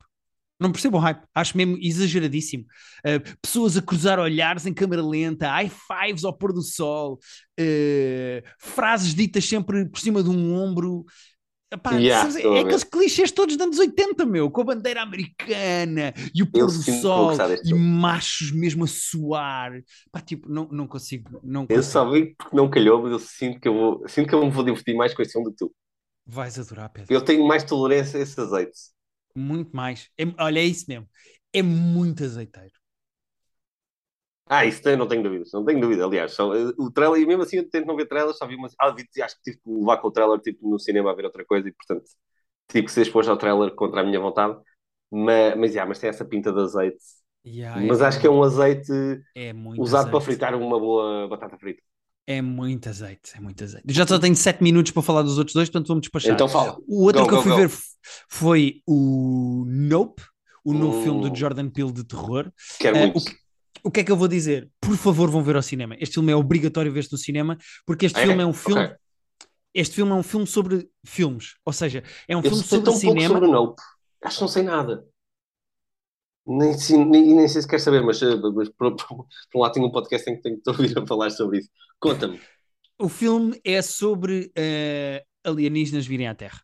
Não 0.60 0.72
percebo 0.72 0.96
o 0.98 1.00
hype. 1.00 1.22
Acho 1.34 1.56
mesmo 1.56 1.76
exageradíssimo. 1.80 2.64
Uh, 3.00 3.36
pessoas 3.42 3.76
a 3.76 3.82
cruzar 3.82 4.18
olhares 4.18 4.66
em 4.66 4.72
câmera 4.74 5.02
lenta, 5.02 5.50
high 5.50 5.70
fives 5.70 6.24
ao 6.24 6.36
pôr 6.36 6.52
do 6.52 6.62
sol, 6.62 7.18
uh, 7.60 8.42
frases 8.58 9.14
ditas 9.14 9.44
sempre 9.44 9.86
por 9.88 10.00
cima 10.00 10.22
de 10.22 10.30
um 10.30 10.54
ombro. 10.54 11.04
Epá, 11.72 12.00
Yeah, 12.00 12.12
sabes, 12.12 12.36
é 12.36 12.60
aqueles 12.60 12.84
clichês 12.84 13.32
todos 13.32 13.56
dos 13.56 13.64
anos 13.66 13.78
80, 13.78 14.24
meu, 14.24 14.48
com 14.50 14.60
a 14.60 14.64
bandeira 14.64 15.02
americana 15.02 16.14
e 16.32 16.42
o 16.42 16.46
pôr 16.50 16.70
do 16.70 16.80
sol 16.82 17.36
e 17.62 17.74
machos 17.74 18.52
mesmo 18.52 18.84
a 18.84 18.86
suar. 18.86 19.72
Pá, 20.12 20.20
tipo, 20.20 20.48
não, 20.48 20.68
não 20.70 20.86
consigo. 20.86 21.40
Não 21.42 21.66
Eu 21.68 21.76
consigo. 21.76 21.92
só 21.92 22.08
vi 22.10 22.34
porque 22.36 22.56
não 22.56 22.68
calhou, 22.70 23.02
mas 23.02 23.12
eu 23.12 23.18
sinto 23.18 23.60
que 23.60 23.68
eu, 23.68 23.74
vou, 23.74 24.08
sinto 24.08 24.28
que 24.28 24.34
eu 24.34 24.44
me 24.44 24.50
vou 24.50 24.64
divertir 24.64 24.94
mais 24.96 25.14
com 25.14 25.22
esse 25.22 25.32
filme 25.32 25.46
do 25.46 25.52
que 25.52 25.58
tu. 25.58 25.74
Vais 26.26 26.56
adorar, 26.58 26.88
Pedro. 26.90 27.14
Eu 27.14 27.24
tenho 27.24 27.44
mais 27.46 27.64
tolerância 27.64 28.18
a 28.18 28.22
esse 28.22 28.40
azeite. 28.40 28.78
Muito 29.34 29.74
mais. 29.76 30.10
É- 30.18 30.24
olha, 30.42 30.60
é 30.60 30.64
isso 30.64 30.86
mesmo. 30.88 31.08
É 31.52 31.62
muito 31.62 32.24
azeiteiro. 32.24 32.72
Ah, 34.48 34.64
isso 34.64 34.82
tem- 34.82 34.96
não 34.96 35.08
tenho 35.08 35.22
dúvidas, 35.22 35.50
não 35.52 35.64
tenho 35.64 35.80
dúvida. 35.80 36.04
Aliás, 36.04 36.32
só, 36.32 36.54
eh, 36.54 36.72
o 36.78 36.90
trailer, 36.90 37.20
e 37.20 37.26
mesmo 37.26 37.42
assim 37.42 37.56
eu 37.58 37.68
tento 37.68 37.86
não 37.86 37.96
ver 37.96 38.06
trailers, 38.06 38.38
só 38.38 38.46
vi 38.46 38.54
umas. 38.56 38.74
Ah, 38.78 38.90
vi, 38.90 39.04
acho 39.22 39.36
que 39.36 39.42
tive 39.42 39.56
que 39.58 39.68
levar 39.70 39.98
com 39.98 40.08
o 40.08 40.12
trailer 40.12 40.40
tipo, 40.40 40.68
no 40.68 40.78
cinema 40.78 41.10
a 41.10 41.14
ver 41.14 41.24
outra 41.24 41.44
coisa 41.44 41.68
e, 41.68 41.72
portanto, 41.72 42.04
tive 42.68 42.86
que 42.86 42.92
ser 42.92 43.02
exposto 43.02 43.30
ao 43.30 43.36
trailer 43.38 43.74
contra 43.74 44.00
a 44.02 44.04
minha 44.04 44.20
vontade. 44.20 44.58
Mas, 45.10 45.56
mas, 45.56 45.70
yeah, 45.72 45.88
mas 45.88 45.98
tem 46.00 46.10
essa 46.10 46.24
pinta 46.24 46.52
de 46.52 46.60
azeite. 46.60 46.98
Yeah, 47.44 47.80
mas 47.84 48.02
acho 48.02 48.20
que 48.20 48.26
é 48.26 48.30
um 48.30 48.42
azeite 48.42 48.92
é 49.34 49.52
usado 49.76 50.10
para 50.10 50.20
azeite. 50.20 50.22
fritar 50.22 50.54
uma 50.54 50.78
boa 50.80 51.28
batata 51.28 51.58
frita. 51.58 51.82
É 52.28 52.42
muito 52.42 52.88
azeite, 52.88 53.36
é 53.36 53.40
muito 53.40 53.62
azeite. 53.62 53.84
Eu 53.86 53.94
já 53.94 54.04
só 54.06 54.18
tenho 54.18 54.34
7 54.34 54.60
minutos 54.62 54.90
para 54.90 55.02
falar 55.02 55.22
dos 55.22 55.38
outros 55.38 55.54
dois, 55.54 55.68
portanto 55.68 55.86
vamos 55.88 56.02
despachar. 56.02 56.42
Então 56.42 56.48
fala. 56.48 56.82
O 56.88 57.04
outro 57.04 57.24
Go, 57.24 57.26
que 57.26 57.32
eu 57.32 57.38
go, 57.38 57.38
fui 57.38 57.52
go. 57.52 57.60
ver 57.68 57.70
foi 58.28 58.82
o 58.86 59.64
Nope, 59.66 60.22
o 60.64 60.74
novo 60.74 60.92
Hum. 60.92 60.98
filme 60.98 61.20
do 61.20 61.36
Jordan 61.36 61.70
Peele 61.70 61.92
de 61.92 62.02
terror. 62.04 62.52
Quero 62.78 62.96
Eh, 62.96 63.06
muito. 63.06 63.14
o, 63.14 63.22
que, 63.22 63.32
o 63.86 63.90
que 63.90 64.00
é 64.00 64.04
que 64.04 64.12
eu 64.12 64.16
vou 64.16 64.28
dizer? 64.28 64.70
Por 64.80 64.96
favor, 64.96 65.30
vão 65.30 65.42
ver 65.42 65.56
ao 65.56 65.62
cinema. 65.62 65.96
Este 66.00 66.14
filme 66.14 66.32
é 66.32 66.36
obrigatório 66.36 66.92
ver-se 66.92 67.12
no 67.12 67.18
cinema, 67.18 67.56
porque 67.86 68.06
este 68.06 68.18
É? 68.18 68.26
filme 68.26 68.42
é 68.42 68.46
um 68.46 68.52
filme. 68.52 68.82
Ok. 68.84 68.96
Este 69.74 69.94
filme 69.96 70.12
é 70.12 70.14
um 70.14 70.22
filme 70.22 70.46
sobre 70.46 70.88
filmes, 71.06 71.54
ou 71.64 71.72
seja, 71.72 72.02
é 72.26 72.34
um 72.36 72.40
Eu 72.40 72.50
filme 72.50 72.64
sobre 72.64 72.84
tão 72.84 72.94
pouco 72.94 72.98
cinema. 73.00 73.34
sobre 73.34 73.48
o 73.48 73.52
Nope. 73.52 73.82
Acho 74.22 74.36
que 74.36 74.42
não 74.42 74.48
sei 74.48 74.62
nada. 74.62 75.04
Nem, 76.46 76.72
nem, 77.10 77.34
nem 77.34 77.48
sei 77.48 77.62
se 77.62 77.68
quer 77.68 77.80
saber, 77.80 78.02
mas, 78.02 78.22
eh, 78.22 78.36
mas 78.54 78.68
por, 78.70 78.94
por, 78.96 79.06
por 79.16 79.26
um 79.56 79.60
lado 79.60 79.72
tenho 79.72 79.86
um 79.86 79.90
podcast 79.92 80.30
em 80.30 80.36
que 80.36 80.42
tenho 80.42 80.56
que 80.56 80.62
te 80.62 80.70
ouvir 80.70 80.96
a 80.98 81.06
falar 81.06 81.30
sobre 81.30 81.58
isso. 81.58 81.68
Conta-me. 81.98 82.40
O 82.98 83.08
filme 83.08 83.60
é 83.64 83.82
sobre 83.82 84.50
eh, 84.56 85.24
alienígenas 85.44 86.06
virem 86.06 86.28
à 86.28 86.34
Terra. 86.34 86.60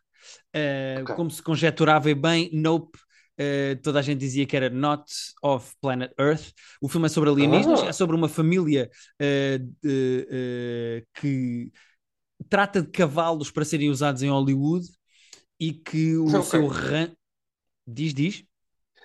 Eh, 0.53 0.99
Ok. 1.01 1.15
Como 1.15 1.29
se 1.29 1.43
conjeturava 1.43 2.13
bem, 2.15 2.49
Nope, 2.53 2.97
eh, 3.37 3.75
toda 3.83 3.99
a 3.99 4.01
gente 4.01 4.19
dizia 4.19 4.45
que 4.45 4.55
era 4.55 4.69
Not 4.69 5.03
of 5.41 5.73
Planet 5.81 6.11
Earth. 6.19 6.51
O 6.81 6.87
filme 6.89 7.07
é 7.07 7.09
sobre 7.09 7.29
alienígenas, 7.29 7.81
Ah. 7.81 7.87
é 7.87 7.93
sobre 7.93 8.15
uma 8.15 8.29
família 8.29 8.89
de, 9.19 10.27
eh, 10.31 11.03
que 11.13 11.71
trata 12.49 12.81
de 12.81 12.89
cavalos 12.89 13.51
para 13.51 13.65
serem 13.65 13.89
usados 13.89 14.21
em 14.23 14.29
Hollywood 14.29 14.85
e 15.59 15.73
que 15.73 16.17
o 16.17 16.27
Ok. 16.27 16.41
seu 16.43 16.67
ran... 16.67 17.09
Diz, 17.87 18.13
diz. 18.13 18.43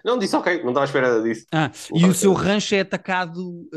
Não, 0.05 0.19
disse 0.19 0.37
ok, 0.37 0.63
não 0.63 0.69
estava 0.69 0.83
à 0.83 0.85
espera 0.87 1.23
disso. 1.23 1.47
Ah, 1.53 1.71
Não 1.91 1.99
e 1.99 2.05
o 2.07 2.15
seu 2.15 2.33
rancho 2.33 2.75
é 2.75 2.81
atacado 2.81 3.69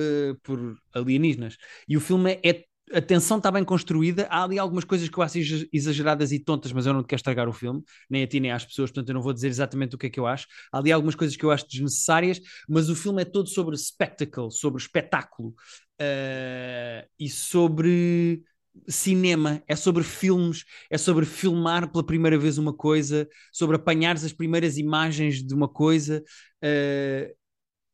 por 0.43 0.77
alienígenas. 0.93 1.57
E 1.87 1.97
o 1.97 2.01
filme 2.01 2.39
é. 2.43 2.63
A 2.93 3.01
tensão 3.01 3.37
está 3.37 3.49
bem 3.51 3.63
construída. 3.63 4.27
Há 4.29 4.43
ali 4.43 4.59
algumas 4.59 4.83
coisas 4.83 5.07
que 5.07 5.17
eu 5.17 5.23
acho 5.23 5.37
exa- 5.39 5.65
exageradas 5.71 6.31
e 6.31 6.39
tontas, 6.39 6.73
mas 6.73 6.85
eu 6.85 6.93
não 6.93 7.01
te 7.03 7.07
quero 7.07 7.19
estragar 7.19 7.47
o 7.47 7.53
filme, 7.53 7.81
nem 8.09 8.23
a 8.23 8.27
ti 8.27 8.39
nem 8.39 8.51
às 8.51 8.65
pessoas, 8.65 8.89
portanto 8.91 9.09
eu 9.09 9.13
não 9.15 9.21
vou 9.21 9.31
dizer 9.33 9.47
exatamente 9.47 9.95
o 9.95 9.97
que 9.97 10.07
é 10.07 10.09
que 10.09 10.19
eu 10.19 10.27
acho. 10.27 10.47
Há 10.71 10.77
ali 10.79 10.91
algumas 10.91 11.15
coisas 11.15 11.35
que 11.37 11.45
eu 11.45 11.51
acho 11.51 11.67
desnecessárias, 11.69 12.41
mas 12.67 12.89
o 12.89 12.95
filme 12.95 13.21
é 13.21 13.25
todo 13.25 13.47
sobre 13.49 13.77
spectacle, 13.77 14.51
sobre 14.51 14.81
espetáculo 14.81 15.53
eh, 15.99 17.07
e 17.19 17.29
sobre 17.29 18.43
cinema, 18.87 19.61
é 19.67 19.75
sobre 19.75 20.03
filmes, 20.03 20.65
é 20.89 20.97
sobre 20.97 21.25
filmar 21.25 21.89
pela 21.91 22.05
primeira 22.05 22.37
vez 22.37 22.57
uma 22.57 22.73
coisa, 22.73 23.27
sobre 23.53 23.75
apanhares 23.75 24.23
as 24.23 24.33
primeiras 24.33 24.77
imagens 24.77 25.43
de 25.43 25.53
uma 25.53 25.67
coisa. 25.67 26.23
eh, 26.61 27.33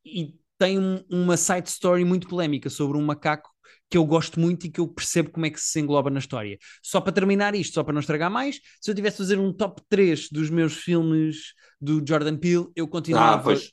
e 0.04 0.34
tem 0.58 0.78
um- 0.78 1.04
uma 1.10 1.36
side 1.36 1.68
story 1.68 2.04
muito 2.04 2.28
polémica 2.28 2.68
sobre 2.70 2.98
um 2.98 3.04
macaco 3.04 3.50
que 3.90 3.96
eu 3.96 4.04
gosto 4.04 4.38
muito 4.38 4.66
e 4.66 4.70
que 4.70 4.80
eu 4.80 4.88
percebo 4.88 5.30
como 5.30 5.46
é 5.46 5.50
que 5.50 5.60
se 5.60 5.80
engloba 5.80 6.10
na 6.10 6.18
história. 6.18 6.58
Só 6.82 7.00
para 7.00 7.12
terminar 7.12 7.54
isto, 7.54 7.74
só 7.74 7.82
para 7.84 7.92
não 7.94 8.00
estragar 8.00 8.30
mais, 8.30 8.60
se 8.80 8.90
eu 8.90 8.94
tivesse 8.94 9.16
a 9.16 9.18
fazer 9.18 9.38
um 9.38 9.52
top 9.52 9.82
3 9.88 10.28
dos 10.30 10.50
meus 10.50 10.74
filmes 10.74 11.54
do 11.80 12.02
Jordan 12.06 12.36
Peele, 12.36 12.66
eu 12.76 12.86
Ah, 12.86 12.90
continuava, 12.90 13.42
pois. 13.44 13.72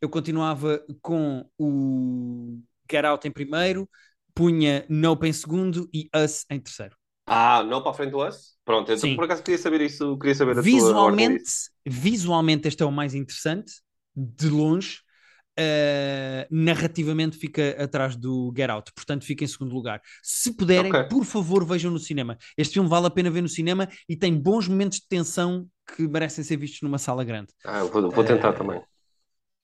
eu 0.00 0.08
continuava 0.08 0.84
com 1.02 1.44
o 1.58 2.60
Get 2.90 3.04
Out 3.04 3.26
em 3.26 3.30
primeiro, 3.30 3.88
punha 4.34 4.84
Nope 4.88 5.26
em 5.28 5.32
segundo 5.32 5.88
e 5.92 6.08
Us 6.14 6.44
em 6.50 6.60
terceiro. 6.60 6.96
Ah, 7.26 7.62
não 7.64 7.82
para 7.82 7.90
a 7.90 7.94
frente 7.94 8.10
do 8.12 8.24
Us? 8.24 8.56
Pronto, 8.64 8.90
eu 8.90 8.98
Sim. 8.98 9.16
por 9.16 9.24
acaso 9.24 9.42
queria 9.42 9.58
saber 9.58 9.80
isso, 9.80 10.16
queria 10.18 10.34
saber 10.34 10.58
a 10.58 10.62
Visualmente, 10.62 11.50
visualmente 11.84 12.68
este 12.68 12.82
é 12.82 12.86
o 12.86 12.92
mais 12.92 13.14
interessante, 13.14 13.72
de 14.14 14.48
longe. 14.48 15.00
Uh, 15.58 16.46
narrativamente 16.50 17.38
fica 17.38 17.82
atrás 17.82 18.14
do 18.14 18.52
Get 18.54 18.68
Out, 18.68 18.92
portanto 18.94 19.24
fica 19.24 19.42
em 19.42 19.46
segundo 19.46 19.72
lugar. 19.74 20.02
Se 20.22 20.52
puderem, 20.54 20.92
Ok. 20.92 21.04
por 21.04 21.24
favor, 21.24 21.64
vejam 21.66 21.90
no 21.90 21.98
cinema. 21.98 22.36
Este 22.58 22.74
filme 22.74 22.88
vale 22.90 23.06
a 23.06 23.10
pena 23.10 23.30
ver 23.30 23.40
no 23.40 23.48
cinema 23.48 23.88
e 24.08 24.14
tem 24.16 24.34
bons 24.38 24.68
momentos 24.68 24.98
de 25.00 25.08
tensão 25.08 25.66
que 25.96 26.06
merecem 26.06 26.44
ser 26.44 26.58
vistos 26.58 26.82
numa 26.82 26.98
sala 26.98 27.24
grande. 27.24 27.48
Ah, 27.64 27.82
vou, 27.84 28.10
vou 28.10 28.24
tentar 28.24 28.50
Eh, 28.50 28.52
também. 28.52 28.82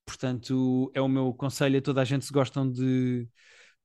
Portanto, 0.06 0.90
é 0.94 1.00
o 1.00 1.08
meu 1.08 1.32
conselho 1.34 1.78
a 1.78 1.82
toda 1.82 2.00
a 2.00 2.04
gente 2.04 2.24
se 2.24 2.32
gostam 2.32 2.70
de 2.70 3.28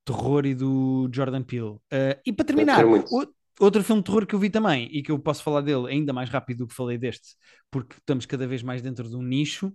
terror 0.06 0.46
e 0.46 0.56
do 0.56 1.10
Jordan 1.14 1.44
Peele. 1.44 1.72
Uh, 1.92 2.16
e 2.26 2.32
para 2.34 2.46
terminar, 2.46 2.76
quero 2.78 2.90
muito. 2.90 3.14
o- 3.14 3.28
outro 3.60 3.84
filme 3.84 4.02
de 4.02 4.06
terror 4.06 4.26
que 4.26 4.36
eu 4.36 4.40
vi 4.40 4.50
também 4.50 4.88
e 4.92 5.02
que 5.02 5.12
eu 5.12 5.20
posso 5.20 5.44
falar 5.44 5.62
dele 5.62 5.88
ainda 5.88 6.14
mais 6.14 6.30
rápido 6.30 6.60
do 6.60 6.68
que 6.68 6.76
falei 6.76 6.98
deste, 6.98 7.36
porque 7.72 7.96
estamos 7.96 8.26
cada 8.26 8.48
vez 8.48 8.62
mais 8.64 8.82
dentro 8.82 9.10
de 9.10 9.16
um 9.16 9.22
nicho. 9.22 9.68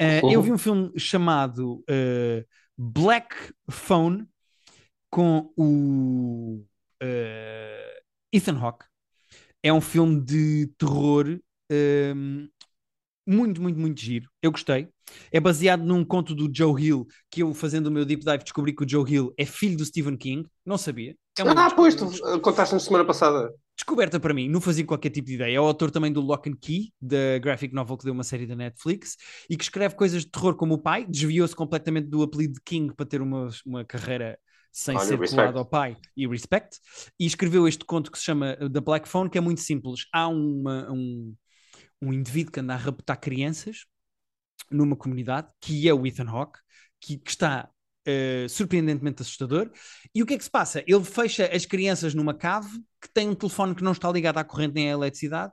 Uh, 0.00 0.24
Uhum. 0.24 0.32
Eu 0.32 0.42
vi 0.42 0.52
um 0.52 0.58
filme 0.58 0.92
chamado 0.98 1.84
uh, 1.90 2.44
Black 2.76 3.34
Phone 3.70 4.26
com 5.10 5.52
o 5.56 6.64
uh, 7.02 8.02
Ethan 8.32 8.58
Hawke. 8.58 8.84
É 9.62 9.72
um 9.72 9.80
filme 9.80 10.20
de 10.20 10.70
terror 10.78 11.38
um, 11.70 12.48
muito, 13.26 13.60
muito, 13.60 13.78
muito 13.78 14.00
giro. 14.00 14.30
Eu 14.42 14.50
gostei. 14.50 14.88
É 15.32 15.40
baseado 15.40 15.84
num 15.84 16.04
conto 16.04 16.34
do 16.34 16.50
Joe 16.54 16.82
Hill, 16.82 17.06
que 17.30 17.42
eu, 17.42 17.52
fazendo 17.54 17.88
o 17.88 17.90
meu 17.90 18.04
deep 18.04 18.24
dive, 18.24 18.44
descobri 18.44 18.74
que 18.74 18.84
o 18.84 18.88
Joe 18.88 19.10
Hill 19.10 19.34
é 19.36 19.44
filho 19.44 19.76
do 19.76 19.84
Stephen 19.84 20.16
King. 20.16 20.48
Não 20.64 20.78
sabia. 20.78 21.14
É 21.38 21.42
uma 21.44 21.66
Ah, 21.66 21.74
pois, 21.74 21.94
tu 21.94 22.06
descoberta- 22.06 22.40
contaste 22.40 22.74
na 22.74 22.80
semana 22.80 23.04
passada. 23.04 23.54
descoberta 23.76 24.18
para 24.18 24.34
mim. 24.34 24.48
Não 24.48 24.60
fazia 24.60 24.84
qualquer 24.84 25.10
tipo 25.10 25.28
de 25.28 25.34
ideia. 25.34 25.56
É 25.56 25.60
o 25.60 25.64
autor 25.64 25.90
também 25.90 26.12
do 26.12 26.20
Lock 26.20 26.50
and 26.50 26.56
Key, 26.60 26.92
da 27.00 27.38
graphic 27.40 27.72
novel 27.74 27.96
que 27.96 28.04
deu 28.04 28.12
uma 28.12 28.24
série 28.24 28.46
da 28.46 28.56
Netflix, 28.56 29.16
e 29.48 29.56
que 29.56 29.62
escreve 29.62 29.94
coisas 29.94 30.22
de 30.24 30.30
terror 30.30 30.56
como 30.56 30.74
o 30.74 30.78
pai. 30.78 31.06
Desviou-se 31.06 31.54
completamente 31.54 32.08
do 32.08 32.22
apelido 32.22 32.54
de 32.54 32.60
King 32.64 32.92
para 32.94 33.06
ter 33.06 33.22
uma, 33.22 33.48
uma 33.64 33.84
carreira 33.84 34.38
sem 34.72 34.96
Olha, 34.96 35.04
ser 35.06 35.18
respect. 35.18 35.36
colado 35.40 35.58
ao 35.58 35.64
pai 35.64 35.96
e 36.16 36.26
respect. 36.26 36.78
E 37.18 37.24
escreveu 37.26 37.66
este 37.68 37.84
conto 37.84 38.10
que 38.12 38.18
se 38.18 38.24
chama 38.24 38.56
The 38.56 38.80
Black 38.80 39.08
Phone, 39.08 39.30
que 39.30 39.38
é 39.38 39.40
muito 39.40 39.60
simples. 39.60 40.06
Há 40.12 40.28
uma- 40.28 40.90
um, 40.92 41.34
um 42.02 42.12
indivíduo 42.12 42.52
que 42.52 42.60
anda 42.60 42.74
a 42.74 42.76
raptar 42.76 43.18
crianças 43.18 43.86
numa 44.70 44.94
comunidade, 44.96 45.48
que 45.60 45.88
é 45.88 45.94
o 45.94 46.06
Ethan 46.06 46.28
Hawke, 46.28 46.58
que, 47.00 47.16
que 47.16 47.30
está 47.30 47.68
uh, 48.08 48.48
surpreendentemente 48.48 49.22
assustador. 49.22 49.70
E 50.14 50.22
o 50.22 50.26
que 50.26 50.34
é 50.34 50.38
que 50.38 50.44
se 50.44 50.50
passa? 50.50 50.82
Ele 50.86 51.04
fecha 51.04 51.46
as 51.46 51.66
crianças 51.66 52.14
numa 52.14 52.34
cave 52.34 52.70
que 53.00 53.12
tem 53.12 53.28
um 53.28 53.34
telefone 53.34 53.74
que 53.74 53.84
não 53.84 53.92
está 53.92 54.10
ligado 54.10 54.38
à 54.38 54.44
corrente 54.44 54.74
nem 54.74 54.88
à 54.88 54.92
eletricidade 54.92 55.52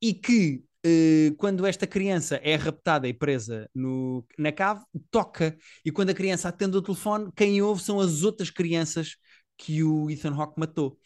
e 0.00 0.12
que 0.12 0.62
uh, 0.86 1.34
quando 1.36 1.66
esta 1.66 1.86
criança 1.86 2.40
é 2.42 2.54
raptada 2.54 3.08
e 3.08 3.14
presa 3.14 3.68
no, 3.74 4.24
na 4.38 4.52
cave, 4.52 4.82
toca. 5.10 5.56
E 5.84 5.90
quando 5.90 6.10
a 6.10 6.14
criança 6.14 6.48
atende 6.48 6.76
o 6.76 6.82
telefone, 6.82 7.30
quem 7.34 7.60
ouve 7.62 7.82
são 7.82 7.98
as 8.00 8.22
outras 8.22 8.50
crianças 8.50 9.16
que 9.56 9.82
o 9.82 10.10
Ethan 10.10 10.34
Hawke 10.34 10.60
matou 10.60 10.98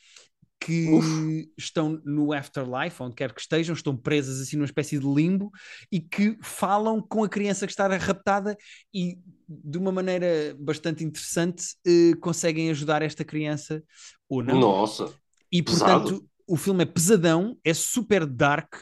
que 0.61 0.91
Uf. 0.91 1.51
estão 1.57 2.01
no 2.05 2.33
afterlife, 2.33 3.03
onde 3.03 3.15
quer 3.15 3.33
que 3.33 3.41
estejam, 3.41 3.75
estão 3.75 3.97
presas 3.97 4.41
assim 4.41 4.57
numa 4.57 4.67
espécie 4.67 4.99
de 4.99 5.07
limbo 5.07 5.51
e 5.91 5.99
que 5.99 6.37
falam 6.43 7.01
com 7.01 7.25
a 7.25 7.29
criança 7.29 7.67
que 7.67 7.73
está 7.73 7.89
raptada 7.97 8.57
e 8.93 9.19
de 9.49 9.79
uma 9.79 9.91
maneira 9.91 10.55
bastante 10.59 11.03
interessante 11.03 11.65
eh, 11.87 12.15
conseguem 12.21 12.71
ajudar 12.71 13.01
esta 13.01 13.25
criança 13.25 13.83
ou 14.29 14.43
não. 14.43 14.61
Nossa! 14.61 15.13
E 15.51 15.63
portanto, 15.63 16.25
o 16.47 16.57
filme 16.57 16.83
é 16.83 16.87
pesadão, 16.87 17.57
é 17.65 17.73
super 17.73 18.27
dark, 18.27 18.75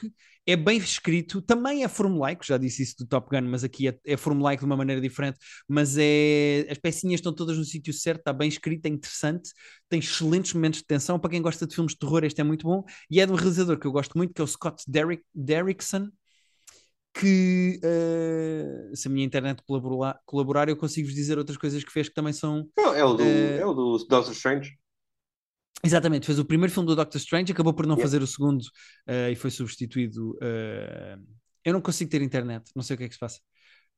é 0.49 0.57
bem 0.57 0.79
escrito, 0.79 1.43
também 1.43 1.85
é 1.85 1.89
formulaico, 1.89 2.43
já 2.43 2.57
disse 2.57 2.83
isso 2.83 2.97
do 3.01 3.07
Top 3.07 3.29
Gun, 3.29 3.47
mas 3.47 3.63
aqui 3.63 3.87
é, 3.87 3.99
é 4.07 4.17
formulaico 4.17 4.63
de 4.63 4.65
uma 4.65 4.79
maneira 4.79 4.99
diferente, 4.99 5.39
mas 5.69 5.99
é 5.99 6.67
as 6.71 6.79
pecinhas 6.79 7.19
estão 7.19 7.35
todas 7.35 7.59
no 7.59 7.65
sítio 7.67 7.93
certo, 7.93 8.21
está 8.21 8.33
bem 8.33 8.49
escrito, 8.49 8.87
é 8.87 8.89
interessante, 8.89 9.51
tem 9.91 10.01
excelentes 10.01 10.55
momentos 10.55 10.81
de 10.81 10.87
tensão, 10.87 11.19
para 11.19 11.33
quem 11.33 11.43
gosta 11.43 11.67
de 11.67 11.75
filmes 11.75 11.93
de 11.93 11.99
terror 11.99 12.25
este 12.25 12.41
é 12.41 12.45
muito 12.45 12.67
bom, 12.67 12.83
e 13.11 13.21
é 13.21 13.27
de 13.27 13.33
um 13.33 13.35
realizador 13.35 13.79
que 13.79 13.87
eu 13.87 13.93
gosto 13.93 14.17
muito, 14.17 14.33
que 14.33 14.41
é 14.41 14.45
o 14.45 14.47
Scott 14.47 14.83
Derrick, 14.89 15.23
Derrickson, 15.35 16.09
que 17.13 17.79
uh, 17.85 18.97
se 18.97 19.07
a 19.07 19.11
minha 19.11 19.27
internet 19.27 19.63
colaborar, 19.67 20.19
colaborar, 20.25 20.71
eu 20.71 20.79
consigo-vos 20.79 21.15
dizer 21.15 21.37
outras 21.37 21.59
coisas 21.59 21.85
que 21.85 21.93
fez 21.93 22.09
que 22.09 22.15
também 22.15 22.33
são... 22.33 22.67
Não, 22.75 22.95
é 22.95 23.05
o 23.05 23.13
do, 23.13 23.23
uh, 23.23 23.27
é 23.27 23.67
o 23.67 23.75
do 23.75 23.99
Doctor 23.99 24.33
Strange. 24.33 24.79
Exatamente, 25.85 26.27
fez 26.27 26.39
o 26.39 26.45
primeiro 26.45 26.73
filme 26.73 26.87
do 26.87 26.97
Doctor 26.97 27.19
Strange, 27.19 27.53
acabou 27.53 27.73
por 27.73 27.87
não 27.87 27.95
yeah. 27.95 28.03
fazer 28.03 28.23
o 28.23 28.27
segundo 28.27 28.63
uh, 28.63 29.31
e 29.31 29.37
foi 29.37 29.51
substituído. 29.51 30.33
Uh, 30.37 31.25
eu 31.65 31.73
não 31.73 31.81
consigo 31.81 32.11
ter 32.11 32.21
internet, 32.23 32.71
não 32.75 32.83
sei 32.83 32.95
o 32.95 32.99
que 32.99 33.05
é 33.05 33.09
que 33.09 33.15
se 33.15 33.21
passa. 33.21 33.41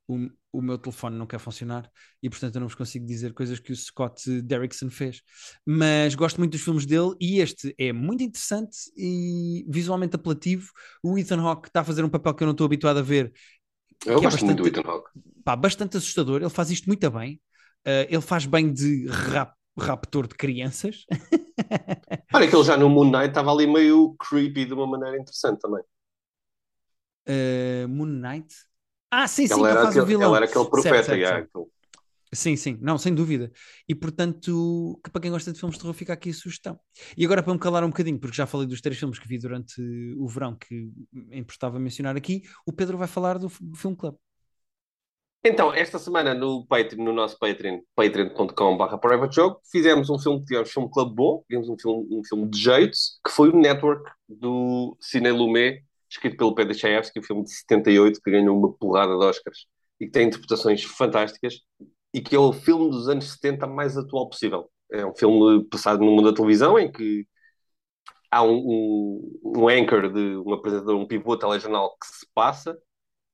O, 0.07 0.29
o, 0.53 0.61
meu 0.61 0.77
telefone 0.77 1.17
não 1.17 1.27
quer 1.27 1.39
funcionar 1.39 1.89
e, 2.21 2.29
portanto, 2.29 2.57
eu 2.57 2.61
não 2.61 2.67
vos 2.67 2.75
consigo 2.75 3.07
dizer 3.07 3.33
coisas 3.33 3.61
que 3.61 3.71
o 3.71 3.77
Scott 3.77 4.43
Derrickson 4.43 4.91
fez. 4.91 5.23
Mas 5.65 6.17
gosto 6.17 6.39
muito 6.39 6.53
dos 6.53 6.63
filmes 6.63 6.85
dele 6.85 7.15
e 7.21 7.39
este 7.39 7.73
é 7.79 7.93
muito 7.93 8.25
interessante 8.25 8.77
e 8.97 9.65
visualmente 9.69 10.17
apelativo. 10.17 10.69
O 11.01 11.17
Ethan 11.17 11.41
Hawke 11.41 11.69
está 11.69 11.83
a 11.83 11.85
fazer 11.85 12.03
um 12.03 12.09
papel 12.09 12.35
que 12.35 12.43
eu 12.43 12.47
não 12.47 12.53
estou 12.53 12.65
habituado 12.65 12.99
a 12.99 13.03
ver. 13.03 13.33
Eu 14.05 14.15
é 14.19 14.21
gosto 14.21 14.27
é 14.27 14.31
bastante, 14.31 14.45
muito 14.47 14.63
do 14.65 14.69
Ethan 14.69 14.89
Hawke. 14.89 15.11
Pá, 15.45 15.55
bastante 15.55 15.97
assustador. 15.97 16.41
Ele 16.41 16.51
faz 16.51 16.71
isto 16.73 16.87
muito 16.89 17.09
bem. 17.09 17.41
Uh, 17.87 18.05
ele 18.09 18.21
faz 18.21 18.47
bem 18.47 18.73
de 18.73 19.07
rap 19.07 19.55
raptor 19.79 20.27
de 20.27 20.35
crianças. 20.35 21.07
Olha, 22.35 22.49
que 22.49 22.55
ele 22.55 22.65
já 22.65 22.77
no 22.77 22.89
Moon 22.89 23.11
Knight 23.11 23.29
estava 23.29 23.53
ali 23.53 23.67
meio 23.67 24.15
creepy 24.19 24.65
de 24.65 24.75
uma 24.75 24.87
maneira 24.87 25.19
interessante 25.19 25.61
também. 25.61 25.83
Uh, 27.29 27.89
Moon 27.89 28.07
Knight? 28.07 28.55
Ah, 29.11 29.27
sim, 29.27 29.47
sim, 29.47 29.55
ela, 29.55 29.71
era 29.71 29.89
aquele, 29.89 30.01
o 30.01 30.07
vilão. 30.07 30.29
ela 30.29 30.37
era 30.39 30.47
aquele 30.47 30.65
profeta, 30.65 31.05
certo, 31.05 31.07
certo, 31.07 31.29
certo. 31.29 31.73
Sim, 32.33 32.55
sim, 32.55 32.79
não, 32.81 32.97
sem 32.97 33.13
dúvida. 33.13 33.51
E 33.89 33.95
portanto, 33.95 35.01
que 35.03 35.11
para 35.11 35.21
quem 35.21 35.33
gosta 35.33 35.53
de 35.53 35.59
filmes 35.59 35.77
de 35.77 35.83
terror, 35.83 35.95
fica 35.95 36.13
aqui 36.13 36.31
a 36.31 36.35
sugestão. 36.35 36.79
E 37.17 37.25
agora 37.25 37.43
para 37.43 37.53
me 37.53 37.59
calar 37.59 37.83
um 37.83 37.89
bocadinho, 37.89 38.21
porque 38.21 38.37
já 38.37 38.47
falei 38.47 38.69
dos 38.69 38.81
três 38.81 38.97
filmes 38.97 39.19
que 39.19 39.27
vi 39.27 39.37
durante 39.37 39.83
o 40.17 40.29
verão 40.29 40.57
que 40.57 40.93
importava 41.33 41.81
mencionar 41.81 42.17
aqui, 42.17 42.43
o 42.65 42.73
Pedro 42.73 42.97
vai 42.97 43.09
falar 43.09 43.37
do 43.37 43.49
Film 43.49 43.95
Club. 43.97 44.15
Então, 45.43 45.73
esta 45.73 45.99
semana 45.99 46.35
no, 46.35 46.67
Patreon, 46.67 47.03
no 47.03 47.15
nosso 47.15 47.39
Patreon, 47.39 47.81
patreon.com.br 47.95 48.85
fizemos 49.73 50.11
um 50.11 50.19
filme, 50.19 50.45
tivemos 50.45 50.77
um 50.77 50.87
clube 50.87 51.15
bom, 51.15 51.43
tivemos 51.49 51.71
um 51.71 51.79
filme, 51.79 52.07
um 52.11 52.23
filme 52.23 52.47
de 52.51 52.59
jeito, 52.59 52.97
que 53.25 53.33
foi 53.33 53.49
o 53.49 53.57
Network 53.57 54.11
do 54.29 54.95
Cine 55.01 55.31
Lumet, 55.31 55.83
escrito 56.11 56.37
pelo 56.37 56.55
Pedro 56.55 56.75
Chayefsky, 56.75 57.21
um 57.21 57.23
filme 57.23 57.45
de 57.45 57.53
78, 57.53 58.21
que 58.23 58.31
ganhou 58.31 58.59
uma 58.59 58.71
porrada 58.75 59.17
de 59.17 59.25
Oscars 59.25 59.67
e 59.99 60.05
que 60.05 60.11
tem 60.11 60.27
interpretações 60.27 60.85
fantásticas 60.85 61.55
e 62.13 62.21
que 62.21 62.37
é 62.37 62.39
o 62.39 62.53
filme 62.53 62.91
dos 62.91 63.09
anos 63.09 63.33
70 63.33 63.67
mais 63.67 63.97
atual 63.97 64.29
possível. 64.29 64.71
É 64.93 65.07
um 65.07 65.15
filme 65.15 65.65
passado 65.71 66.05
no 66.05 66.11
mundo 66.11 66.31
da 66.31 66.37
televisão 66.37 66.79
em 66.79 66.93
que 66.93 67.27
há 68.31 68.43
um, 68.43 68.57
um, 68.57 69.41
um 69.57 69.69
anchor, 69.69 70.13
de, 70.13 70.37
um 70.37 70.53
apresentador, 70.53 70.97
um 70.97 71.07
pivô 71.07 71.35
telejornal 71.37 71.97
que 71.99 72.07
se 72.07 72.27
passa 72.35 72.77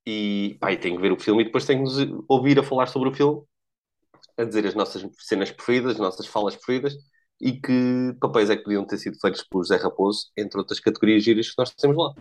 e, 0.07 0.57
pá, 0.61 0.73
e 0.73 0.77
tenho 0.77 0.97
que 0.97 1.03
ver 1.03 1.13
o 1.13 1.19
filme 1.19 1.43
e 1.43 1.47
depois 1.47 1.65
tenho 1.65 1.85
que 1.85 1.91
nos 1.91 2.25
ouvir 2.29 2.59
a 2.59 2.63
falar 2.63 2.87
sobre 2.87 3.09
o 3.09 3.15
filme, 3.15 3.43
a 4.37 4.45
dizer 4.45 4.67
as 4.67 4.75
nossas 4.75 5.05
cenas 5.19 5.51
preferidas, 5.51 5.93
as 5.93 5.99
nossas 5.99 6.27
falas 6.27 6.55
preferidas 6.55 6.95
e 7.41 7.53
que 7.53 8.15
papéis 8.21 8.49
é 8.51 8.57
que 8.57 8.63
podiam 8.63 8.87
ter 8.87 8.99
sido 8.99 9.19
feitos 9.21 9.43
por 9.43 9.63
José 9.63 9.77
Raposo, 9.77 10.27
entre 10.37 10.59
outras 10.59 10.81
categorias 10.81 11.23
giras 11.23 11.49
que 11.49 11.55
nós 11.59 11.71
temos 11.71 11.97
lá. 11.97 12.15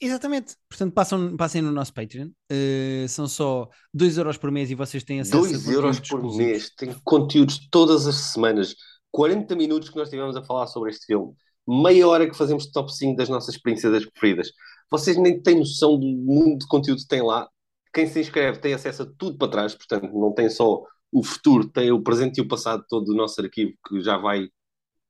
Exatamente. 0.00 0.56
Portanto, 0.68 0.92
passam, 0.92 1.36
passem 1.36 1.62
no 1.62 1.70
nosso 1.70 1.94
Patreon. 1.94 2.28
Uh, 2.50 3.06
são 3.08 3.28
só 3.28 3.68
2 3.94 4.18
euros 4.18 4.36
por 4.36 4.50
mês 4.50 4.70
e 4.70 4.74
vocês 4.74 5.04
têm 5.04 5.20
acesso 5.20 5.38
2 5.38 5.68
a 5.68 5.72
euros 5.72 6.00
por 6.00 6.36
mês. 6.36 6.70
Tem 6.74 6.92
conteúdos 7.04 7.68
todas 7.70 8.06
as 8.06 8.16
semanas. 8.16 8.74
40 9.12 9.54
minutos 9.54 9.90
que 9.90 9.96
nós 9.96 10.10
tivemos 10.10 10.36
a 10.36 10.42
falar 10.42 10.66
sobre 10.66 10.90
este 10.90 11.06
filme. 11.06 11.32
Meia 11.68 12.08
hora 12.08 12.28
que 12.28 12.36
fazemos 12.36 12.66
top 12.72 12.92
5 12.92 13.16
das 13.16 13.28
nossas 13.28 13.56
princesas 13.56 14.04
preferidas. 14.06 14.50
Vocês 14.92 15.16
nem 15.16 15.40
têm 15.40 15.58
noção 15.58 15.98
do 15.98 16.06
mundo 16.06 16.58
de 16.58 16.66
conteúdo 16.66 17.00
que 17.00 17.08
tem 17.08 17.22
lá. 17.22 17.48
Quem 17.94 18.06
se 18.06 18.20
inscreve 18.20 18.58
tem 18.58 18.74
acesso 18.74 19.04
a 19.04 19.06
tudo 19.18 19.38
para 19.38 19.50
trás, 19.50 19.74
portanto, 19.74 20.12
não 20.12 20.34
tem 20.34 20.50
só 20.50 20.82
o 21.10 21.24
futuro, 21.24 21.66
tem 21.66 21.90
o 21.90 22.02
presente 22.02 22.38
e 22.38 22.40
o 22.42 22.48
passado 22.48 22.84
todo 22.86 23.06
do 23.06 23.14
nosso 23.14 23.40
arquivo, 23.40 23.72
que 23.88 24.02
já 24.02 24.18
vai. 24.18 24.50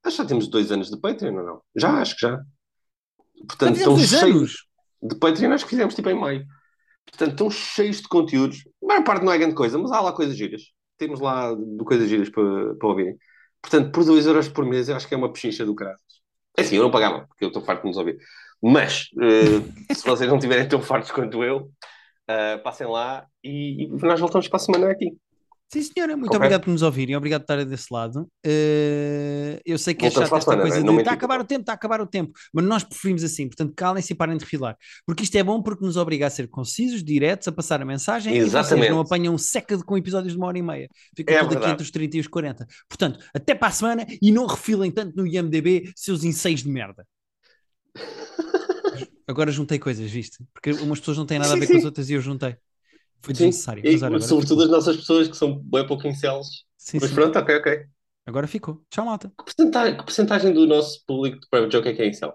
Acho 0.03 0.15
que 0.15 0.23
já 0.23 0.25
temos 0.25 0.47
dois 0.47 0.71
anos 0.71 0.89
de 0.89 0.97
Patreon, 0.97 1.35
ou 1.35 1.43
não? 1.43 1.61
Já, 1.75 2.01
acho 2.01 2.15
que 2.15 2.21
já. 2.21 2.41
Portanto, 3.45 3.75
estão 3.75 3.97
cheios. 3.97 4.67
De 5.01 5.15
Patreon, 5.15 5.51
acho 5.51 5.65
que 5.65 5.71
fizemos 5.71 5.95
tipo 5.95 6.09
em 6.09 6.17
maio. 6.17 6.45
Portanto, 7.05 7.31
estão 7.31 7.51
cheios 7.51 7.97
de 7.97 8.07
conteúdos. 8.07 8.63
A 8.81 8.87
maior 8.87 9.03
parte 9.03 9.25
não 9.25 9.33
é 9.33 9.37
grande 9.37 9.55
coisa, 9.55 9.77
mas 9.77 9.91
há 9.91 9.99
lá 9.99 10.13
coisas 10.13 10.37
giras. 10.37 10.61
Temos 10.97 11.19
lá 11.19 11.53
coisas 11.85 12.07
giras 12.07 12.29
para, 12.29 12.75
para 12.75 12.87
ouvirem. 12.87 13.17
Portanto, 13.61 13.91
por 13.91 14.05
2 14.05 14.25
euros 14.25 14.47
por 14.47 14.65
mês, 14.65 14.87
eu 14.87 14.95
acho 14.95 15.07
que 15.07 15.13
é 15.13 15.17
uma 15.17 15.31
pechincha 15.31 15.65
do 15.65 15.75
caralho. 15.75 15.99
É 16.57 16.61
assim, 16.61 16.75
eu 16.75 16.83
não 16.83 16.91
pagava, 16.91 17.25
porque 17.27 17.43
eu 17.43 17.47
estou 17.47 17.63
farto 17.63 17.81
de 17.81 17.87
nos 17.87 17.97
ouvir. 17.97 18.17
Mas, 18.63 19.09
uh, 19.15 19.93
se 19.93 20.05
vocês 20.05 20.29
não 20.29 20.37
estiverem 20.37 20.65
tão 20.67 20.81
fartos 20.81 21.11
quanto 21.11 21.43
eu, 21.43 21.69
uh, 22.29 22.63
passem 22.63 22.87
lá 22.87 23.25
e, 23.43 23.83
e, 23.83 23.87
nós 23.87 24.19
voltamos 24.21 24.47
para 24.47 24.55
a 24.55 24.59
semana 24.59 24.89
aqui. 24.89 25.13
Sim, 25.71 25.81
senhora, 25.81 26.15
muito 26.15 26.27
okay. 26.27 26.37
obrigado 26.37 26.63
por 26.63 26.69
nos 26.69 26.83
ouvirem, 26.83 27.15
obrigado 27.15 27.41
por 27.41 27.45
estarem 27.45 27.65
desse 27.65 27.87
lado. 27.91 28.21
Uh, 28.45 29.59
eu 29.65 29.77
sei 29.77 29.93
que 29.93 30.05
é 30.05 30.11
chato 30.11 30.33
esta 30.35 30.55
coisa 30.55 30.81
né? 30.81 30.91
de 30.91 30.97
está 30.99 31.11
a 31.11 31.13
acabar 31.15 31.41
o 31.41 31.43
tempo, 31.43 31.61
está 31.61 31.71
a 31.71 31.75
acabar 31.75 31.99
o 31.99 32.05
tempo, 32.05 32.31
mas 32.53 32.63
nós 32.63 32.83
preferimos 32.83 33.23
assim, 33.23 33.47
portanto 33.47 33.73
calem-se 33.75 34.13
e 34.13 34.15
parem 34.15 34.37
de 34.37 34.43
refilar, 34.45 34.77
porque 35.05 35.23
isto 35.23 35.35
é 35.35 35.43
bom 35.43 35.63
porque 35.63 35.83
nos 35.83 35.97
obriga 35.97 36.27
a 36.27 36.29
ser 36.29 36.47
concisos, 36.47 37.03
diretos, 37.03 37.47
a 37.47 37.51
passar 37.51 37.81
a 37.81 37.85
mensagem 37.85 38.35
Exatamente. 38.35 38.71
e 38.71 38.77
vocês 38.77 38.91
não 38.91 38.99
apanham 39.01 39.37
seca 39.37 39.77
com 39.83 39.97
episódios 39.97 40.33
de 40.33 40.37
uma 40.37 40.47
hora 40.47 40.59
e 40.59 40.61
meia. 40.61 40.87
Fica 41.17 41.33
é 41.33 41.39
tudo 41.39 41.49
verdade. 41.49 41.65
aqui 41.65 41.73
entre 41.73 41.83
os 41.83 41.91
30 41.91 42.17
e 42.17 42.19
os 42.19 42.27
40. 42.27 42.67
Portanto, 42.87 43.19
até 43.33 43.55
para 43.55 43.67
a 43.67 43.71
semana 43.71 44.05
e 44.21 44.31
não 44.31 44.45
refilem 44.45 44.91
tanto 44.91 45.17
no 45.17 45.25
IMDB 45.25 45.91
seus 45.95 46.23
enseios 46.23 46.61
de 46.61 46.69
merda. 46.69 47.03
Agora 49.27 49.51
juntei 49.51 49.79
coisas, 49.79 50.09
viste? 50.09 50.43
Porque 50.53 50.71
umas 50.71 50.99
pessoas 50.99 51.17
não 51.17 51.25
têm 51.25 51.39
nada 51.39 51.53
a 51.53 51.55
ver 51.55 51.65
sim. 51.65 51.73
com 51.73 51.79
as 51.79 51.85
outras 51.85 52.09
e 52.09 52.13
eu 52.13 52.21
juntei. 52.21 52.55
Foi 53.21 53.33
desnecessário. 53.33 53.85
E, 53.85 54.03
olha, 54.03 54.19
sobretudo 54.19 54.61
ficou. 54.61 54.63
as 54.65 54.69
nossas 54.69 54.97
pessoas 54.97 55.27
que 55.29 55.37
são 55.37 55.57
bem 55.59 55.87
pouco 55.87 56.05
incels. 56.07 56.65
Sim, 56.77 56.97
Mas 56.99 57.09
sim. 57.09 57.15
pronto, 57.15 57.39
ok, 57.39 57.55
ok. 57.55 57.85
Agora 58.25 58.47
ficou. 58.47 58.83
Tchau, 58.89 59.05
malta. 59.05 59.29
Que 59.29 59.43
porcentagem, 59.45 59.97
que 59.97 60.03
porcentagem 60.03 60.53
do 60.53 60.67
nosso 60.67 61.03
público 61.05 61.39
de 61.39 61.47
Private 61.49 61.71
Joke 61.71 61.87
é 61.89 61.93
que 61.93 62.01
é 62.01 62.07
incel? 62.07 62.33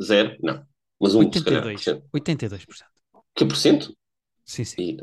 Zero? 0.00 0.36
Não. 0.40 0.64
Mas 1.00 1.14
um, 1.14 1.20
82%. 1.28 2.02
82%. 2.14 2.66
Que 3.34 3.44
por 3.44 3.56
cento? 3.56 3.92
Sim, 4.44 4.64
sim. 4.64 4.82
E 4.82 4.96